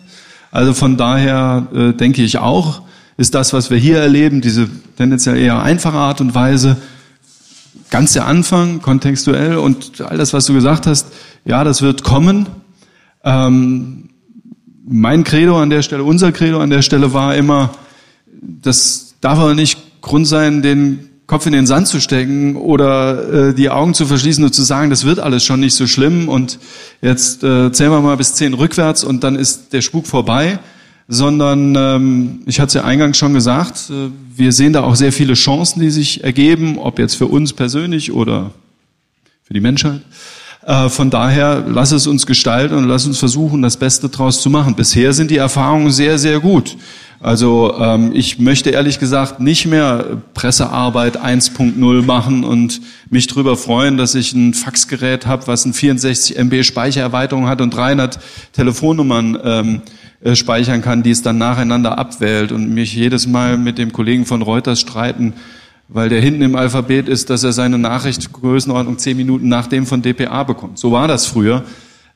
Also 0.50 0.74
von 0.74 0.98
daher 0.98 1.68
äh, 1.72 1.92
denke 1.94 2.20
ich 2.22 2.36
auch, 2.36 2.82
ist 3.16 3.34
das, 3.34 3.54
was 3.54 3.70
wir 3.70 3.78
hier 3.78 3.96
erleben, 3.96 4.42
diese 4.42 4.68
tendenziell 4.98 5.38
eher 5.38 5.62
einfache 5.62 5.96
Art 5.96 6.20
und 6.20 6.34
Weise, 6.34 6.76
ganz 7.90 8.12
der 8.12 8.26
Anfang, 8.26 8.80
kontextuell 8.80 9.56
und 9.56 10.00
all 10.00 10.16
das, 10.16 10.32
was 10.32 10.46
du 10.46 10.54
gesagt 10.54 10.86
hast, 10.86 11.08
ja, 11.44 11.64
das 11.64 11.82
wird 11.82 12.02
kommen. 12.04 12.46
Ähm, 13.24 14.10
mein 14.86 15.24
Credo 15.24 15.60
an 15.60 15.70
der 15.70 15.82
Stelle, 15.82 16.04
unser 16.04 16.32
Credo 16.32 16.60
an 16.60 16.70
der 16.70 16.82
Stelle 16.82 17.12
war 17.12 17.34
immer, 17.34 17.74
das 18.40 19.14
darf 19.20 19.38
aber 19.38 19.54
nicht 19.54 20.00
Grund 20.00 20.26
sein, 20.26 20.62
den 20.62 21.08
Kopf 21.26 21.44
in 21.44 21.52
den 21.52 21.66
Sand 21.66 21.88
zu 21.88 22.00
stecken 22.00 22.56
oder 22.56 23.48
äh, 23.50 23.54
die 23.54 23.68
Augen 23.68 23.92
zu 23.92 24.06
verschließen 24.06 24.42
und 24.42 24.54
zu 24.54 24.62
sagen, 24.62 24.88
das 24.88 25.04
wird 25.04 25.18
alles 25.18 25.44
schon 25.44 25.60
nicht 25.60 25.74
so 25.74 25.86
schlimm 25.86 26.28
und 26.28 26.58
jetzt 27.02 27.44
äh, 27.44 27.70
zählen 27.70 27.90
wir 27.90 28.00
mal 28.00 28.16
bis 28.16 28.34
zehn 28.34 28.54
rückwärts 28.54 29.04
und 29.04 29.24
dann 29.24 29.36
ist 29.36 29.74
der 29.74 29.82
Spuk 29.82 30.06
vorbei 30.06 30.58
sondern 31.08 31.74
ähm, 31.74 32.42
ich 32.44 32.60
hatte 32.60 32.68
es 32.68 32.74
ja 32.74 32.84
eingangs 32.84 33.16
schon 33.16 33.32
gesagt, 33.32 33.90
äh, 33.90 34.10
wir 34.36 34.52
sehen 34.52 34.74
da 34.74 34.82
auch 34.82 34.94
sehr 34.94 35.12
viele 35.12 35.32
Chancen, 35.34 35.80
die 35.80 35.90
sich 35.90 36.22
ergeben, 36.22 36.78
ob 36.78 36.98
jetzt 36.98 37.14
für 37.14 37.26
uns 37.26 37.54
persönlich 37.54 38.12
oder 38.12 38.50
für 39.42 39.54
die 39.54 39.60
Menschheit. 39.60 40.02
Äh, 40.66 40.90
von 40.90 41.08
daher, 41.08 41.64
lass 41.66 41.92
es 41.92 42.06
uns 42.06 42.26
gestalten 42.26 42.74
und 42.74 42.86
lass 42.86 43.06
uns 43.06 43.18
versuchen, 43.18 43.62
das 43.62 43.78
Beste 43.78 44.10
draus 44.10 44.42
zu 44.42 44.50
machen. 44.50 44.74
Bisher 44.74 45.14
sind 45.14 45.30
die 45.30 45.38
Erfahrungen 45.38 45.90
sehr, 45.90 46.18
sehr 46.18 46.40
gut. 46.40 46.76
Also 47.20 47.74
ähm, 47.80 48.12
ich 48.14 48.38
möchte 48.38 48.70
ehrlich 48.70 49.00
gesagt 49.00 49.40
nicht 49.40 49.66
mehr 49.66 50.18
Pressearbeit 50.34 51.18
1.0 51.18 52.02
machen 52.04 52.44
und 52.44 52.80
mich 53.10 53.26
drüber 53.26 53.56
freuen, 53.56 53.96
dass 53.96 54.14
ich 54.14 54.34
ein 54.34 54.52
Faxgerät 54.52 55.26
habe, 55.26 55.46
was 55.46 55.64
ein 55.64 55.72
64 55.72 56.36
MB 56.38 56.62
Speichererweiterung 56.62 57.48
hat 57.48 57.60
und 57.60 57.70
300 57.70 58.20
Telefonnummern 58.52 59.38
ähm, 59.42 59.82
äh, 60.20 60.34
speichern 60.34 60.82
kann, 60.82 61.02
die 61.02 61.10
es 61.10 61.22
dann 61.22 61.38
nacheinander 61.38 61.98
abwählt 61.98 62.52
und 62.52 62.74
mich 62.74 62.94
jedes 62.94 63.26
Mal 63.26 63.56
mit 63.56 63.78
dem 63.78 63.92
Kollegen 63.92 64.26
von 64.26 64.42
Reuters 64.42 64.80
streiten, 64.80 65.34
weil 65.88 66.08
der 66.08 66.20
hinten 66.20 66.42
im 66.42 66.56
Alphabet 66.56 67.08
ist, 67.08 67.30
dass 67.30 67.44
er 67.44 67.52
seine 67.52 67.78
Nachricht 67.78 68.32
Größenordnung 68.32 68.98
zehn 68.98 69.16
Minuten 69.16 69.48
nach 69.48 69.68
dem 69.68 69.86
von 69.86 70.02
DPA 70.02 70.42
bekommt. 70.42 70.78
So 70.78 70.92
war 70.92 71.08
das 71.08 71.26
früher. 71.26 71.64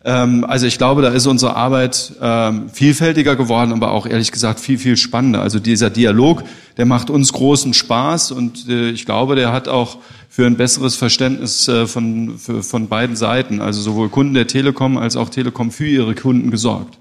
Ähm, 0.05 0.45
also 0.45 0.67
ich 0.67 0.79
glaube, 0.79 1.03
da 1.03 1.11
ist 1.11 1.27
unsere 1.27 1.55
Arbeit 1.55 2.15
ähm, 2.21 2.69
vielfältiger 2.71 3.37
geworden, 3.37 3.73
aber 3.73 3.93
auch 3.93 4.07
ehrlich 4.07 4.33
gesagt 4.33 4.59
viel, 4.59 4.79
viel 4.79 4.97
spannender. 4.97 5.41
Also 5.41 5.61
dieser 5.61 5.91
Dialog, 5.91 6.43
der 6.77 6.87
macht 6.87 7.09
uns 7.09 7.33
großen 7.33 7.73
Spaß 7.73 8.33
und 8.33 8.69
äh, 8.69 8.91
ich 8.91 9.07
glaube, 9.07 9.37
der 9.37 9.53
hat 9.53 9.69
auch 9.69 9.99
für 10.29 10.47
ein 10.47 10.57
besseres 10.57 10.97
Verständnis 10.97 11.69
äh, 11.69 11.87
von, 11.87 12.37
von 12.39 12.89
beiden 12.89 13.17
Seiten, 13.17 13.61
also 13.61 13.81
sowohl 13.81 14.09
Kunden 14.09 14.35
der 14.35 14.47
Telekom 14.49 14.99
als 14.99 15.17
auch 15.17 15.29
Telekom 15.29 15.71
für 15.71 15.87
ihre 15.87 16.15
Kunden 16.15 16.51
gesorgt. 16.51 16.99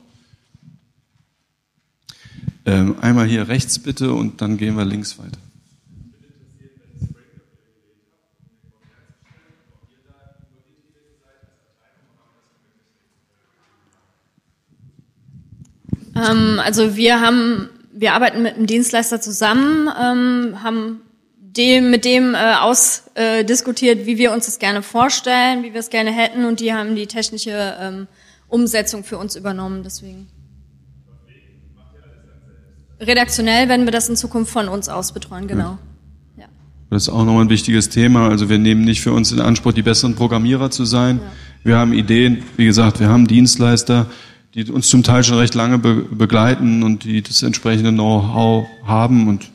Ähm, 2.65 2.95
einmal 3.01 3.25
hier 3.27 3.47
rechts 3.47 3.79
bitte 3.79 4.13
und 4.13 4.41
dann 4.41 4.57
gehen 4.57 4.75
wir 4.75 4.85
links 4.85 5.17
weiter. 5.17 5.39
Ähm, 16.15 16.59
also 16.63 16.95
wir 16.95 17.19
haben, 17.19 17.69
wir 17.91 18.13
arbeiten 18.13 18.43
mit 18.43 18.55
einem 18.55 18.67
Dienstleister 18.67 19.21
zusammen, 19.21 19.89
ähm, 19.99 20.63
haben 20.63 21.01
dem, 21.39 21.89
mit 21.91 22.05
dem 22.05 22.33
äh, 22.33 22.55
ausdiskutiert, 22.55 23.99
äh, 23.99 24.05
wie 24.05 24.17
wir 24.17 24.31
uns 24.31 24.45
das 24.45 24.59
gerne 24.59 24.81
vorstellen, 24.81 25.63
wie 25.63 25.73
wir 25.73 25.79
es 25.79 25.89
gerne 25.89 26.11
hätten 26.11 26.45
und 26.45 26.59
die 26.59 26.73
haben 26.73 26.95
die 26.95 27.07
technische 27.07 27.75
ähm, 27.79 28.07
Umsetzung 28.47 29.03
für 29.03 29.17
uns 29.17 29.35
übernommen. 29.35 29.83
Deswegen. 29.83 30.27
Redaktionell 33.01 33.67
werden 33.67 33.85
wir 33.85 33.91
das 33.91 34.09
in 34.09 34.15
Zukunft 34.15 34.51
von 34.51 34.67
uns 34.67 34.87
aus 34.87 35.11
betreuen, 35.11 35.47
genau. 35.47 35.79
Ja. 36.37 36.45
Das 36.91 37.03
ist 37.03 37.09
auch 37.09 37.25
nochmal 37.25 37.45
ein 37.45 37.49
wichtiges 37.49 37.89
Thema. 37.89 38.29
Also 38.29 38.47
wir 38.47 38.59
nehmen 38.59 38.83
nicht 38.83 39.01
für 39.01 39.11
uns 39.11 39.31
in 39.31 39.39
Anspruch, 39.39 39.73
die 39.73 39.81
besseren 39.81 40.15
Programmierer 40.15 40.69
zu 40.69 40.85
sein. 40.85 41.17
Ja. 41.17 41.31
Wir 41.63 41.77
haben 41.77 41.93
Ideen, 41.93 42.43
wie 42.57 42.65
gesagt, 42.65 42.99
wir 42.99 43.09
haben 43.09 43.27
Dienstleister, 43.27 44.05
die 44.53 44.69
uns 44.69 44.87
zum 44.87 45.01
Teil 45.01 45.23
schon 45.23 45.39
recht 45.39 45.55
lange 45.55 45.79
be 45.79 45.95
begleiten 46.11 46.83
und 46.83 47.03
die 47.03 47.23
das 47.23 47.41
entsprechende 47.41 47.91
Know-how 47.91 48.67
haben 48.85 49.27
und 49.27 49.49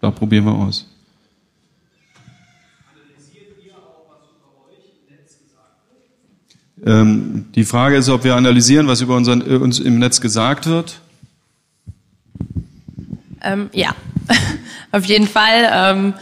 da 0.00 0.10
probieren 0.10 0.44
wir 0.44 0.54
aus. 0.54 0.86
Ähm, 6.84 7.46
die 7.54 7.64
Frage 7.64 7.96
ist, 7.96 8.08
ob 8.08 8.24
wir 8.24 8.34
analysieren, 8.34 8.88
was 8.88 9.00
über 9.00 9.16
unseren, 9.16 9.40
äh, 9.40 9.54
uns 9.54 9.78
im 9.78 10.00
Netz 10.00 10.20
gesagt 10.20 10.66
wird. 10.66 11.01
Ähm, 13.42 13.70
ja, 13.72 13.90
auf 14.92 15.04
jeden 15.04 15.28
Fall. 15.28 15.70
Ähm, 15.72 16.14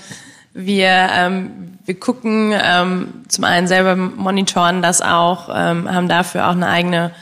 wir, 0.52 0.88
ähm, 0.88 1.78
wir 1.84 1.98
gucken 1.98 2.52
ähm, 2.52 3.24
zum 3.28 3.44
einen 3.44 3.68
selber 3.68 3.96
monitoren 3.96 4.82
das 4.82 5.00
auch, 5.00 5.48
ähm, 5.48 5.92
haben 5.92 6.08
dafür 6.08 6.48
auch 6.48 6.52
eine 6.52 6.68
eigene 6.68 7.12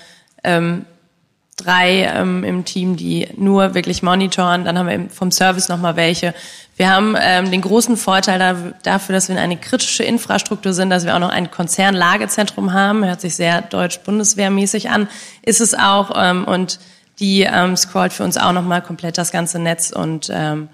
ähm, 0.44 0.84
drei 1.57 2.05
ähm, 2.14 2.44
im 2.44 2.64
Team, 2.64 2.96
die 2.96 3.28
nur 3.36 3.74
wirklich 3.74 4.03
monitoren. 4.03 4.64
Dann 4.64 4.78
haben 4.78 4.88
wir 4.88 5.11
vom 5.11 5.30
Service 5.30 5.68
nochmal 5.68 5.96
welche. 5.96 6.32
Wir 6.76 6.90
haben 6.90 7.16
ähm, 7.20 7.51
den 7.51 7.61
großen 7.61 7.96
Vorteil 7.96 8.38
da, 8.38 8.57
dafür, 8.84 9.14
dass 9.14 9.28
wir 9.28 9.38
eine 9.38 9.57
kritische 9.57 10.05
Infrastruktur 10.05 10.72
sind, 10.72 10.90
dass 10.90 11.05
wir 11.05 11.16
auch 11.16 11.20
noch 11.20 11.30
ein 11.30 11.51
Konzernlagezentrum 11.51 12.72
haben. 12.72 13.05
Hört 13.05 13.20
sich 13.20 13.34
sehr 13.34 13.62
deutsch-bundeswehrmäßig 13.62 14.88
an. 14.88 15.09
Ist 15.42 15.61
es 15.61 15.74
auch. 15.74 16.12
Ähm, 16.14 16.44
und 16.44 16.78
die 17.21 17.43
ähm, 17.43 17.77
scrollt 17.77 18.12
für 18.12 18.25
uns 18.25 18.37
auch 18.37 18.53
nochmal 18.53 18.83
komplett 18.83 19.19
das 19.19 19.33
ganze 19.33 19.59
Netz. 19.59 19.91
Und 19.91 20.29
ähm, 20.33 20.69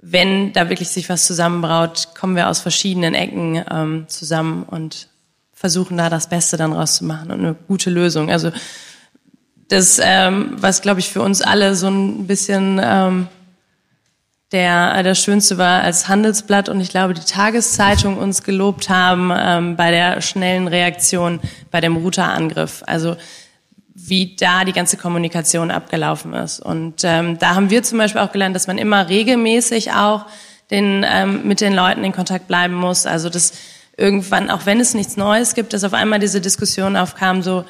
wenn 0.00 0.52
da 0.52 0.68
wirklich 0.68 0.88
sich 0.88 1.08
was 1.08 1.26
zusammenbraut, 1.26 2.08
kommen 2.18 2.36
wir 2.36 2.48
aus 2.48 2.60
verschiedenen 2.60 3.14
Ecken 3.14 3.62
ähm, 3.70 4.04
zusammen 4.08 4.62
und 4.62 5.08
versuchen 5.52 5.98
da 5.98 6.08
das 6.08 6.28
Beste 6.28 6.56
dann 6.56 6.72
rauszumachen 6.72 7.30
und 7.30 7.40
eine 7.40 7.54
gute 7.68 7.90
Lösung. 7.90 8.30
Also 8.30 8.50
das, 9.68 10.00
ähm, 10.02 10.56
was 10.56 10.82
glaube 10.82 11.00
ich 11.00 11.10
für 11.10 11.22
uns 11.22 11.42
alle 11.42 11.74
so 11.74 11.88
ein 11.88 12.26
bisschen 12.26 12.80
ähm, 12.82 13.28
der 14.52 14.94
äh, 14.96 15.02
das 15.02 15.22
Schönste 15.22 15.58
war 15.58 15.82
als 15.82 16.08
Handelsblatt 16.08 16.68
und 16.68 16.80
ich 16.80 16.90
glaube 16.90 17.14
die 17.14 17.24
Tageszeitung 17.24 18.18
uns 18.18 18.42
gelobt 18.42 18.88
haben 18.88 19.30
ähm, 19.36 19.76
bei 19.76 19.90
der 19.90 20.20
schnellen 20.22 20.66
Reaktion 20.66 21.40
bei 21.70 21.80
dem 21.80 21.96
Routerangriff. 21.96 22.82
Also 22.86 23.16
wie 24.06 24.36
da 24.36 24.64
die 24.64 24.72
ganze 24.72 24.96
Kommunikation 24.96 25.70
abgelaufen 25.70 26.34
ist. 26.34 26.60
Und 26.60 27.02
ähm, 27.04 27.38
da 27.38 27.54
haben 27.54 27.70
wir 27.70 27.82
zum 27.82 27.98
Beispiel 27.98 28.20
auch 28.20 28.32
gelernt, 28.32 28.56
dass 28.56 28.66
man 28.66 28.78
immer 28.78 29.08
regelmäßig 29.08 29.92
auch 29.92 30.26
den, 30.70 31.04
ähm, 31.08 31.46
mit 31.46 31.60
den 31.60 31.74
Leuten 31.74 32.04
in 32.04 32.12
Kontakt 32.12 32.48
bleiben 32.48 32.74
muss. 32.74 33.06
Also 33.06 33.28
dass 33.28 33.52
irgendwann, 33.96 34.50
auch 34.50 34.66
wenn 34.66 34.80
es 34.80 34.94
nichts 34.94 35.16
Neues 35.16 35.54
gibt, 35.54 35.72
dass 35.72 35.84
auf 35.84 35.94
einmal 35.94 36.18
diese 36.18 36.40
Diskussion 36.40 36.96
aufkam, 36.96 37.42
so 37.42 37.64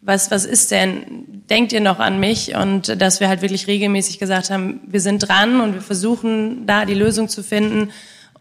was, 0.00 0.30
was 0.30 0.44
ist 0.44 0.70
denn, 0.72 1.42
denkt 1.48 1.72
ihr 1.72 1.80
noch 1.80 2.00
an 2.00 2.18
mich? 2.18 2.54
Und 2.54 3.00
dass 3.00 3.20
wir 3.20 3.28
halt 3.28 3.40
wirklich 3.40 3.66
regelmäßig 3.66 4.18
gesagt 4.18 4.50
haben, 4.50 4.80
wir 4.86 5.00
sind 5.00 5.20
dran 5.20 5.60
und 5.60 5.74
wir 5.74 5.80
versuchen 5.80 6.66
da 6.66 6.84
die 6.84 6.94
Lösung 6.94 7.28
zu 7.28 7.42
finden 7.42 7.90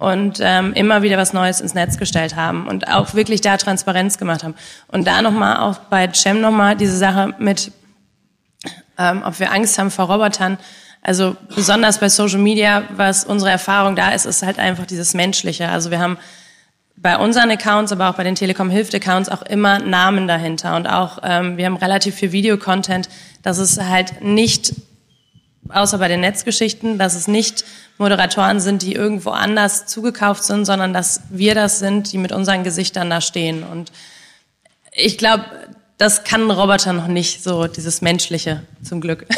und 0.02 0.40
ähm, 0.42 0.74
immer 0.74 1.04
wieder 1.04 1.16
was 1.20 1.32
Neues 1.32 1.62
ins 1.62 1.76
Netz 1.76 2.00
gestellt 2.00 2.36
haben 2.36 2.68
und 2.68 2.88
auch 2.88 3.14
wirklich 3.14 3.40
da 3.40 3.58
Transparenz 3.58 4.18
gemacht 4.18 4.44
haben. 4.44 4.56
Und 4.88 5.06
da 5.06 5.22
nochmal 5.22 5.58
auch 5.58 5.78
bei 5.78 6.12
Cem 6.12 6.42
nochmal 6.42 6.76
diese 6.76 6.98
Sache 6.98 7.36
mit, 7.38 7.72
ähm, 8.98 9.22
ob 9.24 9.40
wir 9.40 9.52
Angst 9.52 9.78
haben 9.78 9.92
vor 9.92 10.06
Robotern. 10.06 10.58
Also 11.04 11.36
besonders 11.56 12.00
bei 12.00 12.10
Social 12.10 12.40
Media, 12.40 12.82
was 12.96 13.26
unsere 13.26 13.52
Erfahrung 13.52 13.96
da 13.96 14.10
ist, 14.10 14.26
ist 14.26 14.42
halt 14.42 14.58
einfach 14.58 14.88
dieses 14.88 15.14
Menschliche. 15.14 15.70
Also 15.70 15.92
wir 15.92 16.00
haben 16.00 16.18
bei 16.98 17.16
unseren 17.18 17.52
Accounts, 17.52 17.92
aber 17.92 18.10
auch 18.10 18.16
bei 18.16 18.24
den 18.24 18.34
Telekom 18.34 18.72
Hilft 18.72 18.96
Accounts 18.96 19.30
auch 19.30 19.44
immer 19.44 19.78
Namen 19.78 20.28
dahinter 20.28 20.76
und 20.78 20.88
auch 20.88 21.20
ähm, 21.22 21.58
wir 21.58 21.68
haben 21.68 21.78
relativ 21.78 22.16
viel 22.16 22.32
Videocontent, 22.32 23.08
dass 23.44 23.60
es 23.60 23.80
halt 23.80 24.24
nicht 24.24 24.74
außer 25.74 25.98
bei 25.98 26.08
den 26.08 26.22
Netzgeschichten, 26.22 26.98
dass 26.98 27.16
es 27.16 27.28
nicht 27.28 27.66
Moderatoren 27.98 28.60
sind, 28.60 28.82
die 28.82 28.94
irgendwo 28.94 29.30
anders 29.30 29.86
zugekauft 29.86 30.44
sind, 30.44 30.66
sondern 30.66 30.94
dass 30.94 31.22
wir 31.30 31.56
das 31.56 31.80
sind, 31.80 32.12
die 32.12 32.18
mit 32.18 32.32
unseren 32.32 32.64
Gesichtern 32.64 33.10
da 33.10 33.22
stehen 33.22 33.64
und 33.64 33.92
ich 34.94 35.18
glaube, 35.18 35.46
das 35.98 36.24
kann 36.24 36.42
ein 36.42 36.52
Roboter 36.52 36.94
noch 36.94 37.08
nicht 37.08 37.44
so 37.44 37.68
dieses 37.68 38.02
menschliche 38.02 38.64
zum 38.84 39.02
Glück. 39.02 39.26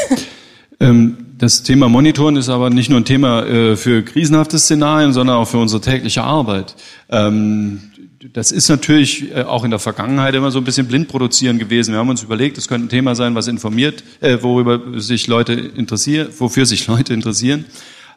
Ähm, 0.80 1.18
das 1.38 1.64
Thema 1.64 1.88
Monitoren 1.88 2.36
ist 2.36 2.50
aber 2.50 2.70
nicht 2.70 2.90
nur 2.90 3.00
ein 3.00 3.06
Thema 3.06 3.46
äh, 3.46 3.76
für 3.76 4.04
krisenhafte 4.04 4.58
Szenarien, 4.58 5.14
sondern 5.14 5.38
auch 5.38 5.48
für 5.48 5.60
unsere 5.60 5.82
tägliche 5.82 6.24
Arbeit. 6.24 6.76
Ähm, 7.10 7.93
das 8.32 8.52
ist 8.52 8.70
natürlich 8.70 9.32
äh, 9.36 9.44
auch 9.44 9.64
in 9.64 9.72
der 9.72 9.80
Vergangenheit 9.80 10.34
immer 10.36 10.52
so 10.52 10.60
ein 10.60 10.64
bisschen 10.64 10.88
blind 10.88 11.08
produzieren 11.08 11.60
gewesen. 11.60 11.92
Wir 11.92 12.00
haben 12.00 12.10
uns 12.10 12.24
überlegt, 12.24 12.58
es 12.58 12.68
könnte 12.68 12.88
ein 12.88 12.90
Thema 12.90 13.16
sein, 13.16 13.36
was 13.36 13.48
informiert, 13.48 14.04
äh, 14.22 14.38
worüber 14.42 15.00
sich 15.00 15.28
Leute 15.28 15.54
interessieren, 15.54 16.30
wofür 16.38 16.66
sich 16.66 16.88
Leute 16.88 17.14
interessieren. 17.14 17.66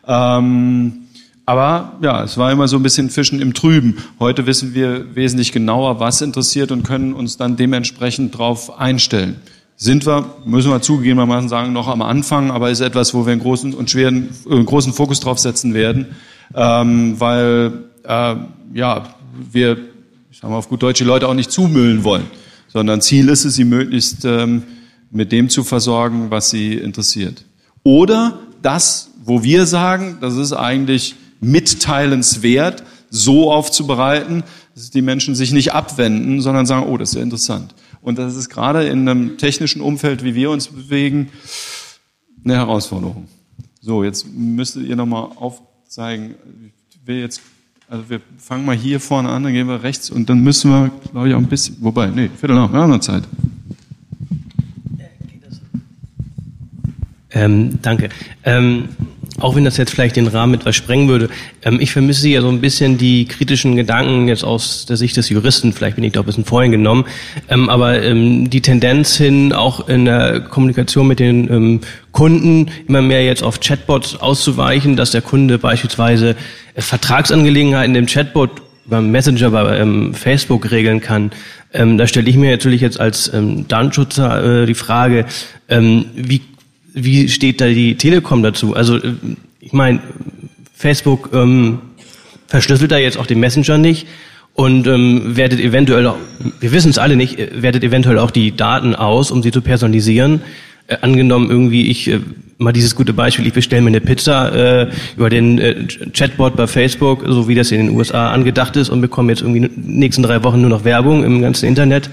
Ähm, 0.06 1.08
aber 1.44 1.96
ja, 2.02 2.24
es 2.24 2.38
war 2.38 2.52
immer 2.52 2.68
so 2.68 2.76
ein 2.76 2.82
bisschen 2.82 3.10
Fischen 3.10 3.40
im 3.40 3.54
Trüben. 3.54 3.98
Heute 4.20 4.46
wissen 4.46 4.74
wir 4.74 5.14
wesentlich 5.14 5.52
genauer, 5.52 6.00
was 6.00 6.20
interessiert 6.20 6.70
und 6.72 6.82
können 6.84 7.12
uns 7.12 7.36
dann 7.36 7.56
dementsprechend 7.56 8.34
darauf 8.34 8.78
einstellen 8.78 9.36
sind 9.78 10.06
wir, 10.06 10.24
müssen 10.46 10.70
wir 10.70 10.80
zugegebenermaßen 10.80 11.50
sagen, 11.50 11.74
noch 11.74 11.88
am 11.88 12.00
Anfang, 12.00 12.50
aber 12.50 12.70
ist 12.70 12.80
etwas, 12.80 13.12
wo 13.12 13.26
wir 13.26 13.32
einen 13.32 13.42
großen 13.42 13.74
und 13.74 13.90
schweren, 13.90 14.30
äh, 14.48 14.64
großen 14.64 14.94
Fokus 14.94 15.20
drauf 15.20 15.38
setzen 15.38 15.74
werden, 15.74 16.16
ähm, 16.54 17.20
weil 17.20 17.84
äh, 18.04 18.36
ja 18.72 19.04
wir, 19.52 19.76
ich 20.36 20.42
sag 20.42 20.50
mal 20.50 20.58
auf 20.58 20.68
gut 20.68 20.82
Deutsch, 20.82 20.98
die 20.98 21.04
Leute 21.04 21.28
auch 21.28 21.34
nicht 21.34 21.50
zumüllen 21.50 22.04
wollen, 22.04 22.26
sondern 22.68 23.00
Ziel 23.00 23.30
ist 23.30 23.46
es, 23.46 23.54
sie 23.54 23.64
möglichst 23.64 24.26
ähm, 24.26 24.64
mit 25.10 25.32
dem 25.32 25.48
zu 25.48 25.64
versorgen, 25.64 26.30
was 26.30 26.50
sie 26.50 26.74
interessiert. 26.74 27.46
Oder 27.84 28.38
das, 28.60 29.12
wo 29.24 29.42
wir 29.42 29.64
sagen, 29.64 30.18
das 30.20 30.34
ist 30.34 30.52
eigentlich 30.52 31.14
mitteilenswert, 31.40 32.84
so 33.08 33.50
aufzubereiten, 33.50 34.44
dass 34.74 34.90
die 34.90 35.00
Menschen 35.00 35.34
sich 35.34 35.52
nicht 35.52 35.72
abwenden, 35.72 36.42
sondern 36.42 36.66
sagen, 36.66 36.86
oh, 36.86 36.98
das 36.98 37.10
ist 37.10 37.14
ja 37.14 37.22
interessant. 37.22 37.74
Und 38.02 38.18
das 38.18 38.36
ist 38.36 38.50
gerade 38.50 38.86
in 38.86 39.08
einem 39.08 39.38
technischen 39.38 39.80
Umfeld, 39.80 40.22
wie 40.22 40.34
wir 40.34 40.50
uns 40.50 40.68
bewegen, 40.68 41.30
eine 42.44 42.56
Herausforderung. 42.56 43.26
So, 43.80 44.04
jetzt 44.04 44.26
müsstet 44.30 44.84
ihr 44.84 44.96
nochmal 44.96 45.30
aufzeigen, 45.36 46.34
ich 46.90 47.06
will 47.06 47.20
jetzt, 47.20 47.40
also 47.88 48.10
wir 48.10 48.20
fangen 48.38 48.64
mal 48.64 48.76
hier 48.76 49.00
vorne 49.00 49.28
an, 49.28 49.44
dann 49.44 49.52
gehen 49.52 49.68
wir 49.68 49.82
rechts 49.82 50.10
und 50.10 50.28
dann 50.28 50.40
müssen 50.40 50.70
wir, 50.70 50.90
glaube 51.12 51.28
ich, 51.28 51.34
auch 51.34 51.38
ein 51.38 51.46
bisschen, 51.46 51.76
wobei, 51.80 52.08
nee, 52.08 52.28
Viertel 52.36 52.56
nach, 52.56 52.72
wir 52.72 52.80
haben 52.80 52.90
noch 52.90 53.00
Zeit. 53.00 53.24
Ähm, 57.30 57.78
danke. 57.82 58.08
Ähm, 58.44 58.88
auch 59.38 59.54
wenn 59.54 59.64
das 59.64 59.76
jetzt 59.76 59.92
vielleicht 59.92 60.16
den 60.16 60.26
Rahmen 60.26 60.54
etwas 60.54 60.76
sprengen 60.76 61.08
würde, 61.08 61.28
ähm, 61.62 61.78
ich 61.80 61.92
vermisse 61.92 62.28
ja 62.28 62.40
so 62.40 62.48
ein 62.48 62.60
bisschen 62.60 62.98
die 62.98 63.26
kritischen 63.26 63.76
Gedanken 63.76 64.28
jetzt 64.28 64.44
aus 64.44 64.86
der 64.86 64.96
Sicht 64.96 65.16
des 65.16 65.28
Juristen, 65.28 65.72
vielleicht 65.72 65.96
bin 65.96 66.04
ich 66.04 66.12
da 66.12 66.20
ein 66.20 66.26
bisschen 66.26 66.44
vorhin 66.44 66.72
genommen, 66.72 67.04
ähm, 67.48 67.68
aber 67.68 68.02
ähm, 68.02 68.48
die 68.50 68.62
Tendenz 68.62 69.16
hin, 69.16 69.52
auch 69.52 69.88
in 69.88 70.04
der 70.04 70.40
Kommunikation 70.40 71.06
mit 71.06 71.20
den 71.20 71.50
ähm, 71.50 71.80
Kunden 72.12 72.70
immer 72.88 73.02
mehr 73.02 73.24
jetzt 73.24 73.42
auf 73.42 73.60
Chatbots 73.60 74.16
auszuweichen, 74.16 74.96
dass 74.96 75.10
der 75.10 75.22
Kunde 75.22 75.58
beispielsweise 75.58 76.36
äh, 76.74 76.80
Vertragsangelegenheiten 76.80 77.94
im 77.94 78.06
Chatbot 78.06 78.62
beim 78.88 79.10
Messenger 79.10 79.50
bei 79.50 79.78
ähm, 79.78 80.14
Facebook 80.14 80.70
regeln 80.70 81.00
kann, 81.00 81.30
Ähm, 81.72 81.98
da 81.98 82.06
stelle 82.06 82.30
ich 82.30 82.36
mir 82.36 82.50
natürlich 82.52 82.80
jetzt 82.80 82.98
als 82.98 83.32
ähm, 83.34 83.68
Datenschützer 83.68 84.62
äh, 84.62 84.66
die 84.66 84.74
Frage, 84.74 85.26
ähm, 85.68 86.06
wie, 86.14 86.40
wie 86.96 87.28
steht 87.28 87.60
da 87.60 87.68
die 87.68 87.96
Telekom 87.96 88.42
dazu? 88.42 88.74
Also 88.74 88.96
äh, 88.96 89.12
ich 89.60 89.72
meine, 89.72 90.00
Facebook 90.74 91.30
ähm, 91.32 91.78
verschlüsselt 92.46 92.90
da 92.90 92.98
jetzt 92.98 93.18
auch 93.18 93.26
den 93.26 93.38
Messenger 93.38 93.78
nicht 93.78 94.06
und 94.54 94.86
ähm, 94.86 95.36
wertet 95.36 95.60
eventuell 95.60 96.06
auch, 96.06 96.16
wir 96.60 96.72
wissen 96.72 96.90
es 96.90 96.98
alle 96.98 97.16
nicht, 97.16 97.38
äh, 97.38 97.62
wertet 97.62 97.84
eventuell 97.84 98.18
auch 98.18 98.30
die 98.30 98.56
Daten 98.56 98.94
aus, 98.94 99.30
um 99.30 99.42
sie 99.42 99.52
zu 99.52 99.60
personalisieren. 99.60 100.40
Äh, 100.86 100.96
angenommen 101.02 101.50
irgendwie, 101.50 101.90
ich 101.90 102.08
äh, 102.08 102.20
mal 102.56 102.72
dieses 102.72 102.96
gute 102.96 103.12
Beispiel, 103.12 103.46
ich 103.46 103.52
bestelle 103.52 103.82
mir 103.82 103.88
eine 103.88 104.00
Pizza 104.00 104.84
äh, 104.84 104.90
über 105.16 105.28
den 105.28 105.58
äh, 105.58 105.86
Chatbot 106.14 106.56
bei 106.56 106.66
Facebook, 106.66 107.24
so 107.26 107.46
wie 107.46 107.54
das 107.54 107.70
in 107.72 107.88
den 107.88 107.96
USA 107.96 108.30
angedacht 108.30 108.76
ist 108.76 108.88
und 108.88 109.02
bekomme 109.02 109.32
jetzt 109.32 109.42
irgendwie 109.42 109.58
in 109.58 109.64
den 109.64 109.98
nächsten 109.98 110.22
drei 110.22 110.42
Wochen 110.42 110.62
nur 110.62 110.70
noch 110.70 110.84
Werbung 110.84 111.24
im 111.24 111.42
ganzen 111.42 111.66
Internet. 111.66 112.08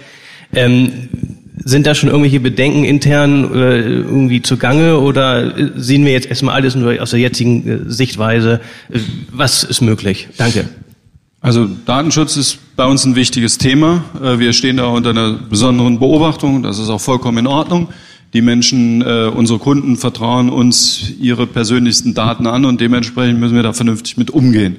Ähm, 0.54 0.92
sind 1.58 1.86
da 1.86 1.94
schon 1.96 2.10
irgendwelche 2.10 2.40
Bedenken 2.40 2.84
intern 2.84 3.54
äh, 3.54 3.80
irgendwie 3.80 4.42
zugange 4.42 5.00
oder 5.00 5.58
äh, 5.58 5.72
sehen 5.76 6.06
wir 6.06 6.12
jetzt 6.12 6.28
erstmal 6.28 6.56
alles 6.56 6.76
nur 6.76 7.02
aus 7.02 7.12
der 7.12 7.20
jetzigen 7.20 7.68
äh, 7.68 7.80
Sichtweise? 7.86 8.60
Äh, 8.90 9.00
was 9.32 9.64
ist 9.64 9.82
möglich? 9.82 10.28
Danke. 10.38 10.68
Also 11.42 11.68
Datenschutz 11.86 12.38
ist 12.38 12.58
bei 12.76 12.86
uns 12.86 13.06
ein 13.06 13.16
wichtiges 13.16 13.58
Thema. 13.58 14.06
Wir 14.38 14.54
stehen 14.54 14.78
da 14.78 14.86
unter 14.86 15.10
einer 15.10 15.34
besonderen 15.34 16.00
Beobachtung. 16.00 16.64
Das 16.64 16.80
ist 16.80 16.88
auch 16.88 17.02
vollkommen 17.02 17.40
in 17.40 17.48
Ordnung. 17.48 17.90
Die 18.32 18.42
Menschen, 18.42 19.02
äh, 19.02 19.26
unsere 19.26 19.60
Kunden 19.60 19.98
vertrauen 19.98 20.50
uns 20.50 21.12
ihre 21.20 21.46
persönlichsten 21.46 22.14
Daten 22.14 22.48
an 22.48 22.64
und 22.64 22.80
dementsprechend 22.80 23.42
müssen 23.42 23.56
wir 23.56 23.64
da 23.64 23.74
vernünftig 23.74 24.18
mit 24.18 24.32
umgehen. 24.32 24.78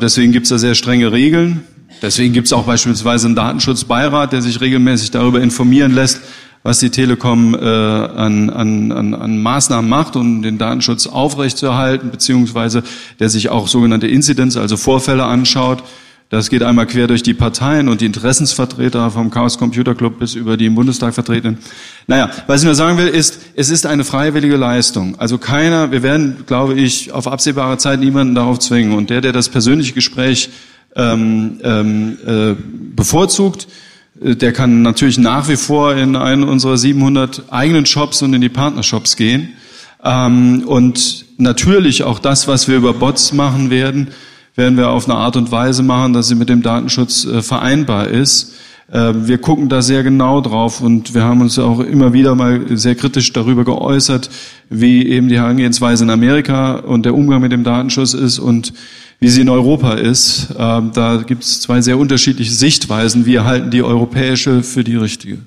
Deswegen 0.00 0.32
gibt 0.32 0.44
es 0.44 0.50
da 0.50 0.58
sehr 0.58 0.74
strenge 0.74 1.12
Regeln. 1.12 1.62
Deswegen 2.02 2.32
gibt 2.32 2.46
es 2.46 2.52
auch 2.52 2.64
beispielsweise 2.64 3.26
einen 3.26 3.36
Datenschutzbeirat, 3.36 4.32
der 4.32 4.42
sich 4.42 4.60
regelmäßig 4.60 5.10
darüber 5.10 5.40
informieren 5.40 5.92
lässt, 5.92 6.20
was 6.62 6.80
die 6.80 6.90
Telekom 6.90 7.54
äh, 7.54 7.58
an, 7.58 8.50
an, 8.50 8.92
an, 8.92 9.14
an 9.14 9.42
Maßnahmen 9.42 9.88
macht, 9.88 10.16
um 10.16 10.42
den 10.42 10.58
Datenschutz 10.58 11.06
aufrechtzuerhalten, 11.06 12.10
beziehungsweise 12.10 12.82
der 13.20 13.28
sich 13.28 13.48
auch 13.48 13.68
sogenannte 13.68 14.06
Incidents, 14.06 14.56
also 14.56 14.76
Vorfälle 14.76 15.24
anschaut. 15.24 15.82
Das 16.30 16.50
geht 16.50 16.62
einmal 16.62 16.86
quer 16.86 17.06
durch 17.06 17.22
die 17.22 17.32
Parteien 17.32 17.88
und 17.88 18.02
die 18.02 18.06
Interessensvertreter 18.06 19.10
vom 19.10 19.30
Chaos 19.30 19.56
Computer 19.56 19.94
Club 19.94 20.18
bis 20.18 20.34
über 20.34 20.58
die 20.58 20.66
im 20.66 20.74
Bundestag 20.74 21.14
vertreten. 21.14 21.56
Naja, 22.06 22.30
was 22.46 22.60
ich 22.60 22.66
nur 22.66 22.74
sagen 22.74 22.98
will, 22.98 23.08
ist, 23.08 23.40
es 23.54 23.70
ist 23.70 23.86
eine 23.86 24.04
freiwillige 24.04 24.56
Leistung. 24.56 25.18
Also 25.18 25.38
keiner, 25.38 25.90
wir 25.90 26.02
werden, 26.02 26.44
glaube 26.46 26.74
ich, 26.74 27.12
auf 27.12 27.26
absehbare 27.26 27.78
Zeit 27.78 28.00
niemanden 28.00 28.34
darauf 28.34 28.58
zwingen. 28.58 28.92
Und 28.92 29.08
der, 29.08 29.22
der 29.22 29.32
das 29.32 29.48
persönliche 29.48 29.94
Gespräch 29.94 30.50
ähm, 30.96 31.60
ähm, 31.62 32.18
äh, 32.26 32.54
bevorzugt, 32.94 33.68
äh, 34.22 34.36
der 34.36 34.52
kann 34.52 34.82
natürlich 34.82 35.18
nach 35.18 35.48
wie 35.48 35.56
vor 35.56 35.94
in 35.94 36.16
einen 36.16 36.44
unserer 36.44 36.76
700 36.76 37.44
eigenen 37.50 37.86
Shops 37.86 38.22
und 38.22 38.34
in 38.34 38.40
die 38.40 38.48
Partnershops 38.48 39.16
gehen. 39.16 39.50
Ähm, 40.04 40.64
und 40.66 41.26
natürlich 41.38 42.04
auch 42.04 42.18
das, 42.18 42.48
was 42.48 42.68
wir 42.68 42.76
über 42.76 42.94
Bots 42.94 43.32
machen 43.32 43.70
werden, 43.70 44.08
werden 44.54 44.76
wir 44.76 44.90
auf 44.90 45.08
eine 45.08 45.18
Art 45.18 45.36
und 45.36 45.52
Weise 45.52 45.82
machen, 45.82 46.12
dass 46.12 46.28
sie 46.28 46.34
mit 46.34 46.48
dem 46.48 46.62
Datenschutz 46.62 47.24
äh, 47.24 47.42
vereinbar 47.42 48.08
ist. 48.08 48.54
Äh, 48.90 49.12
wir 49.14 49.38
gucken 49.38 49.68
da 49.68 49.82
sehr 49.82 50.02
genau 50.02 50.40
drauf 50.40 50.80
und 50.80 51.14
wir 51.14 51.22
haben 51.22 51.40
uns 51.40 51.58
auch 51.58 51.80
immer 51.80 52.12
wieder 52.12 52.34
mal 52.34 52.76
sehr 52.76 52.94
kritisch 52.94 53.32
darüber 53.32 53.64
geäußert, 53.64 54.30
wie 54.70 55.06
eben 55.06 55.28
die 55.28 55.36
Herangehensweise 55.36 56.04
in 56.04 56.10
Amerika 56.10 56.76
und 56.76 57.04
der 57.04 57.14
Umgang 57.14 57.42
mit 57.42 57.52
dem 57.52 57.64
Datenschutz 57.64 58.14
ist 58.14 58.38
und 58.38 58.72
wie 59.20 59.28
sie 59.28 59.42
in 59.42 59.48
Europa 59.48 59.94
ist. 59.94 60.50
Äh, 60.50 60.82
da 60.92 61.22
gibt 61.26 61.42
es 61.42 61.60
zwei 61.60 61.80
sehr 61.82 61.98
unterschiedliche 61.98 62.52
Sichtweisen. 62.52 63.26
Wir 63.26 63.44
halten 63.44 63.70
die 63.70 63.82
europäische 63.82 64.62
für 64.62 64.84
die 64.84 64.96
richtige. 64.96 65.38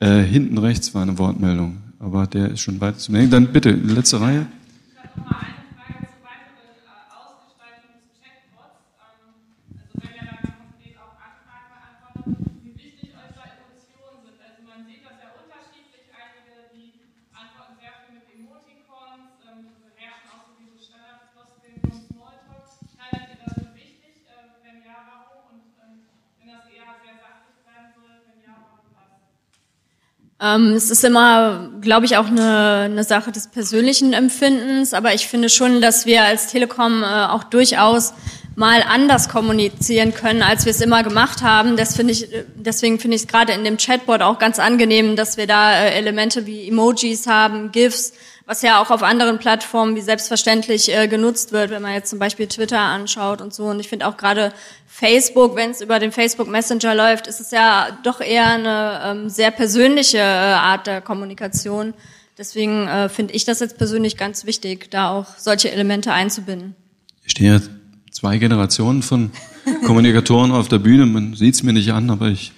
Äh, 0.00 0.22
hinten 0.22 0.58
rechts 0.58 0.94
war 0.94 1.02
eine 1.02 1.18
Wortmeldung, 1.18 1.78
aber 1.98 2.26
der 2.26 2.52
ist 2.52 2.60
schon 2.60 2.80
weit 2.80 3.00
zu 3.00 3.12
denken. 3.12 3.30
Dann 3.30 3.48
bitte, 3.48 3.70
letzte 3.70 4.20
Reihe. 4.20 4.46
Ähm, 30.40 30.74
es 30.74 30.90
ist 30.90 31.02
immer, 31.02 31.70
glaube 31.80 32.04
ich, 32.04 32.16
auch 32.18 32.26
eine, 32.26 32.82
eine 32.84 33.04
Sache 33.04 33.32
des 33.32 33.48
persönlichen 33.48 34.12
Empfindens, 34.12 34.92
aber 34.92 35.14
ich 35.14 35.28
finde 35.28 35.48
schon, 35.48 35.80
dass 35.80 36.04
wir 36.04 36.24
als 36.24 36.48
Telekom 36.48 37.02
äh, 37.02 37.06
auch 37.06 37.44
durchaus 37.44 38.12
mal 38.54 38.82
anders 38.82 39.28
kommunizieren 39.28 40.14
können, 40.14 40.42
als 40.42 40.64
wir 40.64 40.70
es 40.70 40.80
immer 40.80 41.02
gemacht 41.02 41.42
haben. 41.42 41.76
Das 41.76 41.94
finde 41.94 42.12
ich, 42.12 42.28
deswegen 42.54 42.98
finde 42.98 43.16
ich 43.16 43.22
es 43.22 43.28
gerade 43.28 43.52
in 43.52 43.64
dem 43.64 43.76
Chatbot 43.76 44.22
auch 44.22 44.38
ganz 44.38 44.58
angenehm, 44.58 45.14
dass 45.16 45.36
wir 45.36 45.46
da 45.46 45.72
äh, 45.72 45.94
Elemente 45.94 46.46
wie 46.46 46.68
Emojis 46.68 47.26
haben, 47.26 47.70
GIFs, 47.72 48.12
was 48.46 48.62
ja 48.62 48.80
auch 48.80 48.90
auf 48.90 49.02
anderen 49.02 49.38
Plattformen 49.38 49.96
wie 49.96 50.00
selbstverständlich 50.00 50.94
äh, 50.96 51.08
genutzt 51.08 51.52
wird, 51.52 51.70
wenn 51.70 51.82
man 51.82 51.94
jetzt 51.94 52.10
zum 52.10 52.20
Beispiel 52.20 52.46
Twitter 52.46 52.78
anschaut 52.78 53.40
und 53.40 53.52
so. 53.52 53.64
Und 53.64 53.80
ich 53.80 53.88
finde 53.88 54.06
auch 54.06 54.16
gerade 54.16 54.52
Facebook, 54.86 55.56
wenn 55.56 55.72
es 55.72 55.80
über 55.80 55.98
den 55.98 56.12
Facebook 56.12 56.48
Messenger 56.48 56.94
läuft, 56.94 57.26
ist 57.26 57.40
es 57.40 57.50
ja 57.50 57.88
doch 58.04 58.20
eher 58.20 58.46
eine 58.46 59.00
ähm, 59.04 59.28
sehr 59.28 59.50
persönliche 59.50 60.18
äh, 60.18 60.20
Art 60.20 60.86
der 60.86 61.00
Kommunikation. 61.00 61.92
Deswegen 62.38 62.86
äh, 62.86 63.08
finde 63.08 63.34
ich 63.34 63.44
das 63.44 63.58
jetzt 63.58 63.78
persönlich 63.78 64.16
ganz 64.16 64.46
wichtig, 64.46 64.90
da 64.92 65.10
auch 65.10 65.26
solche 65.36 65.72
Elemente 65.72 66.12
einzubinden. 66.12 66.76
Ich 67.24 67.32
stehe 67.32 67.54
ja 67.54 67.60
zwei 68.12 68.38
Generationen 68.38 69.02
von 69.02 69.32
Kommunikatoren 69.84 70.52
auf 70.52 70.68
der 70.68 70.78
Bühne. 70.78 71.06
Man 71.06 71.34
sieht 71.34 71.54
es 71.54 71.64
mir 71.64 71.72
nicht 71.72 71.90
an, 71.92 72.10
aber 72.10 72.28
ich 72.28 72.52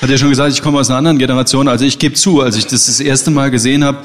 hatte 0.00 0.12
ja 0.12 0.18
schon 0.18 0.30
gesagt, 0.30 0.52
ich 0.52 0.62
komme 0.62 0.78
aus 0.78 0.88
einer 0.88 0.98
anderen 0.98 1.18
Generation. 1.18 1.66
Also 1.66 1.84
ich 1.84 1.98
gebe 1.98 2.14
zu, 2.14 2.42
als 2.42 2.56
ich 2.56 2.66
das 2.66 2.86
das 2.86 3.00
erste 3.00 3.32
Mal 3.32 3.50
gesehen 3.50 3.82
habe, 3.82 4.04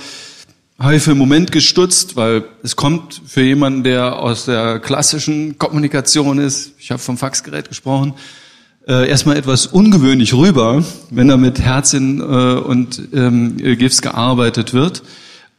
habe 0.79 0.95
ich 0.95 1.03
für 1.03 1.11
einen 1.11 1.19
Moment 1.19 1.51
gestutzt, 1.51 2.15
weil 2.15 2.43
es 2.61 2.75
kommt 2.75 3.21
für 3.25 3.41
jemanden, 3.41 3.83
der 3.83 4.19
aus 4.19 4.45
der 4.45 4.79
klassischen 4.79 5.57
Kommunikation 5.57 6.37
ist, 6.37 6.73
ich 6.77 6.91
habe 6.91 7.01
vom 7.01 7.17
Faxgerät 7.17 7.67
gesprochen, 7.67 8.13
äh, 8.87 9.09
erstmal 9.09 9.37
etwas 9.37 9.65
ungewöhnlich 9.65 10.35
rüber, 10.35 10.83
wenn 11.09 11.27
da 11.27 11.37
mit 11.37 11.59
Herzchen 11.59 12.19
äh, 12.19 12.23
und 12.23 13.01
ähm, 13.13 13.57
GIFs 13.57 14.01
gearbeitet 14.01 14.73
wird. 14.73 15.01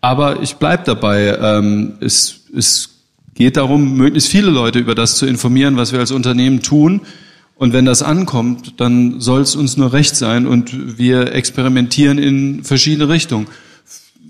Aber 0.01 0.41
ich 0.41 0.57
bleib 0.57 0.85
dabei. 0.85 1.37
Ähm, 1.37 1.95
es, 2.01 2.43
es 2.57 2.91
geht 3.35 3.57
darum, 3.57 3.97
möglichst 3.97 4.31
viele 4.31 4.51
Leute 4.51 4.79
über 4.79 4.95
das 4.95 5.17
zu 5.17 5.27
informieren, 5.27 5.77
was 5.77 5.93
wir 5.93 5.99
als 5.99 6.13
Unternehmen 6.13 6.63
tun. 6.63 7.01
Und 7.57 7.73
wenn 7.73 7.85
das 7.85 8.03
ankommt, 8.03 8.75
dann 8.81 9.21
soll 9.21 9.41
es 9.41 9.57
uns 9.57 9.77
nur 9.77 9.93
recht 9.93 10.15
sein 10.15 10.47
und 10.47 10.97
wir 10.97 11.35
experimentieren 11.35 12.19
in 12.19 12.63
verschiedene 12.63 13.09
Richtungen 13.09 13.49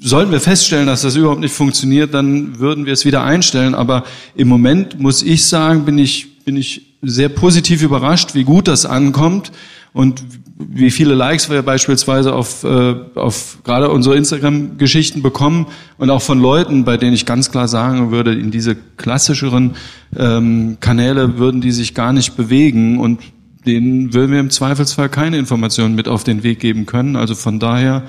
sollten 0.00 0.32
wir 0.32 0.40
feststellen, 0.40 0.86
dass 0.86 1.02
das 1.02 1.16
überhaupt 1.16 1.40
nicht 1.40 1.54
funktioniert, 1.54 2.14
dann 2.14 2.58
würden 2.58 2.86
wir 2.86 2.92
es 2.92 3.04
wieder 3.04 3.24
einstellen. 3.24 3.74
Aber 3.74 4.04
im 4.34 4.48
Moment 4.48 4.98
muss 5.00 5.22
ich 5.22 5.46
sagen, 5.46 5.84
bin 5.84 5.98
ich, 5.98 6.44
bin 6.44 6.56
ich 6.56 6.82
sehr 7.02 7.28
positiv 7.28 7.82
überrascht, 7.82 8.34
wie 8.34 8.44
gut 8.44 8.68
das 8.68 8.86
ankommt 8.86 9.52
und 9.92 10.22
wie 10.60 10.90
viele 10.90 11.14
Likes 11.14 11.50
wir 11.50 11.62
beispielsweise 11.62 12.34
auf, 12.34 12.64
äh, 12.64 12.94
auf 13.14 13.58
gerade 13.62 13.90
unsere 13.90 14.16
Instagram-Geschichten 14.16 15.22
bekommen 15.22 15.66
und 15.98 16.10
auch 16.10 16.22
von 16.22 16.40
Leuten, 16.40 16.84
bei 16.84 16.96
denen 16.96 17.12
ich 17.12 17.26
ganz 17.26 17.52
klar 17.52 17.68
sagen 17.68 18.10
würde, 18.10 18.34
in 18.34 18.50
diese 18.50 18.76
klassischeren 18.96 19.76
ähm, 20.16 20.78
Kanäle 20.80 21.38
würden 21.38 21.60
die 21.60 21.70
sich 21.70 21.94
gar 21.94 22.12
nicht 22.12 22.36
bewegen 22.36 22.98
und 22.98 23.20
denen 23.66 24.14
würden 24.14 24.32
wir 24.32 24.40
im 24.40 24.50
Zweifelsfall 24.50 25.08
keine 25.08 25.38
Informationen 25.38 25.94
mit 25.94 26.08
auf 26.08 26.24
den 26.24 26.42
Weg 26.42 26.58
geben 26.58 26.86
können. 26.86 27.14
Also 27.14 27.36
von 27.36 27.60
daher 27.60 28.02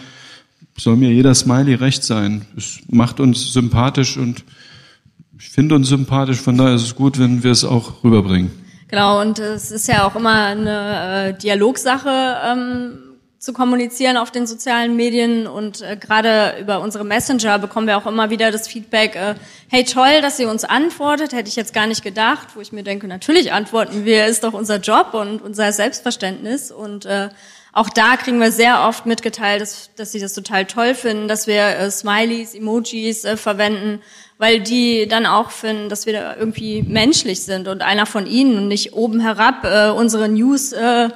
soll 0.84 0.96
mir 0.96 1.12
jeder 1.12 1.36
Smiley 1.36 1.76
recht 1.76 2.04
sein. 2.04 2.46
Es 2.56 2.80
macht 2.90 3.20
uns 3.20 3.54
sympathisch 3.54 4.18
und 4.18 4.44
ich 5.38 5.50
finde 5.50 5.76
uns 5.76 5.90
sympathisch, 5.90 6.40
von 6.40 6.58
daher 6.58 6.76
ist 6.76 6.84
es 6.84 6.96
gut, 6.96 7.18
wenn 7.20 7.44
wir 7.44 7.52
es 7.52 7.64
auch 7.64 8.04
rüberbringen. 8.04 8.52
Genau, 8.90 9.22
und 9.22 9.40
es 9.40 9.72
ist 9.72 9.88
ja 9.88 10.06
auch 10.06 10.16
immer 10.16 10.46
eine 10.46 11.30
äh, 11.30 11.34
Dialogsache 11.38 12.38
ähm, 12.44 12.98
zu 13.40 13.54
kommunizieren 13.54 14.18
auf 14.18 14.32
den 14.32 14.48
sozialen 14.48 14.96
Medien. 14.96 15.48
Und 15.48 15.82
äh, 15.82 15.96
gerade 15.96 16.56
über 16.60 16.82
unsere 16.82 17.06
Messenger 17.06 17.58
bekommen 17.60 17.88
wir 17.88 17.98
auch 17.98 18.06
immer 18.06 18.30
wieder 18.30 18.52
das 18.52 18.68
Feedback, 18.68 19.16
äh, 19.16 19.36
hey 19.70 19.86
toll, 19.86 20.22
dass 20.22 20.40
ihr 20.40 20.50
uns 20.50 20.66
antwortet, 20.66 21.34
hätte 21.34 21.48
ich 21.48 21.56
jetzt 21.56 21.74
gar 21.74 21.88
nicht 21.88 22.04
gedacht, 22.04 22.50
wo 22.56 22.62
ich 22.62 22.72
mir 22.72 22.84
denke, 22.84 23.08
natürlich 23.08 23.54
antworten 23.54 24.06
wir, 24.06 24.26
ist 24.26 24.44
doch 24.44 24.54
unser 24.54 24.78
Job 24.78 25.14
und 25.14 25.42
unser 25.42 25.72
Selbstverständnis. 25.72 26.72
Und 26.72 27.06
äh, 27.06 27.30
auch 27.80 27.90
da 27.90 28.18
kriegen 28.18 28.42
wir 28.42 28.52
sehr 28.52 28.84
oft 28.84 29.06
mitgeteilt, 29.06 29.62
dass, 29.62 29.90
dass 29.96 30.12
sie 30.12 30.20
das 30.20 30.34
total 30.34 30.66
toll 30.66 30.94
finden, 30.96 31.30
dass 31.30 31.48
wir 31.48 31.64
äh, 31.64 31.90
Smileys, 31.90 32.54
Emojis 32.54 33.24
äh, 33.24 33.38
verwenden, 33.38 34.02
weil 34.38 34.60
die 34.60 35.08
dann 35.08 35.26
auch 35.26 35.52
finden, 35.52 35.88
dass 35.88 36.06
wir 36.06 36.12
da 36.12 36.36
irgendwie 36.36 36.82
menschlich 36.82 37.42
sind 37.44 37.70
und 37.70 37.82
einer 37.82 38.06
von 38.06 38.26
ihnen 38.26 38.58
und 38.58 38.68
nicht 38.68 38.92
oben 38.92 39.22
herab 39.22 39.64
äh, 39.64 39.92
unsere 39.92 40.28
News 40.28 40.74
äh, 40.74 41.08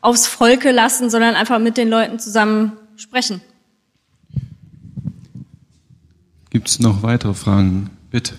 aufs 0.00 0.26
Volke 0.26 0.72
lassen, 0.72 1.08
sondern 1.08 1.36
einfach 1.36 1.60
mit 1.60 1.76
den 1.76 1.88
Leuten 1.88 2.18
zusammen 2.18 2.72
sprechen. 2.96 3.40
Gibt 6.50 6.68
es 6.68 6.80
noch 6.80 7.04
weitere 7.04 7.34
Fragen? 7.34 7.90
Bitte. 8.10 8.34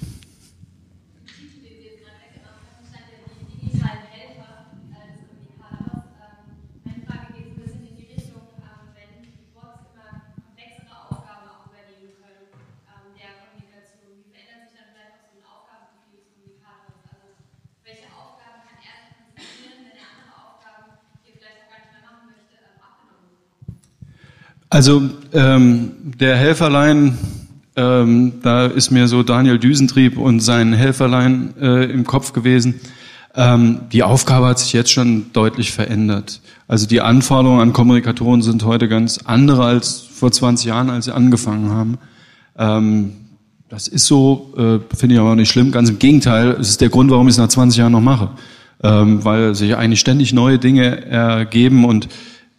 Also 24.79 25.01
ähm, 25.33 25.91
der 26.21 26.37
Helferlein, 26.37 27.17
ähm, 27.75 28.35
da 28.41 28.65
ist 28.65 28.91
mir 28.91 29.09
so 29.09 29.23
Daniel 29.23 29.59
Düsentrieb 29.59 30.17
und 30.17 30.39
sein 30.39 30.71
Helferlein 30.71 31.53
äh, 31.59 31.91
im 31.91 32.05
Kopf 32.05 32.31
gewesen. 32.31 32.75
Ähm, 33.35 33.81
die 33.91 34.03
Aufgabe 34.03 34.45
hat 34.45 34.59
sich 34.59 34.71
jetzt 34.71 34.89
schon 34.89 35.33
deutlich 35.33 35.73
verändert. 35.73 36.39
Also 36.69 36.87
die 36.87 37.01
Anforderungen 37.01 37.59
an 37.59 37.73
Kommunikatoren 37.73 38.41
sind 38.41 38.63
heute 38.63 38.87
ganz 38.87 39.19
andere 39.25 39.65
als 39.65 39.99
vor 39.99 40.31
20 40.31 40.67
Jahren, 40.67 40.89
als 40.89 41.03
sie 41.03 41.13
angefangen 41.13 41.71
haben. 41.71 41.97
Ähm, 42.57 43.11
das 43.67 43.89
ist 43.89 44.05
so, 44.05 44.53
äh, 44.55 44.95
finde 44.95 45.15
ich 45.15 45.19
aber 45.19 45.35
nicht 45.35 45.51
schlimm. 45.51 45.73
Ganz 45.73 45.89
im 45.89 45.99
Gegenteil, 45.99 46.51
es 46.51 46.69
ist 46.69 46.79
der 46.79 46.87
Grund, 46.87 47.11
warum 47.11 47.27
ich 47.27 47.33
es 47.33 47.37
nach 47.37 47.49
20 47.49 47.79
Jahren 47.79 47.91
noch 47.91 47.99
mache. 47.99 48.29
Ähm, 48.81 49.25
weil 49.25 49.55
sich 49.55 49.75
eigentlich 49.75 49.99
ständig 49.99 50.31
neue 50.31 50.57
Dinge 50.57 51.05
ergeben 51.05 51.83
und 51.83 52.07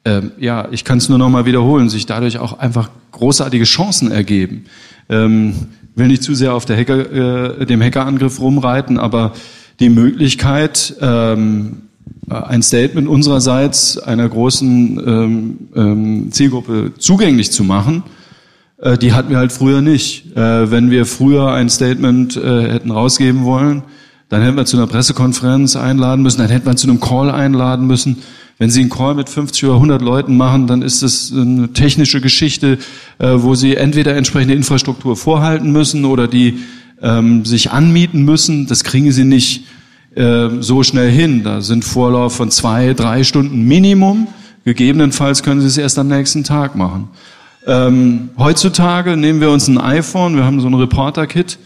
ähm, 0.05 0.32
ja, 0.38 0.68
ich 0.70 0.84
kann 0.84 0.98
es 0.98 1.09
nur 1.09 1.18
noch 1.18 1.28
mal 1.28 1.46
wiederholen, 1.46 1.88
sich 1.88 2.07
dadurch 2.07 2.38
auch 2.38 2.59
einfach 2.59 2.90
großartige 3.12 3.64
Chancen 3.64 4.11
ergeben. 4.11 4.64
Ähm, 5.09 5.55
will 5.94 6.09
nicht 6.09 6.22
zu 6.22 6.34
sehr 6.34 6.55
auf 6.55 6.64
der 6.64 6.76
Hacker, 6.76 7.61
äh, 7.61 7.66
dem 7.66 7.82
Hackerangriff 7.82 8.40
rumreiten, 8.40 8.98
aber 8.98 9.32
die 9.78 9.90
Möglichkeit, 9.90 10.94
ähm, 11.01 11.82
ein 12.28 12.62
Statement 12.62 13.09
unsererseits 13.09 13.98
einer 13.98 14.28
großen 14.28 15.03
ähm, 15.05 15.59
ähm, 15.74 16.28
Zielgruppe 16.30 16.92
zugänglich 16.98 17.51
zu 17.51 17.64
machen, 17.64 18.05
äh, 18.78 18.96
die 18.96 19.12
hatten 19.12 19.30
wir 19.30 19.38
halt 19.38 19.53
früher 19.53 19.80
nicht. 19.80 20.36
Äh, 20.36 20.70
wenn 20.70 20.90
wir 20.90 21.07
früher 21.07 21.53
ein 21.53 21.68
Statement 21.68 22.36
äh, 22.36 22.70
hätten 22.70 22.90
rausgeben 22.90 23.44
wollen, 23.44 23.82
dann 24.28 24.42
hätten 24.42 24.57
wir 24.57 24.64
zu 24.64 24.76
einer 24.76 24.86
Pressekonferenz 24.86 25.74
einladen 25.76 26.22
müssen, 26.22 26.38
dann 26.38 26.51
hätten 26.51 26.66
wir 26.66 26.76
zu 26.76 26.88
einem 26.88 27.01
Call 27.01 27.30
einladen 27.30 27.86
müssen. 27.86 28.18
Wenn 28.61 28.68
Sie 28.68 28.82
einen 28.82 28.90
Call 28.90 29.14
mit 29.14 29.30
50 29.30 29.64
oder 29.64 29.76
100 29.76 30.02
Leuten 30.02 30.36
machen, 30.36 30.66
dann 30.66 30.82
ist 30.82 31.02
das 31.02 31.32
eine 31.34 31.72
technische 31.72 32.20
Geschichte, 32.20 32.76
äh, 33.18 33.32
wo 33.36 33.54
Sie 33.54 33.74
entweder 33.74 34.14
entsprechende 34.14 34.52
Infrastruktur 34.52 35.16
vorhalten 35.16 35.72
müssen 35.72 36.04
oder 36.04 36.28
die 36.28 36.58
ähm, 37.00 37.46
sich 37.46 37.70
anmieten 37.70 38.22
müssen. 38.26 38.66
Das 38.66 38.84
kriegen 38.84 39.12
Sie 39.12 39.24
nicht 39.24 39.64
äh, 40.14 40.50
so 40.61 40.82
schnell 40.82 41.11
hin. 41.11 41.42
Da 41.42 41.62
sind 41.62 41.86
Vorlauf 41.86 42.36
von 42.36 42.50
zwei, 42.50 42.92
drei 42.92 43.24
Stunden 43.24 43.62
Minimum. 43.66 44.28
Gegebenenfalls 44.66 45.42
können 45.42 45.62
Sie 45.62 45.66
es 45.66 45.78
erst 45.78 45.98
am 45.98 46.08
nächsten 46.08 46.44
Tag 46.44 46.76
machen. 46.76 47.08
Ähm, 47.66 48.28
heutzutage 48.36 49.16
nehmen 49.16 49.40
wir 49.40 49.50
uns 49.50 49.68
ein 49.68 49.78
iPhone, 49.78 50.36
wir 50.36 50.44
haben 50.44 50.61
so 50.61 50.66
ein 50.66 50.74
Reporter-Kit, 50.74 51.58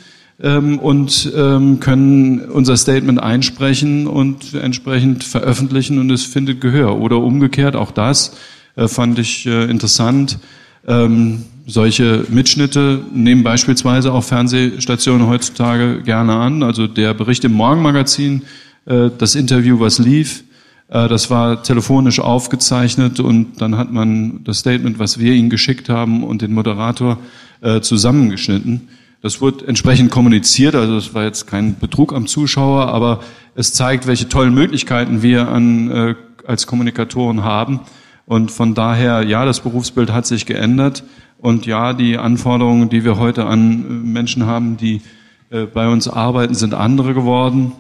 ähm, 0.43 0.79
und 0.79 1.33
ähm, 1.37 1.81
können 1.81 2.41
unser 2.41 2.77
Statement 2.77 3.23
einsprechen 3.23 4.07
und 4.07 4.55
entsprechend 4.55 5.25
veröffentlichen 5.25 5.99
und 5.99 6.11
es 6.11 6.25
findet 6.25 6.61
Gehör. 6.61 7.01
Oder 7.01 7.19
umgekehrt, 7.19 7.77
auch 7.77 7.91
das 7.91 8.37
äh, 8.77 8.89
fand 8.89 9.19
ich 9.19 9.47
äh, 9.47 9.65
interessant. 9.65 10.39
Ähm, 10.87 11.45
solche 11.67 12.27
Mitschnitte 12.29 13.03
nehmen 13.13 13.43
beispielsweise 13.43 14.13
auch 14.13 14.25
Fernsehstationen 14.25 15.29
heutzutage 15.29 16.03
gerne 16.03 16.35
an. 16.35 16.63
Also 16.63 16.87
der 16.87 17.15
Bericht 17.15 17.45
im 17.45 17.53
Morgenmagazin, 17.53 18.43
äh, 18.87 19.11
das 19.17 19.35
Interview, 19.35 19.81
was 19.81 19.99
lief, 19.99 20.45
äh, 20.89 21.09
das 21.09 21.31
war 21.31 21.63
telefonisch 21.63 22.21
aufgezeichnet 22.21 23.21
und 23.21 23.61
dann 23.61 23.77
hat 23.77 23.93
man 23.93 24.45
das 24.45 24.59
Statement, 24.59 24.99
was 24.99 25.19
wir 25.19 25.33
Ihnen 25.33 25.51
geschickt 25.51 25.89
haben 25.89 26.23
und 26.23 26.43
den 26.43 26.53
Moderator 26.53 27.19
äh, 27.63 27.81
zusammengeschnitten. 27.81 28.89
Das 29.25 29.41
wurde 29.41 29.67
entsprechend 29.67 30.11
kommuniziert, 30.11 30.75
also 30.75 30.99
es 30.99 31.15
war 31.15 31.25
jetzt 31.25 31.47
kein 31.47 31.79
Betrug 31.79 32.13
am 32.13 32.27
Zuschauer, 32.27 32.89
aber 32.89 33.21
es 33.55 33.73
zeigt, 33.73 34.07
welche 34.07 34.29
tollen 34.29 34.53
Möglichkeiten 34.53 35.23
wir 35.23 35.49
an, 35.49 35.91
äh, 35.91 36.15
als 36.47 36.67
Kommunikatoren 36.67 37.43
haben. 37.43 37.81
Und 38.27 38.51
von 38.51 38.75
daher, 38.75 39.23
ja, 39.23 39.47
das 39.47 39.61
Berufsbild 39.61 40.13
hat 40.13 40.27
sich 40.27 40.45
geändert. 40.45 41.05
Und 41.39 41.65
ja, 41.65 41.95
die 41.95 42.19
Anforderungen, 42.19 42.91
die 42.91 43.03
wir 43.03 43.17
heute 43.17 43.47
an 43.47 43.61
äh, 43.63 43.93
Menschen 44.07 44.45
haben, 44.45 44.77
die 44.77 45.01
äh, 45.49 45.65
bei 45.65 45.89
uns 45.89 46.07
arbeiten, 46.07 46.55
sind 46.55 46.75
andere 46.75 47.15
geworden. 47.15 47.73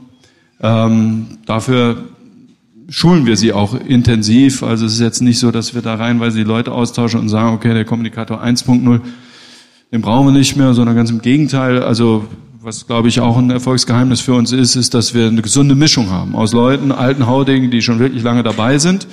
Ähm, 0.62 1.26
dafür 1.44 2.04
schulen 2.88 3.26
wir 3.26 3.36
sie 3.36 3.52
auch 3.52 3.78
intensiv. 3.78 4.62
Also 4.62 4.86
es 4.86 4.94
ist 4.94 5.00
jetzt 5.00 5.20
nicht 5.20 5.38
so, 5.38 5.50
dass 5.50 5.74
wir 5.74 5.82
da 5.82 5.96
reinweise 5.96 6.38
die 6.38 6.44
Leute 6.44 6.72
austauschen 6.72 7.20
und 7.20 7.28
sagen, 7.28 7.54
okay, 7.54 7.74
der 7.74 7.84
Kommunikator 7.84 8.42
1.0 8.42 9.02
den 9.94 10.02
brauchen 10.02 10.26
wir 10.26 10.32
nicht 10.32 10.56
mehr, 10.56 10.74
sondern 10.74 10.96
ganz 10.96 11.10
im 11.10 11.22
Gegenteil. 11.22 11.80
Also 11.80 12.26
was 12.60 12.88
glaube 12.88 13.06
ich 13.06 13.20
auch 13.20 13.36
ein 13.36 13.50
Erfolgsgeheimnis 13.50 14.20
für 14.20 14.34
uns 14.34 14.50
ist, 14.50 14.74
ist, 14.74 14.92
dass 14.92 15.14
wir 15.14 15.28
eine 15.28 15.40
gesunde 15.40 15.76
Mischung 15.76 16.10
haben 16.10 16.34
aus 16.34 16.52
Leuten, 16.52 16.90
alten 16.90 17.28
Haudingen, 17.28 17.70
die 17.70 17.80
schon 17.80 18.00
wirklich 18.00 18.24
lange 18.24 18.42
dabei 18.42 18.78
sind 18.78 19.06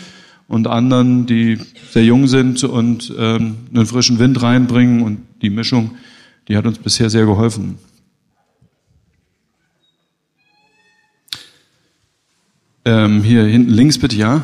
und 0.47 0.65
anderen, 0.65 1.27
die 1.27 1.59
sehr 1.91 2.03
jung 2.03 2.25
sind 2.25 2.63
und 2.63 3.13
ähm, 3.15 3.57
einen 3.71 3.85
frischen 3.85 4.17
Wind 4.17 4.41
reinbringen. 4.41 5.03
Und 5.03 5.19
die 5.43 5.51
Mischung, 5.51 5.91
die 6.47 6.57
hat 6.57 6.65
uns 6.65 6.79
bisher 6.79 7.11
sehr 7.11 7.27
geholfen. 7.27 7.77
Ähm, 12.85 13.21
hier 13.21 13.43
hinten 13.43 13.69
links 13.69 13.99
bitte, 13.99 14.15
ja. 14.15 14.43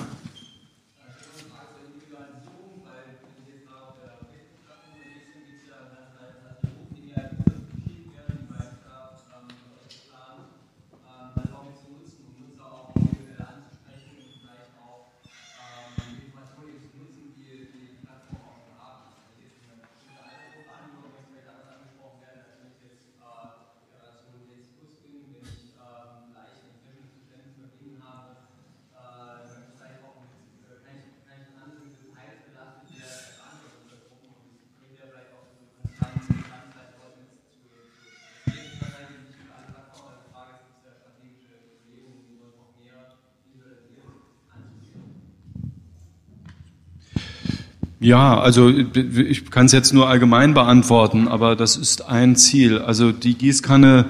Ja, 48.00 48.40
also 48.40 48.70
ich 48.70 49.50
kann 49.50 49.66
es 49.66 49.72
jetzt 49.72 49.94
nur 49.94 50.08
allgemein 50.08 50.54
beantworten, 50.54 51.28
aber 51.28 51.56
das 51.56 51.78
ist 51.78 52.08
ein 52.08 52.36
Ziel. 52.36 52.78
Also 52.78 53.12
die 53.12 53.34
Gießkanne, 53.34 54.06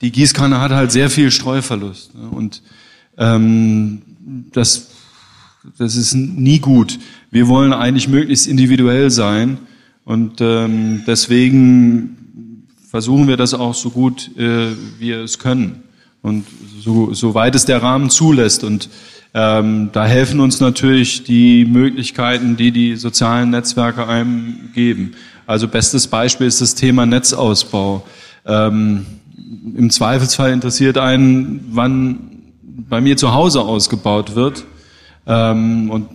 die 0.00 0.10
Gießkanne 0.10 0.58
hat 0.58 0.72
halt 0.72 0.90
sehr 0.90 1.10
viel 1.10 1.30
Streuverlust 1.30 2.14
ne? 2.14 2.28
und 2.30 2.62
ähm, 3.18 4.02
das, 4.52 4.90
das 5.76 5.96
ist 5.96 6.14
nie 6.14 6.58
gut. 6.58 6.98
Wir 7.30 7.46
wollen 7.48 7.74
eigentlich 7.74 8.08
möglichst 8.08 8.46
individuell 8.46 9.10
sein 9.10 9.58
und 10.06 10.40
ähm, 10.40 11.02
deswegen 11.06 12.66
versuchen 12.88 13.28
wir 13.28 13.36
das 13.36 13.52
auch 13.52 13.74
so 13.74 13.90
gut 13.90 14.30
äh, 14.38 14.68
wir 14.98 15.20
es 15.20 15.38
können 15.38 15.82
und 16.22 16.46
so, 16.80 17.12
so 17.12 17.34
weit 17.34 17.54
es 17.54 17.66
der 17.66 17.82
Rahmen 17.82 18.08
zulässt 18.08 18.64
und 18.64 18.88
ähm, 19.36 19.90
da 19.92 20.06
helfen 20.06 20.40
uns 20.40 20.60
natürlich 20.60 21.24
die 21.24 21.66
Möglichkeiten, 21.66 22.56
die 22.56 22.72
die 22.72 22.96
sozialen 22.96 23.50
Netzwerke 23.50 24.08
einem 24.08 24.70
geben. 24.74 25.12
Also 25.46 25.68
bestes 25.68 26.06
Beispiel 26.06 26.46
ist 26.46 26.62
das 26.62 26.74
Thema 26.74 27.04
Netzausbau. 27.04 28.06
Ähm, 28.46 29.04
Im 29.76 29.90
Zweifelsfall 29.90 30.52
interessiert 30.52 30.96
einen, 30.96 31.68
wann 31.70 32.18
bei 32.62 33.02
mir 33.02 33.18
zu 33.18 33.34
Hause 33.34 33.60
ausgebaut 33.60 34.36
wird. 34.36 34.64
Ähm, 35.26 35.90
und 35.90 36.08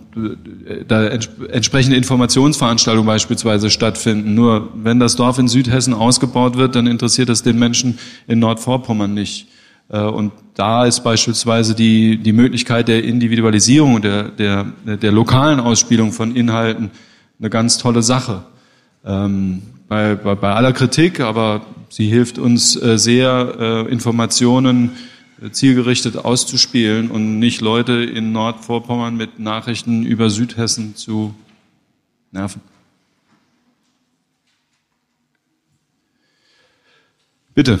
äh, 0.66 0.84
da 0.84 1.04
ents 1.06 1.28
entsprechende 1.48 1.96
Informationsveranstaltungen 1.96 3.06
beispielsweise 3.06 3.70
stattfinden. 3.70 4.34
Nur 4.34 4.70
wenn 4.74 4.98
das 4.98 5.14
Dorf 5.14 5.38
in 5.38 5.46
Südhessen 5.46 5.94
ausgebaut 5.94 6.56
wird, 6.56 6.74
dann 6.74 6.88
interessiert 6.88 7.28
das 7.28 7.44
den 7.44 7.56
Menschen 7.56 8.00
in 8.26 8.40
Nordvorpommern 8.40 9.14
nicht. 9.14 9.46
Äh, 9.92 10.00
und 10.00 10.32
da 10.54 10.86
ist 10.86 11.04
beispielsweise 11.04 11.74
die, 11.74 12.16
die 12.16 12.32
Möglichkeit 12.32 12.88
der 12.88 13.04
Individualisierung, 13.04 14.02
der, 14.02 14.24
der, 14.24 14.72
der 14.84 15.12
lokalen 15.12 15.60
Ausspielung 15.60 16.12
von 16.12 16.34
Inhalten 16.34 16.90
eine 17.38 17.50
ganz 17.50 17.78
tolle 17.78 18.02
Sache. 18.02 18.42
Ähm, 19.04 19.62
bei, 19.88 20.14
bei, 20.14 20.34
bei 20.34 20.52
aller 20.52 20.72
Kritik, 20.72 21.20
aber 21.20 21.66
sie 21.88 22.08
hilft 22.08 22.38
uns 22.38 22.80
äh, 22.80 22.98
sehr, 22.98 23.54
äh, 23.86 23.92
Informationen 23.92 24.92
zielgerichtet 25.50 26.16
auszuspielen 26.16 27.10
und 27.10 27.40
nicht 27.40 27.60
Leute 27.60 27.94
in 27.94 28.30
Nordvorpommern 28.30 29.16
mit 29.16 29.40
Nachrichten 29.40 30.04
über 30.04 30.30
Südhessen 30.30 30.94
zu 30.94 31.34
nerven. 32.30 32.60
Bitte. 37.54 37.80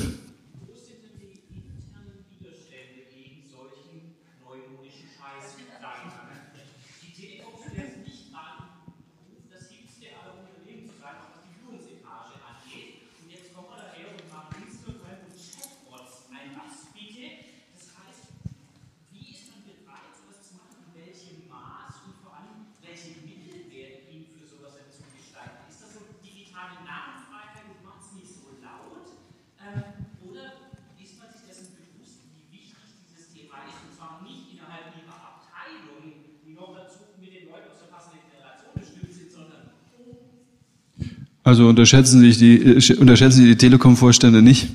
Also 41.52 41.68
unterschätzen 41.68 42.20
Sie 42.20 42.30
die, 42.30 42.62
äh, 42.62 42.96
unterschätzen 42.96 43.42
Sie 43.42 43.46
die 43.46 43.56
Telekom-Vorstände 43.56 44.40
nicht. 44.40 44.68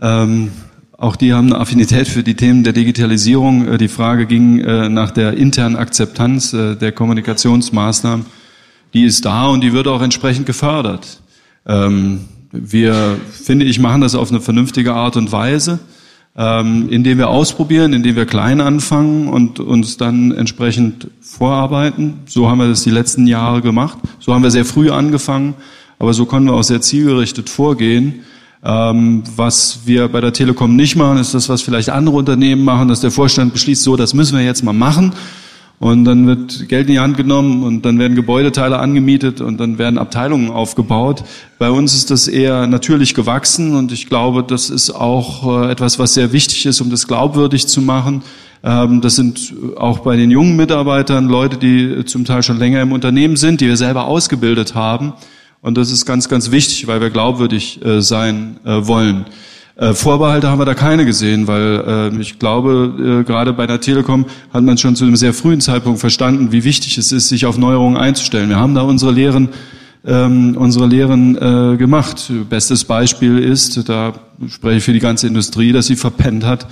Ähm, 0.00 0.50
auch 0.96 1.14
die 1.14 1.34
haben 1.34 1.48
eine 1.48 1.60
Affinität 1.60 2.08
für 2.08 2.22
die 2.22 2.36
Themen 2.36 2.64
der 2.64 2.72
Digitalisierung. 2.72 3.68
Äh, 3.68 3.76
die 3.76 3.88
Frage 3.88 4.24
ging 4.24 4.60
äh, 4.60 4.88
nach 4.88 5.10
der 5.10 5.34
internen 5.34 5.76
Akzeptanz 5.76 6.52
der 6.52 6.92
Kommunikationsmaßnahmen. 6.92 8.24
Die 8.94 9.04
ist 9.04 9.26
da 9.26 9.48
und 9.48 9.60
die 9.60 9.74
wird 9.74 9.88
auch 9.88 10.00
entsprechend 10.00 10.46
gefördert. 10.46 11.20
Ähm, 11.66 12.20
wir, 12.50 13.18
finde 13.30 13.66
ich, 13.66 13.78
machen 13.78 14.00
das 14.00 14.14
auf 14.14 14.30
eine 14.30 14.40
vernünftige 14.40 14.94
Art 14.94 15.18
und 15.18 15.32
Weise, 15.32 15.80
ähm, 16.34 16.88
indem 16.88 17.18
wir 17.18 17.28
ausprobieren, 17.28 17.92
indem 17.92 18.16
wir 18.16 18.24
klein 18.24 18.62
anfangen 18.62 19.28
und 19.28 19.60
uns 19.60 19.98
dann 19.98 20.32
entsprechend 20.32 21.08
vorarbeiten. 21.20 22.20
So 22.24 22.48
haben 22.48 22.56
wir 22.56 22.68
das 22.68 22.84
die 22.84 22.90
letzten 22.90 23.26
Jahre 23.26 23.60
gemacht. 23.60 23.98
So 24.18 24.32
haben 24.32 24.42
wir 24.42 24.50
sehr 24.50 24.64
früh 24.64 24.88
angefangen 24.88 25.56
aber 26.00 26.14
so 26.14 26.24
können 26.24 26.46
wir 26.46 26.54
auch 26.54 26.62
sehr 26.62 26.80
zielgerichtet 26.80 27.50
vorgehen. 27.50 28.24
Ähm, 28.64 29.22
was 29.36 29.80
wir 29.84 30.08
bei 30.08 30.22
der 30.22 30.32
Telekom 30.32 30.74
nicht 30.74 30.96
machen, 30.96 31.18
ist 31.18 31.34
das, 31.34 31.50
was 31.50 31.60
vielleicht 31.60 31.90
andere 31.90 32.16
Unternehmen 32.16 32.64
machen, 32.64 32.88
dass 32.88 33.00
der 33.00 33.10
Vorstand 33.10 33.52
beschließt, 33.52 33.82
so, 33.82 33.96
das 33.96 34.14
müssen 34.14 34.36
wir 34.36 34.44
jetzt 34.44 34.64
mal 34.64 34.72
machen. 34.72 35.12
Und 35.78 36.06
dann 36.06 36.26
wird 36.26 36.68
Geld 36.68 36.88
in 36.88 36.94
die 36.94 37.00
Hand 37.00 37.18
genommen 37.18 37.64
und 37.64 37.84
dann 37.84 37.98
werden 37.98 38.14
Gebäudeteile 38.14 38.78
angemietet 38.78 39.42
und 39.42 39.60
dann 39.60 39.78
werden 39.78 39.98
Abteilungen 39.98 40.50
aufgebaut. 40.50 41.22
Bei 41.58 41.70
uns 41.70 41.94
ist 41.94 42.10
das 42.10 42.28
eher 42.28 42.66
natürlich 42.66 43.12
gewachsen 43.12 43.74
und 43.76 43.92
ich 43.92 44.06
glaube, 44.06 44.42
das 44.42 44.70
ist 44.70 44.90
auch 44.90 45.64
äh, 45.64 45.70
etwas, 45.70 45.98
was 45.98 46.14
sehr 46.14 46.32
wichtig 46.32 46.64
ist, 46.64 46.80
um 46.80 46.88
das 46.90 47.08
glaubwürdig 47.08 47.66
zu 47.66 47.82
machen. 47.82 48.22
Ähm, 48.62 49.02
das 49.02 49.16
sind 49.16 49.52
auch 49.76 49.98
bei 49.98 50.16
den 50.16 50.30
jungen 50.30 50.56
Mitarbeitern 50.56 51.28
Leute, 51.28 51.58
die 51.58 52.06
zum 52.06 52.24
Teil 52.24 52.42
schon 52.42 52.58
länger 52.58 52.80
im 52.80 52.92
Unternehmen 52.92 53.36
sind, 53.36 53.60
die 53.60 53.66
wir 53.66 53.76
selber 53.76 54.06
ausgebildet 54.06 54.74
haben. 54.74 55.12
Und 55.62 55.76
das 55.76 55.90
ist 55.90 56.06
ganz, 56.06 56.28
ganz 56.28 56.50
wichtig, 56.50 56.86
weil 56.86 57.00
wir 57.02 57.10
glaubwürdig 57.10 57.84
äh, 57.84 58.00
sein 58.00 58.58
äh, 58.64 58.86
wollen. 58.86 59.26
Äh, 59.76 59.92
Vorbehalte 59.92 60.48
haben 60.48 60.58
wir 60.58 60.64
da 60.64 60.74
keine 60.74 61.04
gesehen, 61.04 61.46
weil 61.46 62.10
äh, 62.14 62.20
ich 62.20 62.38
glaube, 62.38 63.20
äh, 63.20 63.24
gerade 63.24 63.52
bei 63.52 63.66
der 63.66 63.80
Telekom 63.80 64.24
hat 64.54 64.62
man 64.62 64.78
schon 64.78 64.96
zu 64.96 65.04
einem 65.04 65.16
sehr 65.16 65.34
frühen 65.34 65.60
Zeitpunkt 65.60 66.00
verstanden, 66.00 66.50
wie 66.50 66.64
wichtig 66.64 66.96
es 66.96 67.12
ist, 67.12 67.28
sich 67.28 67.44
auf 67.44 67.58
Neuerungen 67.58 67.98
einzustellen. 67.98 68.48
Wir 68.48 68.56
haben 68.56 68.74
da 68.74 68.82
unsere 68.82 69.12
Lehren, 69.12 69.50
ähm, 70.06 70.56
unsere 70.56 70.86
Lehren 70.86 71.36
äh, 71.36 71.76
gemacht. 71.76 72.32
Bestes 72.48 72.84
Beispiel 72.84 73.38
ist, 73.38 73.86
da 73.86 74.14
spreche 74.48 74.78
ich 74.78 74.84
für 74.84 74.94
die 74.94 74.98
ganze 74.98 75.26
Industrie, 75.26 75.72
dass 75.72 75.86
sie 75.86 75.96
verpennt 75.96 76.44
hat, 76.44 76.66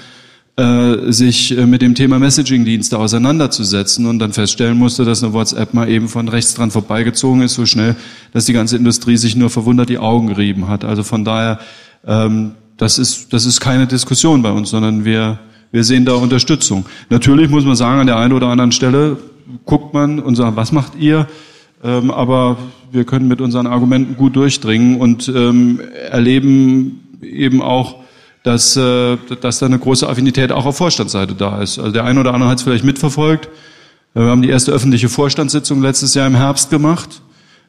äh, 0.59 1.13
sich 1.13 1.57
äh, 1.57 1.67
mit 1.67 1.83
dem 1.83 1.95
Thema 1.95 2.19
Messaging-Dienste 2.19 2.99
auseinanderzusetzen 2.99 4.07
und 4.07 4.19
dann 4.19 4.33
feststellen 4.33 4.77
musste, 4.77 5.05
dass 5.05 5.23
eine 5.23 5.33
WhatsApp 5.33 5.73
mal 5.73 5.89
eben 5.89 6.09
von 6.09 6.27
rechts 6.27 6.55
dran 6.55 6.73
vorbeigezogen 6.73 7.43
ist, 7.43 7.55
so 7.55 7.65
schnell, 7.65 7.95
dass 8.33 8.47
die 8.47 8.55
ganze 8.55 8.77
Industrie 8.77 9.17
sich 9.17 9.37
nur 9.37 9.51
verwundert 9.51 9.89
die 9.89 9.99
Augen 9.99 10.27
gerieben 10.27 10.69
hat. 10.69 10.85
Also 10.85 11.05
von 11.05 11.25
daher, 11.25 11.61
ähm, 12.05 12.57
das 12.77 12.99
ist, 12.99 13.33
das 13.33 13.47
ist 13.47 13.61
keine 13.61 13.87
Diskussion 13.87 14.43
bei 14.43 14.51
uns, 14.51 14.71
sondern 14.71 15.05
wir, 15.05 15.39
wir 15.71 15.85
sehen 15.85 16.05
da 16.05 16.15
Unterstützung. 16.15 16.87
Natürlich 17.09 17.49
muss 17.51 17.65
man 17.65 17.77
sagen, 17.77 18.01
an 18.01 18.09
der 18.09 18.17
einen 18.17 18.33
oder 18.33 18.49
anderen 18.49 18.73
Stelle 18.73 19.17
guckt 19.65 19.95
man 19.95 20.19
und 20.19 20.35
sagt, 20.35 20.57
was 20.57 20.73
macht 20.73 20.97
ihr? 20.99 21.29
Ähm, 21.85 22.11
aber 22.11 22.57
wir 22.91 23.05
können 23.05 23.29
mit 23.29 23.41
unseren 23.41 23.69
Argumenten 23.69 24.17
gut 24.17 24.35
durchdringen 24.35 25.01
und 25.01 25.29
ähm, 25.29 25.79
erleben 26.11 27.01
eben 27.23 27.63
auch, 27.63 28.08
dass, 28.49 28.77
äh, 28.79 29.19
dass 29.43 29.59
da 29.59 29.67
eine 29.67 29.79
große 29.79 30.09
Affinität 30.09 30.53
auch 30.53 30.65
auf 30.65 30.79
Vorstandsseite 30.79 31.35
da 31.35 31.61
ist. 31.61 31.79
Also 31.79 31.93
der 31.93 32.05
eine 32.05 32.19
oder 32.19 32.33
andere 32.33 32.49
hat 32.49 32.57
es 32.57 32.65
vielleicht 32.65 32.85
mitverfolgt. 32.85 33.47
Äh, 34.15 34.21
wir 34.21 34.31
haben 34.31 34.41
die 34.41 34.49
erste 34.49 34.73
öffentliche 34.73 35.11
Vorstandssitzung 35.11 35.83
letztes 35.83 36.15
Jahr 36.15 36.27
im 36.27 36.35
Herbst 36.35 36.71
gemacht, 36.71 37.21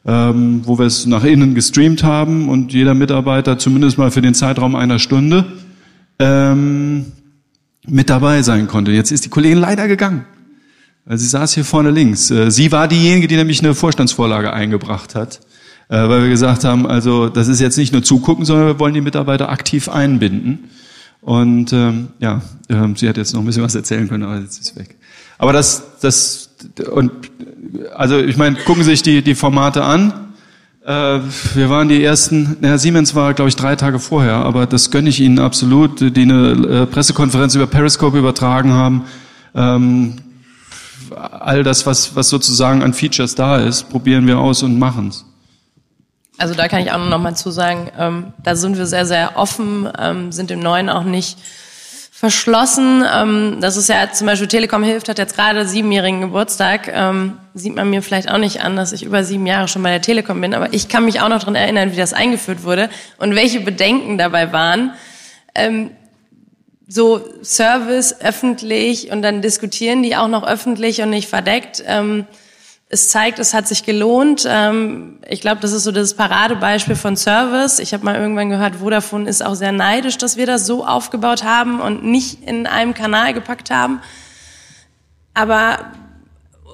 ähm, 0.06 0.62
wo 0.64 0.80
wir 0.80 0.86
es 0.86 1.06
nach 1.06 1.26
innen 1.26 1.54
gestreamt 1.54 2.04
haben 2.04 2.48
und 2.48 2.72
jeder 2.72 2.94
Mitarbeiter 2.94 3.58
zumindest 3.58 3.98
mal 3.98 4.10
für 4.10 4.22
den 4.22 4.34
Zeitraum 4.34 4.76
einer 4.76 5.00
Stunde 5.00 5.46
ähm, 6.18 7.12
mit 7.86 8.10
dabei 8.10 8.42
sein 8.42 8.68
konnte. 8.68 8.92
Jetzt 8.92 9.12
ist 9.12 9.26
die 9.26 9.30
Kollegin 9.30 9.58
leider 9.58 9.90
gegangen. 9.90 10.24
Sie 11.12 11.28
saß 11.28 11.56
hier 11.56 11.66
vorne 11.66 11.92
links. 11.92 12.32
Äh, 12.32 12.52
sie 12.52 12.72
war 12.72 12.88
diejenige, 12.88 13.28
die 13.28 13.36
nämlich 13.36 13.60
eine 13.62 13.76
Vorstandsvorlage 13.76 14.54
eingebracht 14.54 15.14
hat. 15.14 15.42
Äh, 15.90 16.08
weil 16.08 16.22
wir 16.22 16.30
gesagt 16.30 16.64
haben, 16.64 16.86
also 16.86 17.30
das 17.30 17.48
ist 17.48 17.60
jetzt 17.60 17.78
nicht 17.78 17.92
nur 17.94 18.04
zugucken, 18.04 18.46
sondern 18.46 18.68
wir 18.68 18.80
wollen 18.80 18.94
die 18.94 19.02
Mitarbeiter 19.02 19.50
aktiv 19.50 19.90
einbinden. 19.90 20.70
Und 21.22 21.74
ähm, 21.74 22.10
ja, 22.20 22.42
ähm, 22.70 22.96
sie 22.96 23.10
hat 23.10 23.18
jetzt 23.18 23.34
noch 23.34 23.42
ein 23.42 23.46
bisschen 23.46 23.64
was 23.64 23.76
erzählen 23.76 24.08
können, 24.08 24.24
aber 24.24 24.38
jetzt 24.38 24.60
ist 24.60 24.68
sie 24.68 24.76
weg. 24.80 24.96
Aber 25.40 25.52
das, 25.52 26.00
das 26.02 26.50
und 26.92 27.12
also 27.96 28.20
ich 28.20 28.38
meine, 28.38 28.56
gucken 28.58 28.84
Sie 28.84 28.92
sich 28.92 29.02
die 29.02 29.22
die 29.22 29.36
Formate 29.36 29.84
an. 29.84 30.14
Äh, 30.86 31.20
wir 31.56 31.70
waren 31.70 31.90
die 31.90 32.04
ersten. 32.04 32.58
Naja, 32.62 32.78
Siemens 32.78 33.16
war, 33.16 33.34
glaube 33.34 33.50
ich, 33.50 33.56
drei 33.56 33.76
Tage 33.76 34.00
vorher, 34.00 34.36
aber 34.36 34.66
das 34.68 34.92
gönne 34.92 35.10
ich 35.10 35.20
Ihnen 35.20 35.40
absolut, 35.40 36.16
die 36.16 36.22
eine 36.22 36.52
äh, 36.52 36.86
Pressekonferenz 36.86 37.56
über 37.56 37.68
Periscope 37.68 38.18
übertragen 38.18 38.72
haben. 38.72 39.04
Ähm, 39.56 40.16
all 41.16 41.64
das, 41.64 41.86
was 41.86 42.16
was 42.16 42.30
sozusagen 42.30 42.84
an 42.84 42.94
Features 42.94 43.34
da 43.34 43.58
ist, 43.58 43.90
probieren 43.90 44.28
wir 44.28 44.38
aus 44.38 44.62
und 44.62 44.78
machen's. 44.78 45.26
Also 46.40 46.54
da 46.54 46.70
kann 46.70 46.82
ich 46.82 46.92
auch 46.92 46.98
noch 46.98 47.20
mal 47.20 47.36
zu 47.36 47.52
sagen, 47.52 47.92
ähm, 48.00 48.34
da 48.42 48.56
sind 48.56 48.78
wir 48.78 48.86
sehr, 48.86 49.06
sehr 49.06 49.36
offen, 49.36 49.92
ähm, 50.00 50.32
sind 50.32 50.50
dem 50.50 50.62
Neuen 50.62 50.90
auch 50.90 51.04
nicht 51.04 51.38
verschlossen. 52.12 53.04
Ähm, 53.14 53.58
das 53.60 53.76
ist 53.76 53.90
ja 53.90 54.12
zum 54.12 54.28
Beispiel 54.28 54.48
Telekom 54.48 54.82
hilft, 54.84 55.10
hat 55.10 55.20
jetzt 55.20 55.36
gerade 55.36 55.68
siebenjährigen 55.68 56.22
Geburtstag. 56.22 56.90
Ähm, 56.94 57.38
sieht 57.54 57.76
man 57.76 57.90
mir 57.90 58.02
vielleicht 58.02 58.32
auch 58.32 58.38
nicht 58.38 58.62
an, 58.62 58.78
dass 58.78 58.94
ich 58.94 59.04
über 59.04 59.26
sieben 59.26 59.46
Jahre 59.46 59.68
schon 59.68 59.84
bei 59.84 59.90
der 59.90 60.02
Telekom 60.02 60.40
bin, 60.40 60.54
aber 60.54 60.74
ich 60.74 60.88
kann 60.88 61.04
mich 61.04 61.20
auch 61.20 61.30
noch 61.30 61.44
dran 61.44 61.56
erinnern, 61.56 61.92
wie 61.92 61.98
das 61.98 62.14
eingeführt 62.14 62.64
wurde 62.64 62.90
und 63.18 63.36
welche 63.36 63.60
Bedenken 63.60 64.18
dabei 64.18 64.54
waren. 64.54 64.94
Ähm, 65.56 65.92
so 66.88 67.22
Service 67.44 68.20
öffentlich 68.22 69.12
und 69.12 69.22
dann 69.22 69.42
diskutieren 69.42 70.04
die 70.04 70.16
auch 70.16 70.28
noch 70.28 70.48
öffentlich 70.48 71.02
und 71.02 71.10
nicht 71.10 71.28
verdeckt. 71.28 71.84
Es 72.92 73.10
zeigt, 73.10 73.38
es 73.38 73.54
hat 73.54 73.68
sich 73.68 73.84
gelohnt. 73.84 74.48
Ähm, 74.50 75.20
ich 75.30 75.42
glaube, 75.42 75.62
das 75.62 75.74
ist 75.74 75.84
so 75.84 75.92
das 75.92 76.16
Paradebeispiel 76.16 76.96
von 76.96 77.16
Service. 77.16 77.78
Ich 77.78 77.94
habe 77.94 78.04
mal 78.04 78.16
irgendwann 78.16 78.50
gehört, 78.50 78.78
Vodafone 78.78 79.30
ist 79.30 79.46
auch 79.46 79.54
sehr 79.54 79.72
neidisch, 79.72 80.18
dass 80.18 80.38
wir 80.38 80.48
das 80.48 80.66
so 80.66 80.84
aufgebaut 80.84 81.44
haben 81.44 81.82
und 81.82 82.04
nicht 82.04 82.44
in 82.44 82.66
einem 82.66 82.96
Kanal 82.96 83.36
gepackt 83.36 83.70
haben. 83.70 84.02
Aber 85.36 85.92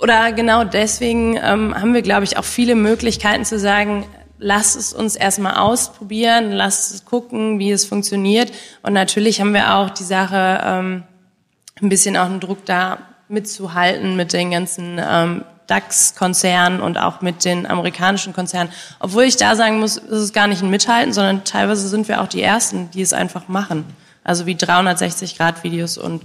oder 0.01 0.32
genau 0.32 0.63
deswegen 0.63 1.38
ähm, 1.38 1.76
haben 1.76 1.93
wir, 1.93 2.01
glaube 2.01 2.24
ich, 2.24 2.38
auch 2.38 2.43
viele 2.43 2.76
Möglichkeiten 2.76 3.43
zu 3.43 3.59
sagen, 3.59 4.05
lass 4.38 4.76
es 4.76 4.93
uns 4.93 5.16
erstmal 5.16 5.55
ausprobieren, 5.55 6.51
lass 6.51 6.91
es 6.91 7.05
gucken, 7.05 7.59
wie 7.59 7.72
es 7.72 7.86
funktioniert. 7.86 8.51
Und 8.84 8.93
natürlich 8.93 9.41
haben 9.41 9.53
wir 9.53 9.76
auch 9.76 9.89
die 9.89 10.03
Sache 10.03 10.61
ähm, 10.63 11.03
ein 11.82 11.89
bisschen 11.89 12.16
auch 12.18 12.26
einen 12.26 12.39
Druck 12.39 12.66
da 12.66 12.99
mitzuhalten 13.28 14.16
mit 14.16 14.34
den 14.34 14.51
ganzen 14.51 15.01
DAX-Konzernen 15.68 16.82
und 16.82 16.97
auch 16.97 17.22
mit 17.22 17.45
den 17.45 17.66
amerikanischen 17.66 18.34
Konzernen. 18.34 18.72
Obwohl 18.99 19.24
ich 19.24 19.38
da 19.38 19.55
sagen 19.55 19.80
muss, 19.80 19.97
ist 19.97 20.11
es 20.11 20.34
gar 20.34 20.47
nicht 20.47 20.61
ein 20.61 20.70
Mithalten, 20.70 21.13
sondern 21.13 21.43
teilweise 21.43 21.88
sind 21.88 22.07
wir 22.07 22.22
auch 22.22 22.28
die 22.28 22.41
Ersten, 22.41 22.89
die 22.91 23.01
es 23.01 23.13
einfach 23.13 23.47
machen. 23.47 23.86
Also 24.24 24.45
wie 24.45 24.55
360-Grad-Videos 24.55 25.97
und 25.97 26.24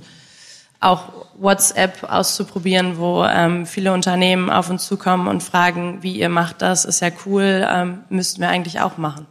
auch 0.80 1.12
WhatsApp 1.38 2.05
auszuprobieren, 2.05 2.99
wo 2.99 3.24
ähm, 3.24 3.66
viele 3.66 3.93
Unternehmen 3.93 4.51
auf 4.51 4.70
uns 4.70 4.86
zukommen 4.86 5.28
und 5.28 5.43
fragen, 5.43 6.03
wie 6.03 6.18
ihr 6.18 6.30
macht 6.30 6.62
das, 6.62 6.84
ist 6.84 7.01
ja 7.01 7.11
cool, 7.26 7.66
ähm, 7.70 8.01
müssten 8.09 8.41
wir 8.41 8.49
eigentlich 8.49 8.80
auch 8.80 8.97
machen. 8.97 9.26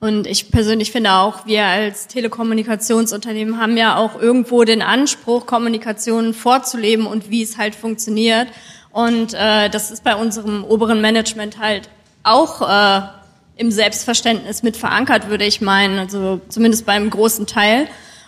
Und 0.00 0.28
ich 0.28 0.52
persönlich 0.52 0.92
finde 0.92 1.12
auch, 1.14 1.44
wir 1.46 1.64
als 1.64 2.06
Telekommunikationsunternehmen 2.06 3.60
haben 3.60 3.76
ja 3.76 3.96
auch 3.96 4.20
irgendwo 4.20 4.62
den 4.62 4.80
Anspruch, 4.80 5.44
Kommunikation 5.44 6.34
vorzuleben 6.34 7.04
und 7.04 7.30
wie 7.30 7.42
es 7.42 7.58
halt 7.58 7.74
funktioniert. 7.74 8.46
Und 8.98 9.32
äh, 9.32 9.70
das 9.70 9.92
ist 9.92 10.02
bei 10.02 10.16
unserem 10.16 10.64
oberen 10.64 11.00
Management 11.00 11.60
halt 11.60 11.88
auch 12.24 12.68
äh, 12.68 13.02
im 13.54 13.70
Selbstverständnis 13.70 14.64
mit 14.64 14.76
verankert, 14.76 15.30
würde 15.30 15.44
ich 15.44 15.60
meinen, 15.60 16.00
also 16.00 16.40
zumindest 16.48 16.84
beim 16.84 17.08
großen 17.08 17.46
Teil. 17.46 17.86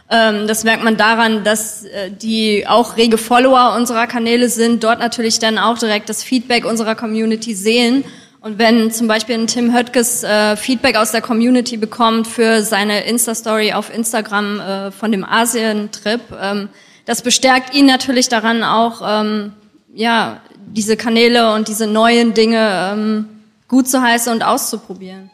Ähm, 0.08 0.46
das 0.46 0.62
merkt 0.62 0.84
man 0.84 0.96
daran, 0.96 1.42
dass 1.42 1.86
äh, 1.86 2.12
die 2.12 2.68
auch 2.68 2.96
rege 2.96 3.18
Follower 3.18 3.74
unserer 3.76 4.06
Kanäle 4.06 4.48
sind, 4.48 4.84
dort 4.84 5.00
natürlich 5.00 5.40
dann 5.40 5.58
auch 5.58 5.76
direkt 5.76 6.08
das 6.08 6.22
Feedback 6.22 6.64
unserer 6.64 6.94
Community 6.94 7.52
sehen. 7.56 8.04
Und 8.40 8.60
wenn 8.60 8.92
zum 8.92 9.08
Beispiel 9.08 9.34
ein 9.34 9.48
Tim 9.48 9.74
Höttges 9.74 10.22
äh, 10.22 10.54
Feedback 10.56 10.94
aus 10.94 11.10
der 11.10 11.20
Community 11.20 11.78
bekommt 11.78 12.28
für 12.28 12.62
seine 12.62 13.06
Insta-Story 13.06 13.72
auf 13.72 13.92
Instagram 13.92 14.60
äh, 14.60 14.90
von 14.92 15.10
dem 15.10 15.24
Asien-Trip, 15.24 16.20
ähm, 16.40 16.68
das 17.06 17.22
bestärkt 17.22 17.74
ihn 17.74 17.86
natürlich 17.86 18.28
daran 18.28 18.62
auch, 18.62 19.02
ähm, 19.04 19.54
ja, 19.92 20.40
diese 20.72 20.96
Kanäle 20.96 21.54
und 21.54 21.68
diese 21.68 21.86
neuen 21.86 22.34
Dinge 22.34 22.92
ähm, 22.92 23.28
gut 23.68 23.88
zu 23.88 24.00
heißen 24.00 24.32
und 24.32 24.42
auszuprobieren. 24.42 25.30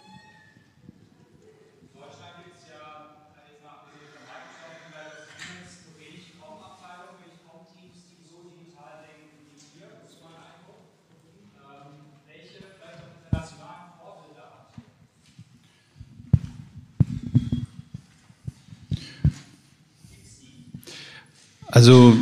Also 21.77 22.17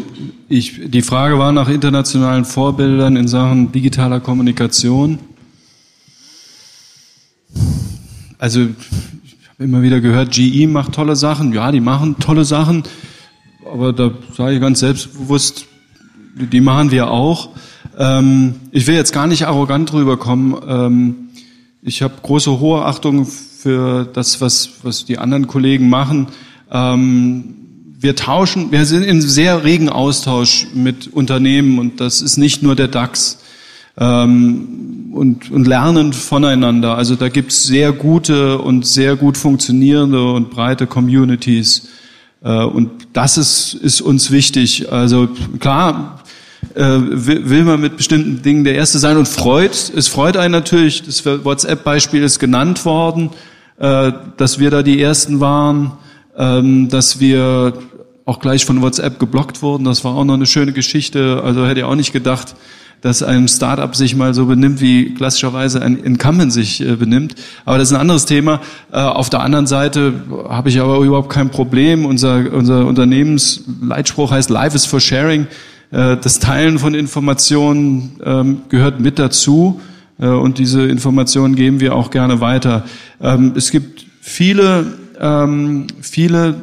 ich, 0.56 0.80
die 0.86 1.02
Frage 1.02 1.36
war 1.36 1.50
nach 1.50 1.68
internationalen 1.68 2.44
Vorbildern 2.44 3.16
in 3.16 3.26
Sachen 3.26 3.72
digitaler 3.72 4.20
Kommunikation. 4.20 5.18
Also 8.38 8.60
ich 8.60 9.48
habe 9.48 9.64
immer 9.64 9.82
wieder 9.82 10.00
gehört, 10.00 10.30
GE 10.30 10.68
macht 10.68 10.92
tolle 10.92 11.16
Sachen. 11.16 11.52
Ja, 11.52 11.72
die 11.72 11.80
machen 11.80 12.20
tolle 12.20 12.44
Sachen, 12.44 12.84
aber 13.70 13.92
da 13.92 14.12
sage 14.36 14.54
ich 14.54 14.60
ganz 14.60 14.78
selbstbewusst, 14.78 15.66
die 16.36 16.60
machen 16.60 16.92
wir 16.92 17.10
auch. 17.10 17.48
Ähm, 17.98 18.54
ich 18.70 18.86
will 18.86 18.94
jetzt 18.94 19.12
gar 19.12 19.26
nicht 19.26 19.48
arrogant 19.48 19.92
rüberkommen. 19.92 20.54
Ähm, 20.68 21.16
ich 21.82 22.00
habe 22.00 22.14
große 22.22 22.60
hohe 22.60 22.84
Achtung 22.84 23.26
für 23.26 24.04
das, 24.04 24.40
was, 24.40 24.70
was 24.84 25.04
die 25.04 25.18
anderen 25.18 25.48
Kollegen 25.48 25.88
machen. 25.88 26.28
Ähm, 26.70 27.63
wir 28.00 28.16
tauschen, 28.16 28.72
wir 28.72 28.84
sind 28.84 29.02
in 29.04 29.22
sehr 29.22 29.64
regen 29.64 29.88
Austausch 29.88 30.66
mit 30.74 31.08
Unternehmen 31.08 31.78
und 31.78 32.00
das 32.00 32.22
ist 32.22 32.36
nicht 32.36 32.62
nur 32.62 32.74
der 32.74 32.88
DAX 32.88 33.38
ähm, 33.96 35.10
und, 35.12 35.50
und 35.50 35.66
lernen 35.66 36.12
voneinander. 36.12 36.96
Also 36.96 37.14
da 37.14 37.28
gibt 37.28 37.52
es 37.52 37.64
sehr 37.64 37.92
gute 37.92 38.58
und 38.58 38.86
sehr 38.86 39.16
gut 39.16 39.36
funktionierende 39.36 40.32
und 40.32 40.50
breite 40.50 40.86
Communities 40.86 41.88
äh, 42.42 42.64
und 42.64 42.90
das 43.12 43.38
ist, 43.38 43.74
ist 43.74 44.00
uns 44.00 44.30
wichtig. 44.30 44.92
Also 44.92 45.28
klar, 45.60 46.22
äh, 46.74 46.82
will, 46.82 47.48
will 47.48 47.64
man 47.64 47.80
mit 47.80 47.96
bestimmten 47.96 48.42
Dingen 48.42 48.64
der 48.64 48.74
Erste 48.74 48.98
sein 48.98 49.16
und 49.16 49.28
freut, 49.28 49.92
es 49.94 50.08
freut 50.08 50.36
einen 50.36 50.52
natürlich, 50.52 51.02
das 51.02 51.24
WhatsApp-Beispiel 51.24 52.22
ist 52.22 52.38
genannt 52.38 52.84
worden, 52.84 53.30
äh, 53.78 54.12
dass 54.36 54.58
wir 54.58 54.70
da 54.70 54.82
die 54.82 55.00
Ersten 55.00 55.40
waren, 55.40 55.92
ähm, 56.36 56.88
dass 56.88 57.20
wir 57.20 57.74
auch 58.24 58.40
gleich 58.40 58.64
von 58.64 58.80
WhatsApp 58.80 59.18
geblockt 59.18 59.62
wurden. 59.62 59.84
Das 59.84 60.04
war 60.04 60.14
auch 60.14 60.24
noch 60.24 60.34
eine 60.34 60.46
schöne 60.46 60.72
Geschichte. 60.72 61.42
Also 61.44 61.66
hätte 61.66 61.80
ich 61.80 61.84
auch 61.84 61.94
nicht 61.94 62.12
gedacht, 62.12 62.54
dass 63.04 63.22
ein 63.22 63.48
Startup 63.48 63.94
sich 63.94 64.16
mal 64.16 64.32
so 64.32 64.46
benimmt, 64.46 64.80
wie 64.80 65.12
klassischerweise 65.12 65.82
ein 65.82 65.96
Incumbent 65.98 66.50
sich 66.54 66.80
äh, 66.80 66.96
benimmt. 66.96 67.34
Aber 67.66 67.76
das 67.76 67.88
ist 67.88 67.94
ein 67.94 68.00
anderes 68.00 68.24
Thema. 68.24 68.62
Äh, 68.92 68.96
auf 68.96 69.28
der 69.28 69.40
anderen 69.40 69.66
Seite 69.66 70.14
habe 70.48 70.70
ich 70.70 70.80
aber 70.80 70.98
überhaupt 71.00 71.28
kein 71.28 71.50
Problem. 71.50 72.06
Unser, 72.06 72.50
unser 72.50 72.86
Unternehmensleitspruch 72.86 74.30
heißt 74.30 74.48
Life 74.48 74.74
is 74.74 74.86
for 74.86 75.00
Sharing. 75.00 75.48
Äh, 75.90 76.16
das 76.16 76.38
Teilen 76.38 76.78
von 76.78 76.94
Informationen 76.94 78.18
ähm, 78.24 78.62
gehört 78.70 79.00
mit 79.00 79.18
dazu. 79.18 79.80
Und 80.16 80.58
diese 80.58 80.86
Informationen 80.86 81.56
geben 81.56 81.80
wir 81.80 81.96
auch 81.96 82.12
gerne 82.12 82.40
weiter. 82.40 82.84
Ähm, 83.20 83.52
es 83.56 83.72
gibt 83.72 84.06
viele, 84.20 84.86
ähm, 85.20 85.86
viele 86.00 86.62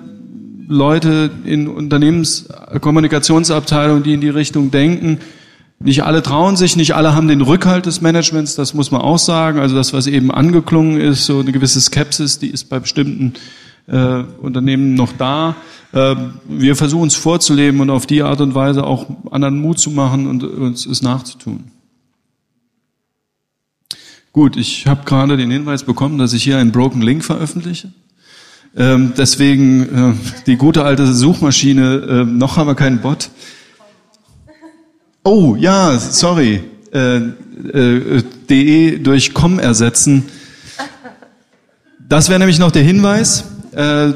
Leute 0.67 1.31
in 1.43 1.67
Unternehmenskommunikationsabteilungen, 1.67 4.03
die 4.03 4.13
in 4.13 4.21
die 4.21 4.29
Richtung 4.29 4.69
denken. 4.71 5.17
Nicht 5.79 6.03
alle 6.03 6.21
trauen 6.21 6.55
sich, 6.55 6.75
nicht 6.75 6.93
alle 6.95 7.15
haben 7.15 7.27
den 7.27 7.41
Rückhalt 7.41 7.87
des 7.87 8.01
Managements, 8.01 8.55
das 8.55 8.73
muss 8.73 8.91
man 8.91 9.01
auch 9.01 9.17
sagen. 9.17 9.59
Also 9.59 9.75
das, 9.75 9.93
was 9.93 10.07
eben 10.07 10.31
angeklungen 10.31 11.01
ist, 11.01 11.25
so 11.25 11.39
eine 11.39 11.51
gewisse 11.51 11.81
Skepsis, 11.81 12.39
die 12.39 12.49
ist 12.49 12.69
bei 12.69 12.79
bestimmten 12.79 13.33
äh, 13.87 14.23
Unternehmen 14.41 14.93
noch 14.93 15.11
da. 15.17 15.55
Äh, 15.91 16.15
wir 16.47 16.75
versuchen 16.75 17.07
es 17.07 17.15
vorzuleben 17.15 17.81
und 17.81 17.89
auf 17.89 18.05
die 18.05 18.21
Art 18.21 18.39
und 18.41 18.55
Weise 18.55 18.85
auch 18.85 19.07
anderen 19.31 19.59
Mut 19.59 19.79
zu 19.79 19.89
machen 19.89 20.27
und 20.27 20.43
uns 20.43 20.85
es 20.85 21.01
nachzutun. 21.01 21.71
Gut, 24.33 24.55
ich 24.55 24.87
habe 24.87 25.03
gerade 25.03 25.35
den 25.35 25.51
Hinweis 25.51 25.83
bekommen, 25.83 26.17
dass 26.17 26.31
ich 26.31 26.43
hier 26.43 26.57
einen 26.57 26.71
Broken 26.71 27.01
Link 27.01 27.25
veröffentliche. 27.25 27.91
Ähm, 28.75 29.13
deswegen 29.17 30.13
äh, 30.13 30.13
die 30.45 30.55
gute 30.55 30.83
alte 30.85 31.11
Suchmaschine, 31.13 32.23
äh, 32.23 32.25
noch 32.25 32.57
haben 32.57 32.67
wir 32.67 32.75
keinen 32.75 32.99
Bot. 32.99 33.29
Oh, 35.23 35.55
ja, 35.59 35.99
sorry. 35.99 36.63
Äh, 36.93 37.17
äh, 37.17 38.23
de 38.49 38.99
durch 38.99 39.33
com 39.33 39.59
ersetzen. 39.59 40.25
Das 41.99 42.29
wäre 42.29 42.39
nämlich 42.39 42.59
noch 42.59 42.71
der 42.71 42.83
Hinweis, 42.83 43.45
äh, 43.73 44.07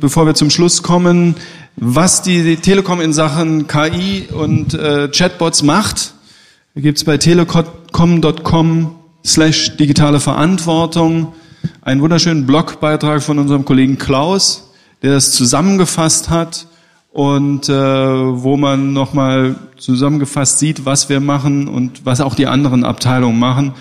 bevor 0.00 0.26
wir 0.26 0.34
zum 0.34 0.50
Schluss 0.50 0.82
kommen, 0.82 1.34
was 1.76 2.22
die, 2.22 2.56
Telekom 2.56 3.00
in 3.00 3.12
Sachen 3.12 3.66
KI 3.66 4.28
und 4.32 4.74
äh, 4.74 5.08
Chatbots 5.08 5.62
macht. 5.62 6.14
Da 6.74 6.80
gibt's 6.80 7.04
bei 7.04 7.18
telekom.com 7.18 8.94
slash 9.24 9.76
digitale 9.76 10.20
Verantwortung 10.20 11.34
einen 11.84 12.00
wunderschönen 12.00 12.46
Blogbeitrag 12.46 13.22
von 13.22 13.38
unserem 13.38 13.66
Kollegen 13.66 13.98
Klaus, 13.98 14.70
der 15.02 15.12
das 15.12 15.32
zusammengefasst 15.32 16.30
hat 16.30 16.66
und 17.12 17.68
äh, 17.68 17.72
wo 17.72 18.56
man 18.56 18.94
nochmal 18.94 19.56
zusammengefasst 19.76 20.58
sieht, 20.58 20.86
was 20.86 21.10
wir 21.10 21.20
machen 21.20 21.68
und 21.68 22.06
was 22.06 22.22
auch 22.22 22.34
die 22.34 22.46
anderen 22.46 22.84
Abteilungen 22.84 23.38
machen. 23.38 23.74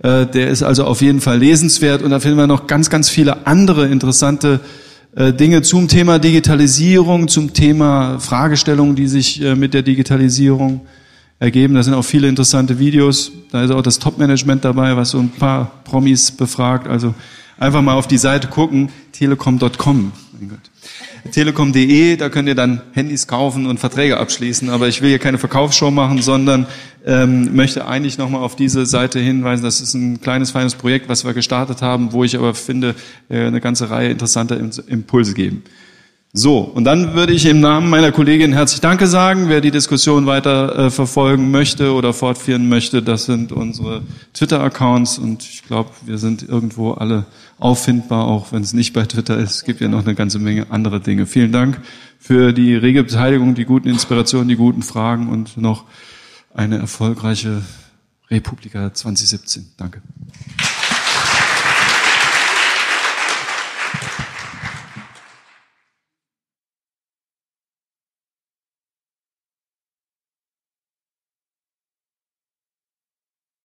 Äh, 0.00 0.26
der 0.26 0.48
ist 0.48 0.64
also 0.64 0.84
auf 0.84 1.00
jeden 1.00 1.20
Fall 1.20 1.38
lesenswert 1.38 2.02
und 2.02 2.10
da 2.10 2.18
finden 2.18 2.38
wir 2.38 2.48
noch 2.48 2.66
ganz, 2.66 2.90
ganz 2.90 3.08
viele 3.08 3.46
andere 3.46 3.86
interessante 3.86 4.58
äh, 5.14 5.32
Dinge 5.32 5.62
zum 5.62 5.86
Thema 5.86 6.18
Digitalisierung, 6.18 7.28
zum 7.28 7.52
Thema 7.52 8.18
Fragestellungen, 8.18 8.96
die 8.96 9.06
sich 9.06 9.40
äh, 9.40 9.54
mit 9.54 9.74
der 9.74 9.82
Digitalisierung 9.82 10.80
ergeben. 11.38 11.74
Da 11.74 11.84
sind 11.84 11.94
auch 11.94 12.02
viele 12.02 12.26
interessante 12.26 12.80
Videos. 12.80 13.30
Da 13.52 13.62
ist 13.62 13.70
auch 13.70 13.82
das 13.82 14.00
Top-Management 14.00 14.64
dabei, 14.64 14.96
was 14.96 15.10
so 15.10 15.20
ein 15.20 15.30
paar 15.30 15.70
Promis 15.84 16.32
befragt. 16.32 16.88
Also 16.88 17.14
einfach 17.58 17.82
mal 17.82 17.94
auf 17.94 18.06
die 18.06 18.18
Seite 18.18 18.48
gucken, 18.48 18.90
telekom.com. 19.12 20.12
Telekom.de, 21.32 22.16
da 22.16 22.28
könnt 22.28 22.48
ihr 22.48 22.54
dann 22.54 22.82
Handys 22.92 23.26
kaufen 23.26 23.66
und 23.66 23.80
Verträge 23.80 24.18
abschließen. 24.18 24.68
Aber 24.68 24.88
ich 24.88 25.00
will 25.00 25.08
hier 25.08 25.18
keine 25.18 25.38
Verkaufsshow 25.38 25.90
machen, 25.90 26.20
sondern 26.20 26.66
ähm, 27.06 27.54
möchte 27.54 27.86
eigentlich 27.86 28.18
nochmal 28.18 28.42
auf 28.42 28.56
diese 28.56 28.84
Seite 28.84 29.20
hinweisen. 29.20 29.62
Das 29.62 29.80
ist 29.80 29.94
ein 29.94 30.20
kleines, 30.20 30.50
feines 30.50 30.74
Projekt, 30.74 31.08
was 31.08 31.24
wir 31.24 31.32
gestartet 31.32 31.80
haben, 31.82 32.12
wo 32.12 32.24
ich 32.24 32.36
aber 32.36 32.54
finde, 32.54 32.94
äh, 33.28 33.46
eine 33.46 33.60
ganze 33.60 33.90
Reihe 33.90 34.10
interessanter 34.10 34.58
Impulse 34.86 35.34
geben. 35.34 35.62
So, 36.36 36.58
und 36.58 36.82
dann 36.82 37.14
würde 37.14 37.32
ich 37.32 37.46
im 37.46 37.60
Namen 37.60 37.88
meiner 37.88 38.10
Kollegin 38.10 38.52
herzlich 38.52 38.80
Danke 38.80 39.06
sagen. 39.06 39.48
Wer 39.48 39.60
die 39.60 39.70
Diskussion 39.70 40.26
weiter 40.26 40.76
äh, 40.76 40.90
verfolgen 40.90 41.52
möchte 41.52 41.94
oder 41.94 42.12
fortführen 42.12 42.68
möchte, 42.68 43.02
das 43.02 43.26
sind 43.26 43.52
unsere 43.52 44.02
Twitter-Accounts 44.32 45.18
und 45.18 45.44
ich 45.44 45.62
glaube, 45.62 45.90
wir 46.04 46.18
sind 46.18 46.42
irgendwo 46.42 46.90
alle 46.90 47.26
auffindbar, 47.60 48.24
auch 48.24 48.50
wenn 48.50 48.62
es 48.62 48.72
nicht 48.72 48.92
bei 48.94 49.04
Twitter 49.04 49.38
ist. 49.38 49.54
Es 49.54 49.64
gibt 49.64 49.80
ja 49.80 49.86
noch 49.86 50.04
eine 50.04 50.16
ganze 50.16 50.40
Menge 50.40 50.66
andere 50.70 50.98
Dinge. 50.98 51.26
Vielen 51.26 51.52
Dank 51.52 51.80
für 52.18 52.52
die 52.52 52.74
rege 52.74 53.04
Beteiligung, 53.04 53.54
die 53.54 53.64
guten 53.64 53.88
Inspirationen, 53.88 54.48
die 54.48 54.56
guten 54.56 54.82
Fragen 54.82 55.28
und 55.28 55.56
noch 55.56 55.84
eine 56.52 56.78
erfolgreiche 56.78 57.62
Republika 58.28 58.92
2017. 58.92 59.66
Danke. 59.76 60.02